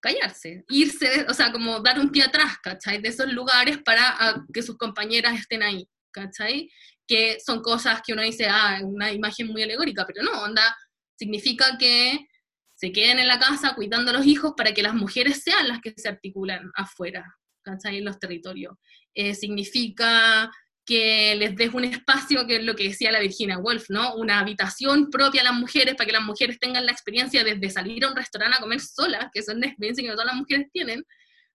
callarse, 0.00 0.64
irse, 0.68 1.26
o 1.28 1.34
sea, 1.34 1.50
como 1.52 1.80
dar 1.80 1.98
un 1.98 2.10
pie 2.10 2.24
atrás, 2.24 2.58
¿cachai? 2.62 3.00
De 3.02 3.08
esos 3.08 3.32
lugares 3.32 3.78
para 3.84 4.44
que 4.52 4.62
sus 4.62 4.76
compañeras 4.76 5.38
estén 5.38 5.62
ahí, 5.62 5.88
¿cachai? 6.10 6.70
Que 7.08 7.38
son 7.44 7.62
cosas 7.62 8.00
que 8.06 8.12
uno 8.12 8.22
dice, 8.22 8.46
ah, 8.48 8.78
una 8.84 9.10
imagen 9.10 9.48
muy 9.48 9.62
alegórica, 9.62 10.06
pero 10.06 10.22
no, 10.22 10.42
onda, 10.42 10.76
significa 11.18 11.76
que 11.78 12.28
se 12.74 12.92
queden 12.92 13.18
en 13.18 13.26
la 13.26 13.40
casa 13.40 13.74
cuidando 13.74 14.12
a 14.12 14.14
los 14.14 14.26
hijos 14.26 14.52
para 14.56 14.72
que 14.72 14.82
las 14.82 14.94
mujeres 14.94 15.42
sean 15.42 15.66
las 15.66 15.80
que 15.80 15.92
se 15.96 16.08
articulan 16.08 16.70
afuera, 16.76 17.24
¿cachai? 17.62 17.96
En 17.96 18.04
los 18.04 18.20
territorios. 18.20 18.74
Eh, 19.14 19.34
significa 19.34 20.48
que 20.86 21.34
les 21.34 21.56
des 21.56 21.74
un 21.74 21.84
espacio, 21.84 22.46
que 22.46 22.56
es 22.56 22.64
lo 22.64 22.74
que 22.74 22.84
decía 22.84 23.12
la 23.12 23.20
Virginia 23.20 23.58
Woolf, 23.58 23.90
¿no? 23.90 24.14
Una 24.14 24.38
habitación 24.38 25.10
propia 25.10 25.40
a 25.40 25.44
las 25.44 25.54
mujeres, 25.54 25.96
para 25.96 26.06
que 26.06 26.12
las 26.12 26.22
mujeres 26.22 26.58
tengan 26.58 26.86
la 26.86 26.92
experiencia 26.92 27.44
desde 27.44 27.68
salir 27.68 28.04
a 28.04 28.08
un 28.08 28.16
restaurante 28.16 28.56
a 28.56 28.60
comer 28.60 28.80
solas, 28.80 29.26
que 29.32 29.42
son 29.42 29.56
una 29.56 29.66
experiencia 29.66 30.02
que 30.02 30.08
no 30.08 30.14
todas 30.14 30.28
las 30.28 30.36
mujeres 30.36 30.68
tienen, 30.72 31.04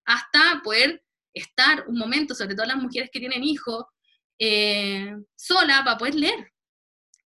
hasta 0.05 0.61
poder 0.63 1.01
estar 1.33 1.85
un 1.87 1.97
momento, 1.97 2.35
sobre 2.35 2.53
todo 2.53 2.65
las 2.65 2.77
mujeres 2.77 3.09
que 3.11 3.19
tienen 3.19 3.43
hijos, 3.43 3.85
eh, 4.45 5.15
sola 5.37 5.83
para 5.85 5.97
poder 5.97 6.15
leer, 6.15 6.51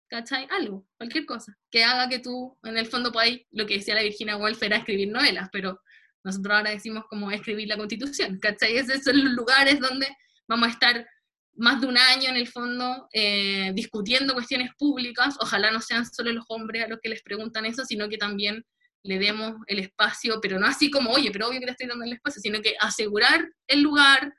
¿cachai? 0.08 0.48
Algo, 0.52 0.86
cualquier 0.98 1.26
cosa, 1.26 1.58
que 1.72 1.84
haga 1.84 2.08
que 2.08 2.20
tú, 2.20 2.56
en 2.64 2.78
el 2.78 2.86
fondo, 2.86 3.12
podáis, 3.12 3.42
lo 3.50 3.66
que 3.66 3.80
decía 3.80 3.96
la 3.96 4.04
Virginia 4.04 4.38
Woolf 4.38 4.62
era 4.62 4.78
escribir 4.78 5.12
novelas, 5.12 5.50
pero 5.52 5.82
nosotros 6.24 6.56
ahora 6.56 6.70
decimos 6.70 7.06
como 7.10 7.32
escribir 7.32 7.70
la 7.70 7.78
constitución, 7.78 8.38
¿cachai? 8.40 8.78
Esos 8.78 9.04
son 9.04 9.24
los 9.24 9.34
lugares 9.34 9.80
donde 9.80 10.08
vamos 10.48 10.68
a 10.68 10.72
estar 10.74 11.08
más 11.56 11.82
de 11.82 11.88
un 11.88 11.98
año 11.98 12.30
en 12.30 12.36
el 12.36 12.48
fondo 12.48 13.10
eh, 13.12 13.72
discutiendo 13.74 14.36
cuestiones 14.36 14.70
públicas, 14.78 15.38
ojalá 15.40 15.72
no 15.72 15.82
sean 15.82 16.06
solo 16.06 16.32
los 16.32 16.46
hombres 16.50 16.84
a 16.84 16.88
los 16.88 17.00
que 17.02 17.10
les 17.10 17.24
preguntan 17.24 17.66
eso, 17.66 17.84
sino 17.84 18.08
que 18.10 18.20
también 18.20 18.64
le 19.02 19.18
demos 19.18 19.56
el 19.66 19.80
espacio, 19.80 20.40
pero 20.40 20.60
no 20.60 20.68
así 20.68 20.92
como, 20.92 21.10
oye, 21.10 21.32
pero 21.32 21.48
obvio 21.48 21.60
que 21.60 21.66
le 21.66 21.72
estoy 21.72 21.88
dando 21.88 22.06
el 22.06 22.14
espacio, 22.14 22.44
sino 22.44 22.62
que 22.62 22.76
asegurar 22.80 23.50
el 23.66 23.82
lugar, 23.82 24.36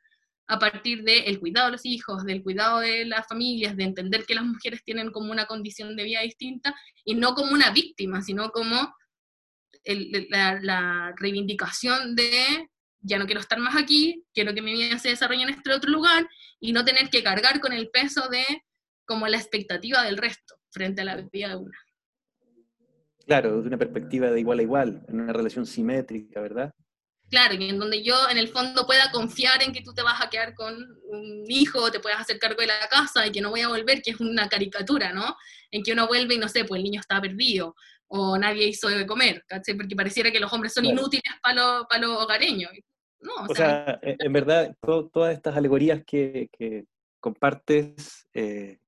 a 0.49 0.59
partir 0.59 1.05
del 1.05 1.39
cuidado 1.39 1.67
de 1.67 1.73
los 1.73 1.85
hijos, 1.85 2.25
del 2.25 2.43
cuidado 2.43 2.81
de 2.81 3.05
las 3.05 3.27
familias, 3.27 3.77
de 3.77 3.85
entender 3.85 4.25
que 4.25 4.35
las 4.35 4.45
mujeres 4.45 4.83
tienen 4.83 5.11
como 5.13 5.31
una 5.31 5.47
condición 5.47 5.95
de 5.95 6.05
vida 6.05 6.23
distinta 6.23 6.75
y 7.05 7.15
no 7.15 7.35
como 7.35 7.53
una 7.53 7.71
víctima, 7.71 8.23
sino 8.23 8.51
como 8.51 8.95
la, 9.85 11.15
reivindicación 11.17 12.17
de 12.17 12.69
ya 13.01 13.19
no 13.19 13.27
quiero 13.27 13.41
estar 13.41 13.59
más 13.59 13.77
aquí, 13.77 14.25
quiero 14.35 14.55
que 14.55 14.63
mi 14.63 14.73
vida 14.73 14.99
se 14.99 15.11
desarrolle 15.11 15.43
en 15.43 15.51
este 15.51 15.73
otro 15.73 15.91
lugar 15.91 16.29
y 16.59 16.73
no 16.73 16.85
tener 16.85 17.11
que 17.11 17.23
cargar 17.23 17.61
con 17.61 17.73
el 17.73 17.91
peso 17.91 18.29
de 18.29 18.43
como 19.05 19.29
la 19.29 19.37
expectativa 19.37 20.03
del 20.03 20.17
resto 20.17 20.57
frente 20.71 21.03
a 21.03 21.05
la 21.05 21.17
vida 21.31 21.51
de 21.51 21.57
una. 21.57 21.79
Claro, 23.27 23.57
desde 23.57 23.69
una 23.69 23.79
perspectiva 23.79 24.31
de 24.31 24.41
igual 24.41 24.59
a 24.59 24.63
igual, 24.63 25.05
en 25.09 25.21
una 25.21 25.33
relación 25.35 25.67
simétrica, 25.67 26.41
¿verdad? 26.41 26.73
Claro, 27.31 27.55
y 27.55 27.69
en 27.69 27.79
donde 27.79 28.03
yo 28.03 28.15
en 28.31 28.39
el 28.39 28.49
fondo 28.49 28.87
pueda 28.87 29.11
confiar 29.11 29.63
en 29.63 29.73
que 29.73 29.83
tú 29.83 29.93
te 29.93 30.03
vas 30.03 30.21
a 30.21 30.31
quedar 30.31 30.55
con 30.55 30.75
un 31.09 31.45
hijo, 31.49 31.91
te 31.91 32.01
puedas 32.01 32.21
hacer 32.21 32.39
cargo 32.39 32.61
de 32.61 32.69
la 32.69 32.89
casa 32.89 33.27
y 33.27 33.33
que 33.33 33.43
no 33.43 33.51
voy 33.51 33.61
a 33.61 33.69
volver, 33.69 34.01
que 34.01 34.13
es 34.13 34.21
una 34.21 34.49
caricatura, 34.49 35.13
¿no? 35.13 35.37
En 35.71 35.83
que 35.83 35.93
uno 35.93 36.07
vuelve 36.07 36.35
y 36.35 36.39
no 36.39 36.49
sé, 36.49 36.65
pues 36.65 36.79
el 36.79 36.85
niño 36.85 37.01
está 37.01 37.21
perdido 37.21 37.75
o 38.07 38.39
nadie 38.39 38.67
hizo 38.67 38.89
de 38.89 39.07
comer, 39.07 39.45
¿cachai? 39.47 39.77
Porque 39.77 39.95
pareciera 39.95 40.33
que 40.33 40.41
los 40.41 40.51
hombres 40.53 40.73
son 40.73 40.87
inútiles 40.87 41.23
para 41.43 41.55
los 41.55 41.87
lo 42.01 42.19
hogareños. 42.21 42.73
No, 43.21 43.33
o, 43.47 43.55
sea, 43.55 43.99
en 44.03 44.33
verdad, 44.33 44.75
todas 44.81 45.35
estas 45.35 45.57
alegorías 45.57 46.03
que, 46.07 46.49
compartes, 47.21 48.27
eh, 48.33 48.79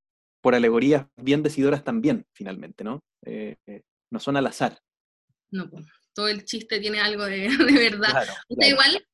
por 0.41 0.55
alegorías 0.55 1.07
bien 1.16 1.43
decidoras 1.43 1.84
también, 1.84 2.24
finalmente, 2.32 2.84
¿no? 2.84 3.01
Eh, 3.26 3.57
eh, 3.66 3.82
no 4.11 4.18
son 4.18 4.36
al 4.36 4.47
azar. 4.47 4.78
No, 5.51 5.68
pues 5.68 5.84
todo 6.21 6.29
el 6.29 6.45
chiste 6.45 6.79
tiene 6.81 7.01
algo 7.01 7.25
de, 7.25 7.49
verdad. 7.91 8.29
igual, 8.51 9.07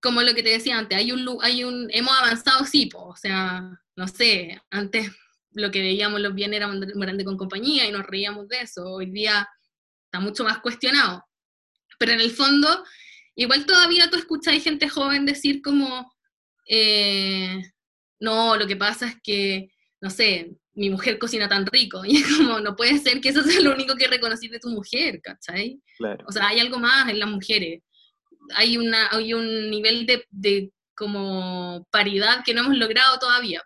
como 0.00 0.22
lo 0.22 0.34
que 0.34 0.42
te 0.42 0.48
decía 0.48 0.78
antes, 0.78 0.96
hay 0.96 1.12
un, 1.12 1.38
hay 1.42 1.62
un 1.62 1.88
hemos 1.92 2.16
avanzado, 2.18 2.64
sí, 2.64 2.88
o 2.94 3.14
sea, 3.16 3.70
no 3.96 4.08
sé, 4.08 4.58
antes 4.70 5.10
lo 5.52 5.70
que 5.70 5.82
veíamos 5.82 6.20
los 6.22 6.34
bien 6.34 6.54
era 6.54 6.70
grande 6.72 7.24
con 7.24 7.36
compañía 7.36 7.86
y 7.86 7.92
nos 7.92 8.06
reíamos 8.06 8.48
de 8.48 8.62
eso, 8.62 8.90
hoy 8.90 9.10
día 9.10 9.46
está 10.06 10.20
mucho 10.20 10.42
más 10.42 10.60
cuestionado. 10.60 11.22
Pero 11.98 12.12
en 12.12 12.20
el 12.20 12.30
fondo, 12.30 12.82
igual 13.34 13.66
todavía 13.66 14.08
tú 14.08 14.16
escuchas 14.16 14.62
gente 14.62 14.88
joven 14.88 15.26
decir 15.26 15.60
como, 15.60 16.10
eh, 16.66 17.60
no, 18.20 18.56
lo 18.56 18.66
que 18.66 18.76
pasa 18.76 19.08
es 19.08 19.16
que, 19.22 19.68
no 20.00 20.08
sé, 20.08 20.56
mi 20.78 20.90
mujer 20.90 21.18
cocina 21.18 21.48
tan 21.48 21.66
rico. 21.66 22.02
Y 22.06 22.18
es 22.18 22.36
como, 22.36 22.60
no 22.60 22.76
puede 22.76 22.98
ser 22.98 23.20
que 23.20 23.30
eso 23.30 23.42
sea 23.42 23.60
lo 23.60 23.74
único 23.74 23.94
que 23.96 24.06
reconociste 24.06 24.56
de 24.56 24.60
tu 24.60 24.70
mujer, 24.70 25.20
¿cachai? 25.20 25.80
O 26.26 26.32
sea, 26.32 26.48
hay 26.48 26.60
algo 26.60 26.78
más 26.78 27.08
en 27.08 27.18
las 27.18 27.28
mujeres. 27.28 27.82
Hay, 28.54 28.78
una, 28.78 29.08
hay 29.10 29.34
un 29.34 29.70
nivel 29.70 30.06
de, 30.06 30.24
de 30.30 30.72
como 30.96 31.86
paridad 31.90 32.42
que 32.44 32.54
no 32.54 32.60
hemos 32.60 32.78
logrado 32.78 33.18
todavía. 33.18 33.62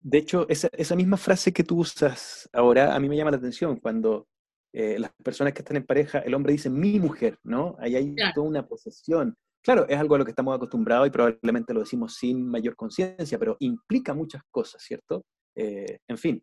De 0.00 0.18
hecho, 0.18 0.46
esa, 0.48 0.68
esa, 0.72 0.94
misma 0.94 1.16
frase 1.16 1.52
que 1.52 1.64
tú 1.64 1.78
usas 1.78 2.48
ahora, 2.52 2.94
a 2.94 3.00
mí 3.00 3.08
me 3.08 3.16
llama 3.16 3.32
la 3.32 3.38
atención 3.38 3.76
cuando 3.76 4.28
eh, 4.72 4.98
las 4.98 5.10
personas 5.24 5.52
que 5.52 5.60
están 5.60 5.78
en 5.78 5.86
pareja, 5.86 6.18
el 6.18 6.34
hombre 6.34 6.52
dice 6.52 6.68
mi 6.68 7.00
mujer, 7.00 7.38
¿no? 7.42 7.76
Ahí 7.80 7.96
hay 7.96 8.14
toda 8.34 8.46
una 8.46 8.66
posesión. 8.66 9.34
Claro, 9.62 9.86
es 9.88 9.98
algo 9.98 10.14
a 10.14 10.18
lo 10.18 10.24
que 10.24 10.30
estamos 10.30 10.54
acostumbrados 10.54 11.08
y 11.08 11.10
probablemente 11.10 11.74
lo 11.74 11.80
decimos 11.80 12.14
sin 12.14 12.46
mayor 12.46 12.76
conciencia, 12.76 13.38
pero 13.38 13.56
implica 13.58 14.14
muchas 14.14 14.42
cosas, 14.50 14.82
¿cierto? 14.82 15.24
Eh, 15.56 15.98
en 16.06 16.18
fin, 16.18 16.42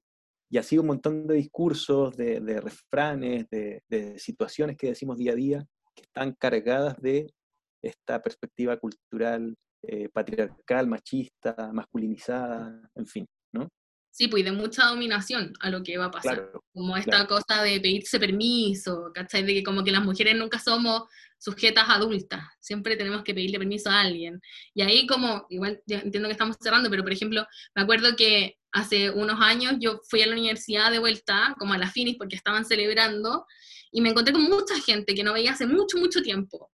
y 0.49 0.57
así 0.57 0.77
un 0.77 0.87
montón 0.87 1.27
de 1.27 1.35
discursos, 1.35 2.15
de, 2.15 2.61
refranes, 2.61 3.47
de, 3.49 4.15
situaciones 4.17 4.77
que 4.77 4.87
decimos 4.87 5.17
día 5.17 5.31
a 5.33 5.35
día, 5.35 5.65
que 5.95 6.03
están 6.03 6.33
cargadas 6.33 7.01
de 7.01 7.33
esta 7.81 8.21
perspectiva 8.21 8.77
cultural 8.77 9.55
eh, 9.83 10.09
patriarcal, 10.09 10.87
machista, 10.87 11.71
masculinizada, 11.73 12.89
en 12.95 13.05
fin, 13.05 13.25
¿no? 13.53 13.67
Sí, 14.15 14.27
pues 14.27 14.45
de 14.45 14.51
mucha 14.51 14.85
dominación 14.85 15.53
a 15.59 15.71
lo 15.71 15.81
que 15.81 15.97
va 15.97 16.05
a 16.05 16.11
pasar. 16.11 16.51
como 16.71 16.95
esta 16.95 17.25
cosa 17.25 17.63
de 17.63 17.79
pedirse 17.79 18.19
permiso, 18.19 19.11
¿cachai? 19.11 19.41
De 19.41 19.55
que 19.55 19.63
como 19.63 19.83
que 19.83 19.91
las 19.91 20.03
mujeres 20.03 20.35
nunca 20.35 20.59
somos 20.59 21.05
sujetas 21.39 21.85
adultas, 21.89 22.43
siempre 22.61 22.95
tenemos 22.95 23.23
que 23.23 23.33
pedirle 23.33 23.57
permiso 23.57 23.89
a 23.89 24.01
alguien. 24.01 24.39
Y 24.75 24.83
ahí 24.83 25.07
como, 25.07 25.47
igual 25.49 25.81
entiendo 25.87 26.29
que 26.29 26.33
estamos 26.33 26.57
cerrando, 26.61 26.91
pero 26.91 27.01
por 27.01 27.11
ejemplo, 27.11 27.43
me 27.73 27.81
acuerdo 27.81 28.15
que 28.15 28.59
hace 28.71 29.09
unos 29.09 29.41
años 29.41 29.73
yo 29.79 29.99
fui 30.07 30.21
a 30.21 30.27
la 30.27 30.33
universidad 30.33 30.91
de 30.91 30.99
vuelta, 30.99 31.55
como 31.57 31.73
a 31.73 31.79
la 31.79 31.89
Finis, 31.89 32.17
porque 32.19 32.35
estaban 32.35 32.65
celebrando, 32.65 33.47
y 33.91 34.01
me 34.01 34.09
encontré 34.09 34.31
con 34.31 34.43
mucha 34.43 34.79
gente 34.79 35.15
que 35.15 35.23
no 35.23 35.33
veía 35.33 35.53
hace 35.53 35.65
mucho, 35.65 35.97
mucho 35.97 36.21
tiempo. 36.21 36.69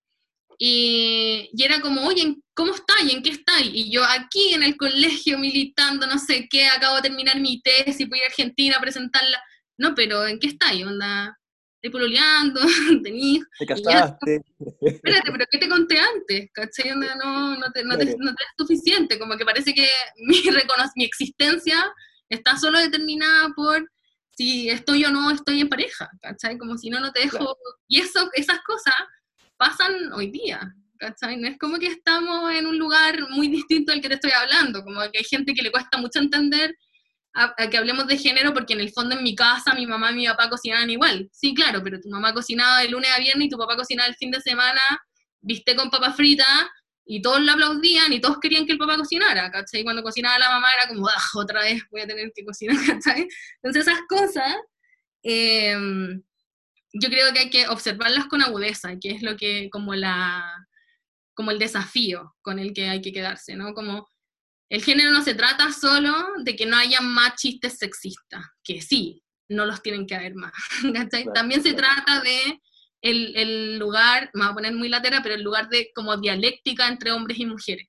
Y, 0.62 1.50
y, 1.54 1.64
era 1.64 1.80
como, 1.80 2.06
oye, 2.06 2.36
¿cómo 2.54 2.74
estáis? 2.76 3.14
¿En 3.14 3.24
qué 3.24 3.30
estáis? 3.30 3.72
Y 3.74 3.90
yo 3.90 4.04
aquí 4.04 4.54
en 4.54 4.64
el 4.64 4.76
colegio 4.76 5.40
militando, 5.40 6.06
no 6.06 6.20
sé 6.20 6.50
qué, 6.50 6.68
acabo 6.68 6.98
de 6.98 7.04
terminar 7.04 7.40
mi 7.40 7.62
tesis, 7.62 8.10
voy 8.10 8.20
a 8.20 8.26
Argentina 8.26 8.76
a 8.76 8.82
presentarla. 8.82 9.42
No, 9.78 9.96
pero 9.96 10.28
¿en 10.28 10.38
qué 10.38 10.48
estáis? 10.48 10.86
Onda, 10.86 11.40
estoy 11.82 11.92
pololeando, 11.92 12.60
tenís... 13.04 13.42
Te 13.58 13.66
casaste. 13.66 14.42
Espérate, 14.82 15.32
pero 15.32 15.46
¿qué 15.50 15.58
te 15.60 15.70
conté 15.70 15.98
antes? 15.98 16.50
¿Cachai? 16.54 16.92
no, 16.92 17.56
no, 17.56 17.72
te, 17.72 17.86
no, 17.86 17.98
te, 17.98 18.18
no, 18.18 18.36
te, 18.36 18.44
es 18.44 18.50
suficiente, 18.58 19.18
como 19.18 19.38
que 19.38 19.46
parece 19.46 19.74
que 19.74 19.88
mi, 20.18 20.42
mi 20.96 21.06
existencia 21.06 21.90
está 22.28 22.58
solo 22.58 22.80
determinada 22.80 23.50
por 23.56 23.90
si 24.36 24.70
estoy 24.70 25.06
o 25.06 25.10
no 25.10 25.32
estoy 25.32 25.62
en 25.62 25.70
pareja, 25.70 26.10
¿cachai? 26.22 26.58
Como 26.58 26.78
si 26.78 26.90
no, 26.90 27.00
no 27.00 27.12
te 27.14 27.22
dejo... 27.22 27.58
Y 27.88 28.02
eso, 28.02 28.30
esas 28.34 28.60
cosas 28.62 28.94
pasan 29.60 30.14
hoy 30.14 30.32
día, 30.32 30.74
¿cachai? 30.98 31.38
No 31.38 31.48
es 31.48 31.58
como 31.60 31.78
que 31.78 31.88
estamos 31.88 32.52
en 32.54 32.66
un 32.66 32.80
lugar 32.80 33.30
muy 33.30 33.50
distinto 33.50 33.92
al 33.92 34.02
que 34.02 34.08
te 34.08 34.16
estoy 34.16 34.32
hablando, 34.32 34.84
como 34.84 35.02
que 35.12 35.20
hay 35.20 35.26
gente 35.26 35.54
que 35.54 35.62
le 35.62 35.72
cuesta 35.72 35.98
mucho 35.98 36.20
entender 36.20 36.74
a, 37.34 37.54
que 37.70 37.78
hablemos 37.78 38.08
de 38.08 38.18
género 38.18 38.54
porque 38.54 38.74
en 38.74 38.80
el 38.80 38.92
fondo 38.92 39.16
en 39.16 39.24
mi 39.24 39.36
casa 39.36 39.76
mi 39.76 39.86
mamá 39.86 40.12
y 40.12 40.16
mi 40.16 40.28
papá 40.28 40.50
cocinaban 40.50 40.90
igual. 40.90 41.30
Sí, 41.32 41.54
claro, 41.54 41.84
pero 41.84 42.00
tu 42.00 42.10
mamá 42.10 42.34
cocinaba 42.34 42.80
de 42.80 42.90
lunes 42.90 43.12
a 43.12 43.20
viernes 43.20 43.48
y 43.48 43.50
tu 43.50 43.58
papá 43.58 43.76
cocinaba 43.76 44.08
el 44.08 44.16
fin 44.16 44.32
de 44.32 44.40
semana, 44.42 44.82
viste 45.42 45.76
con 45.76 45.90
papa 45.90 46.14
frita 46.14 46.72
y 47.06 47.22
todos 47.22 47.42
lo 47.42 47.52
aplaudían 47.52 48.14
y 48.14 48.22
todos 48.22 48.40
querían 48.40 48.66
que 48.66 48.72
el 48.74 48.78
papá 48.78 48.96
cocinara, 48.96 49.52
¿cachai? 49.52 49.84
Cuando 49.84 50.04
cocinaba 50.04 50.40
la 50.40 50.50
mamá 50.50 50.68
era 50.80 50.88
como, 50.88 51.08
ah, 51.08 51.22
otra 51.36 51.62
vez 51.62 51.84
voy 51.92 52.02
a 52.02 52.08
tener 52.08 52.32
que 52.34 52.46
cocinar, 52.46 52.78
¿cachai? 52.86 53.28
Entonces 53.62 53.88
esas 53.88 54.00
cosas, 54.08 54.56
em, 55.22 56.22
yo 56.94 57.10
creo 57.10 57.32
que 57.34 57.40
hay 57.40 57.50
que 57.50 57.68
observarlas 57.68 58.26
con 58.28 58.42
agudeza, 58.42 58.98
que 59.00 59.12
es 59.12 59.22
lo 59.22 59.38
que, 59.38 59.70
como 59.70 59.94
la, 59.96 60.68
como 61.34 61.52
el 61.52 61.60
desafío 61.60 62.36
con 62.42 62.60
el 62.60 62.74
que 62.74 62.90
hay 62.90 63.02
que 63.02 63.14
quedarse, 63.14 63.56
¿no? 63.56 63.74
Como 63.74 64.08
el 64.70 64.84
género 64.84 65.12
no 65.12 65.24
se 65.24 65.36
trata 65.36 65.72
solo 65.72 66.14
de 66.44 66.56
que 66.56 66.66
no 66.66 66.78
haya 66.78 67.02
más 67.02 67.36
chistes 67.36 67.78
sexistas, 67.78 68.46
que 68.64 68.82
sí, 68.82 69.24
no 69.50 69.66
los 69.66 69.82
tienen 69.82 70.06
que 70.06 70.16
haber 70.16 70.36
más. 70.36 70.54
También 71.34 71.64
se 71.64 71.74
trata 71.74 72.22
de 72.22 72.60
el, 73.02 73.80
lugar, 73.80 74.30
me 74.34 74.44
voy 74.44 74.52
a 74.52 74.54
poner 74.54 74.74
muy 74.74 74.90
latera, 74.90 75.22
pero 75.24 75.36
el 75.36 75.44
lugar 75.44 75.70
de 75.70 75.92
como 75.96 76.18
dialéctica 76.18 76.88
entre 76.88 77.12
hombres 77.12 77.40
y 77.40 77.46
mujeres, 77.46 77.88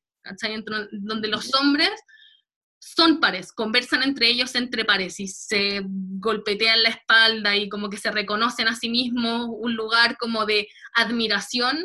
donde 0.92 1.28
los 1.28 1.54
hombres 1.54 1.90
son 2.80 3.20
pares, 3.20 3.52
conversan 3.52 4.02
entre 4.02 4.28
ellos 4.28 4.54
entre 4.54 4.86
pares 4.86 5.20
y 5.20 5.28
se 5.28 5.82
golpetean 5.84 6.82
la 6.82 6.88
espalda 6.88 7.54
y 7.54 7.68
como 7.68 7.90
que 7.90 7.98
se 7.98 8.10
reconocen 8.10 8.68
a 8.68 8.74
sí 8.74 8.88
mismos 8.88 9.48
un 9.50 9.76
lugar 9.76 10.16
como 10.16 10.46
de 10.46 10.66
admiración 10.94 11.78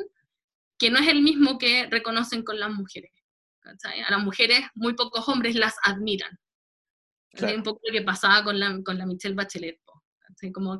que 0.79 0.89
no 0.89 0.97
es 0.99 1.07
el 1.09 1.21
mismo 1.21 1.57
que 1.57 1.87
reconocen 1.87 2.43
con 2.43 2.59
las 2.59 2.71
mujeres. 2.71 3.11
A 3.63 4.11
las 4.11 4.23
mujeres 4.23 4.61
muy 4.73 4.93
pocos 4.93 5.27
hombres 5.27 5.55
las 5.55 5.75
admiran. 5.83 6.39
Es 7.31 7.55
un 7.55 7.63
poco 7.63 7.81
lo 7.85 7.91
que 7.91 8.01
pasaba 8.01 8.43
con 8.43 8.57
la, 8.57 8.79
con 8.83 8.97
la 8.97 9.05
Michelle 9.05 9.35
Bachelet. 9.35 9.79
Como, 10.53 10.79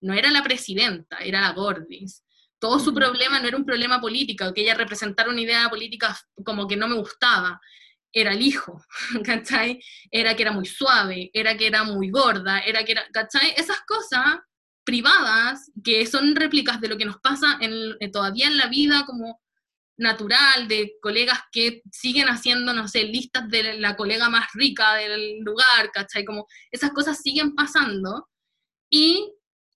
no 0.00 0.14
era 0.14 0.30
la 0.30 0.42
presidenta, 0.42 1.18
era 1.18 1.40
la 1.40 1.52
Gordis. 1.52 2.24
Todo 2.58 2.78
su 2.78 2.94
problema 2.94 3.40
no 3.40 3.48
era 3.48 3.56
un 3.56 3.64
problema 3.64 4.00
político, 4.00 4.52
que 4.54 4.62
ella 4.62 4.74
representara 4.74 5.30
una 5.30 5.40
idea 5.40 5.68
política 5.68 6.16
como 6.44 6.68
que 6.68 6.76
no 6.76 6.86
me 6.86 6.94
gustaba. 6.96 7.60
Era 8.18 8.32
el 8.32 8.40
hijo, 8.40 8.82
¿cachai? 9.24 9.78
Era 10.10 10.34
que 10.34 10.42
era 10.42 10.52
muy 10.52 10.64
suave, 10.64 11.30
era 11.34 11.54
que 11.54 11.66
era 11.66 11.84
muy 11.84 12.10
gorda, 12.10 12.60
era 12.60 12.82
que 12.82 12.92
era, 12.92 13.06
¿cachai? 13.12 13.52
Esas 13.58 13.82
cosas 13.86 14.38
privadas 14.84 15.70
que 15.84 16.06
son 16.06 16.34
réplicas 16.34 16.80
de 16.80 16.88
lo 16.88 16.96
que 16.96 17.04
nos 17.04 17.18
pasa 17.18 17.58
en, 17.60 17.98
todavía 18.10 18.46
en 18.46 18.56
la 18.56 18.68
vida 18.68 19.04
como 19.04 19.42
natural 19.98 20.66
de 20.66 20.94
colegas 21.02 21.40
que 21.52 21.82
siguen 21.92 22.28
haciendo, 22.28 22.72
no 22.72 22.88
sé, 22.88 23.04
listas 23.04 23.48
de 23.48 23.78
la 23.80 23.96
colega 23.96 24.30
más 24.30 24.46
rica 24.54 24.94
del 24.94 25.40
lugar, 25.40 25.90
¿cachai? 25.92 26.24
Como 26.24 26.46
esas 26.70 26.92
cosas 26.92 27.20
siguen 27.20 27.54
pasando 27.54 28.28
y 28.90 29.30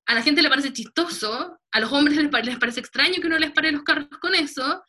a 0.07 0.14
la 0.14 0.22
gente 0.22 0.41
le 0.41 0.49
parece 0.49 0.72
chistoso, 0.72 1.59
a 1.70 1.80
los 1.80 1.93
hombres 1.93 2.16
les, 2.16 2.59
parece 2.59 2.80
extraño 2.80 3.20
que 3.20 3.26
uno 3.26 3.38
les 3.38 3.53
pare 3.53 3.70
los 3.70 3.82
carros 3.82 4.09
con 4.20 4.34
eso, 4.34 4.82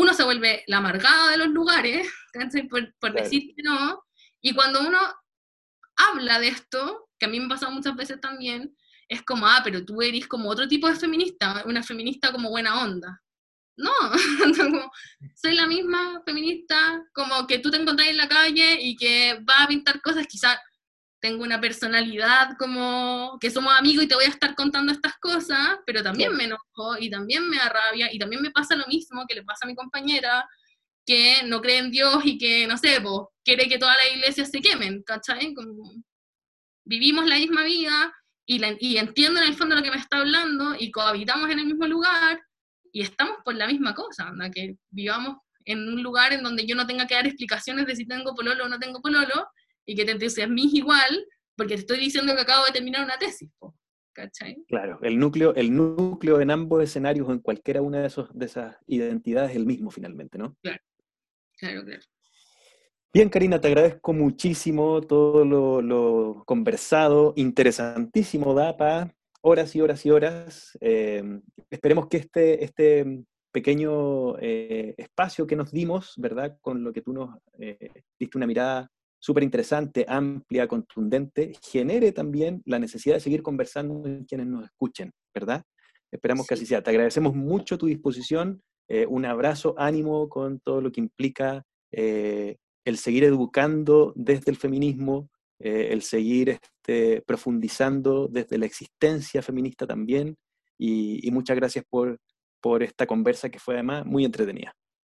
uno 0.00 0.14
se 0.14 0.24
vuelve 0.24 0.64
la 0.66 0.78
amargada 0.78 1.30
de 1.30 1.36
los 1.36 1.48
lugares, 1.48 2.08
¿cachai? 2.32 2.66
Por, 2.68 2.94
por 2.98 3.12
decir 3.12 3.54
que 3.54 3.62
no, 3.62 4.02
y 4.40 4.54
cuando 4.54 4.80
uno 4.80 4.98
habla 5.96 6.38
de 6.40 6.48
esto, 6.48 7.10
que 7.18 7.26
a 7.26 7.28
mí 7.28 7.38
me 7.38 7.46
ha 7.46 7.50
pasado 7.50 7.72
muchas 7.72 7.94
veces 7.94 8.20
también, 8.20 8.74
es 9.08 9.22
como, 9.22 9.46
ah, 9.46 9.60
pero 9.62 9.84
tú 9.84 10.00
eres 10.00 10.26
como 10.26 10.48
otro 10.48 10.66
tipo 10.66 10.88
de 10.88 10.94
feminista, 10.94 11.64
una 11.66 11.82
feminista 11.82 12.32
como 12.32 12.48
buena 12.48 12.82
onda. 12.82 13.20
No, 13.76 13.90
soy 15.34 15.54
la 15.54 15.66
misma 15.66 16.22
feminista 16.24 17.02
como 17.12 17.46
que 17.46 17.58
tú 17.58 17.70
te 17.70 17.78
encontrás 17.78 18.08
en 18.08 18.18
la 18.18 18.28
calle 18.28 18.78
y 18.80 18.96
que 18.96 19.40
va 19.48 19.64
a 19.64 19.68
pintar 19.68 20.00
cosas, 20.00 20.26
quizás 20.26 20.58
tengo 21.20 21.44
una 21.44 21.60
personalidad 21.60 22.56
como 22.58 23.38
que 23.40 23.50
somos 23.50 23.72
amigos 23.78 24.04
y 24.04 24.08
te 24.08 24.14
voy 24.14 24.24
a 24.24 24.28
estar 24.28 24.54
contando 24.54 24.92
estas 24.92 25.18
cosas, 25.18 25.78
pero 25.86 26.02
también 26.02 26.34
me 26.34 26.44
enojo 26.44 26.98
y 26.98 27.10
también 27.10 27.48
me 27.48 27.58
da 27.58 27.68
rabia 27.68 28.08
y 28.12 28.18
también 28.18 28.42
me 28.42 28.50
pasa 28.50 28.74
lo 28.74 28.86
mismo 28.86 29.24
que 29.28 29.34
le 29.34 29.44
pasa 29.44 29.66
a 29.66 29.68
mi 29.68 29.74
compañera 29.74 30.48
que 31.06 31.42
no 31.44 31.60
cree 31.60 31.78
en 31.78 31.90
Dios 31.90 32.22
y 32.24 32.38
que, 32.38 32.66
no 32.66 32.76
sé, 32.76 33.00
pues, 33.00 33.28
quiere 33.44 33.68
que 33.68 33.78
todas 33.78 33.96
las 33.96 34.16
iglesias 34.16 34.50
se 34.50 34.60
quemen, 34.60 35.02
¿cachai? 35.02 35.52
Como 35.54 35.92
vivimos 36.84 37.26
la 37.26 37.36
misma 37.36 37.64
vida 37.64 38.14
y, 38.46 38.60
y 38.80 38.96
entiendo 38.96 39.40
en 39.40 39.48
el 39.48 39.56
fondo 39.56 39.76
lo 39.76 39.82
que 39.82 39.90
me 39.90 39.96
está 39.96 40.18
hablando 40.18 40.74
y 40.78 40.90
cohabitamos 40.90 41.50
en 41.50 41.58
el 41.58 41.66
mismo 41.66 41.86
lugar 41.86 42.40
y 42.92 43.02
estamos 43.02 43.38
por 43.44 43.54
la 43.54 43.66
misma 43.66 43.94
cosa, 43.94 44.32
que 44.54 44.76
vivamos 44.90 45.36
en 45.64 45.86
un 45.86 46.02
lugar 46.02 46.32
en 46.32 46.42
donde 46.42 46.66
yo 46.66 46.74
no 46.74 46.86
tenga 46.86 47.06
que 47.06 47.14
dar 47.14 47.26
explicaciones 47.26 47.86
de 47.86 47.96
si 47.96 48.06
tengo 48.06 48.34
pololo 48.34 48.64
o 48.64 48.68
no 48.68 48.78
tengo 48.78 49.00
pololo 49.00 49.48
y 49.86 49.94
que 49.94 50.04
te 50.04 50.12
entusiasmes 50.12 50.74
igual 50.74 51.26
porque 51.56 51.74
te 51.74 51.80
estoy 51.80 51.98
diciendo 51.98 52.34
que 52.34 52.42
acabo 52.42 52.64
de 52.66 52.72
terminar 52.72 53.04
una 53.04 53.18
tesis. 53.18 53.50
¿cachai? 54.12 54.64
Claro, 54.68 54.98
el 55.02 55.18
núcleo, 55.18 55.54
el 55.54 55.74
núcleo 55.74 56.40
en 56.40 56.50
ambos 56.50 56.82
escenarios 56.82 57.28
o 57.28 57.32
en 57.32 57.40
cualquiera 57.40 57.82
una 57.82 58.00
de, 58.00 58.06
esos, 58.06 58.28
de 58.36 58.46
esas 58.46 58.76
identidades 58.86 59.50
es 59.50 59.56
el 59.56 59.66
mismo 59.66 59.90
finalmente, 59.90 60.38
¿no? 60.38 60.56
Claro, 60.62 60.82
claro, 61.58 61.84
claro. 61.84 62.02
Bien, 63.12 63.28
Karina, 63.28 63.60
te 63.60 63.68
agradezco 63.68 64.12
muchísimo 64.12 65.00
todo 65.00 65.44
lo, 65.44 66.44
conversado, 66.44 67.32
interesantísimo, 67.36 68.54
da 68.54 68.76
para 68.76 69.12
horas 69.40 69.74
y 69.74 69.80
horas 69.80 70.06
y 70.06 70.10
horas. 70.10 70.78
Eh, 70.80 71.22
esperemos 71.70 72.06
que 72.06 72.18
este, 72.18 72.64
este 72.64 73.24
pequeño 73.50 74.38
eh, 74.38 74.94
espacio 74.96 75.46
que 75.46 75.56
nos 75.56 75.72
dimos, 75.72 76.14
¿verdad? 76.18 76.56
Con 76.60 76.84
lo 76.84 76.92
que 76.92 77.02
tú 77.02 77.12
nos 77.12 77.36
eh, 77.58 78.04
diste 78.16 78.38
una 78.38 78.46
mirada 78.46 78.88
súper 79.20 79.44
interesante, 79.44 80.04
amplia, 80.08 80.66
contundente, 80.66 81.52
genere 81.62 82.10
también 82.12 82.62
la 82.64 82.78
necesidad 82.78 83.16
de 83.16 83.20
seguir 83.20 83.42
conversando 83.42 84.06
en 84.06 84.24
quienes 84.24 84.46
nos 84.46 84.64
escuchen, 84.64 85.12
¿verdad? 85.32 85.62
Esperamos 86.10 86.46
que 86.46 86.54
así 86.54 86.66
sea. 86.66 86.82
Te 86.82 86.90
agradecemos 86.90 87.34
mucho 87.34 87.78
tu 87.78 87.86
disposición, 87.86 88.62
eh, 88.88 89.06
un 89.06 89.24
abrazo, 89.26 89.74
ánimo 89.78 90.28
con 90.28 90.58
todo 90.60 90.80
lo 90.80 90.90
que 90.90 91.00
implica 91.00 91.62
eh, 91.92 92.56
el 92.84 92.96
seguir 92.96 93.24
educando 93.24 94.12
desde 94.16 94.50
el 94.50 94.56
feminismo, 94.56 95.28
eh, 95.60 95.88
el 95.92 96.02
seguir 96.02 96.48
este, 96.48 97.22
profundizando 97.22 98.26
desde 98.26 98.58
la 98.58 98.66
existencia 98.66 99.42
feminista 99.42 99.86
también, 99.86 100.36
y, 100.78 101.26
y 101.26 101.30
muchas 101.30 101.56
gracias 101.56 101.84
por, 101.88 102.18
por 102.60 102.82
esta 102.82 103.06
conversa 103.06 103.50
que 103.50 103.58
fue 103.58 103.74
además 103.74 104.06
muy 104.06 104.24
entretenida. 104.24 104.74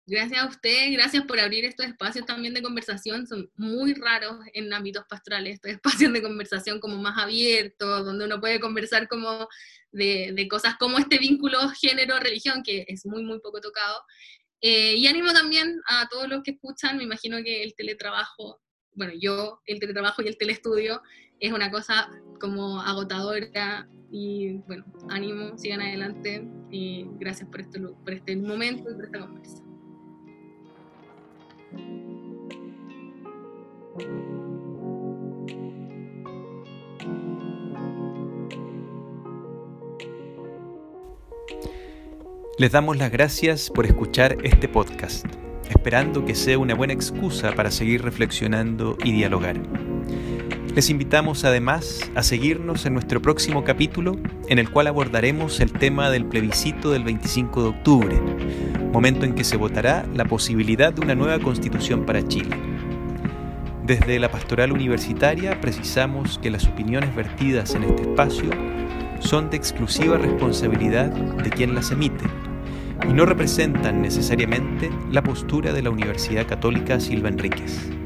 Gracias 0.08 0.42
a 0.42 0.48
usted, 0.48 0.92
gracias 0.94 1.24
por 1.26 1.40
abrir 1.40 1.64
estos 1.64 1.86
espacios 1.86 2.26
también 2.26 2.56
de 2.56 2.64
conversación, 2.64 3.28
son 3.28 3.52
muy 3.56 3.94
raros 3.94 4.40
en 4.54 4.74
ámbitos 4.74 5.06
pastorales, 5.08 5.56
estos 5.56 5.72
espacios 6.06 6.12
de 6.12 6.22
conversación 6.22 6.80
como 6.80 6.98
más 6.98 7.18
abiertos, 7.22 8.06
donde 8.06 8.26
uno 8.26 8.40
puede 8.40 8.60
conversar 8.60 9.08
como 9.08 9.48
de, 9.92 10.48
cosas 10.50 10.76
como 10.78 10.98
este 10.98 11.20
vínculo 11.20 11.60
género-religión, 11.80 12.64
que 12.64 12.86
es 12.88 13.06
muy, 13.06 13.24
muy 13.24 13.40
poco 13.40 13.62
tocado. 13.62 14.04
Eh, 14.62 14.96
y 14.96 15.08
animo 15.08 15.34
también 15.34 15.82
a 15.88 16.08
todos 16.10 16.28
los 16.28 16.44
que 16.44 16.52
escuchan, 16.52 16.98
me 16.98 17.04
imagino 17.04 17.38
que 17.44 17.64
el 17.64 17.76
teletrabajo, 17.76 18.60
bueno, 18.94 19.14
yo, 19.20 19.62
el 19.66 19.80
teletrabajo 19.80 20.24
y 20.24 20.28
el 20.28 20.38
telestudio, 20.38 21.02
es 21.40 21.52
una 21.52 21.72
cosa 21.72 22.10
como 22.40 22.82
agotadora 22.82 23.88
y 24.12 24.54
bueno, 24.68 24.86
ánimo, 25.10 25.58
sigan 25.58 25.82
adelante 25.82 26.48
y 26.70 27.06
gracias 27.20 27.50
por, 27.50 27.62
esto, 27.62 27.96
por 28.04 28.14
este 28.14 28.36
momento 28.36 28.92
y 28.92 28.96
por 28.96 29.06
esta 29.06 29.20
conversación. 29.20 29.71
Les 42.62 42.72
damos 42.72 42.96
las 42.96 43.12
gracias 43.12 43.72
por 43.72 43.88
escuchar 43.88 44.38
este 44.44 44.70
podcast, 44.70 45.26
esperando 45.68 46.26
que 46.26 46.36
sea 46.36 46.60
una 46.60 46.76
buena 46.76 46.94
excusa 46.94 47.54
para 47.54 47.72
seguir 47.72 48.04
reflexionando 48.04 48.98
y 49.04 49.14
dialogar. 49.14 49.91
Les 50.74 50.90
invitamos 50.90 51.44
además 51.44 52.10
a 52.16 52.24
seguirnos 52.24 52.86
en 52.86 52.94
nuestro 52.94 53.22
próximo 53.22 53.66
capítulo 53.66 54.16
en 54.48 54.58
el 54.58 54.70
cual 54.70 54.88
abordaremos 54.88 55.60
el 55.60 55.74
tema 55.74 56.10
del 56.10 56.24
plebiscito 56.24 56.92
del 56.92 57.04
25 57.04 57.64
de 57.64 57.70
octubre, 57.70 58.22
momento 58.94 59.26
en 59.26 59.36
que 59.36 59.44
se 59.44 59.58
votará 59.58 60.06
la 60.16 60.24
posibilidad 60.24 60.94
de 60.94 61.02
una 61.02 61.14
nueva 61.14 61.40
constitución 61.40 62.06
para 62.06 62.26
Chile. 62.26 62.56
Desde 63.86 64.18
la 64.18 64.32
pastoral 64.32 64.72
universitaria 64.72 65.60
precisamos 65.60 66.40
que 66.40 66.50
las 66.50 66.66
opiniones 66.66 67.14
vertidas 67.14 67.76
en 67.76 67.84
este 67.84 68.04
espacio 68.04 68.50
son 69.20 69.50
de 69.50 69.58
exclusiva 69.58 70.18
responsabilidad 70.18 71.10
de 71.10 71.50
quien 71.50 71.76
las 71.76 71.92
emite 71.92 72.24
y 73.10 73.12
no 73.12 73.26
representan 73.26 74.02
necesariamente 74.02 74.90
la 75.12 75.22
postura 75.22 75.74
de 75.74 75.82
la 75.82 75.90
Universidad 75.90 76.48
Católica 76.48 76.98
Silva 77.02 77.28
Enríquez. 77.28 78.01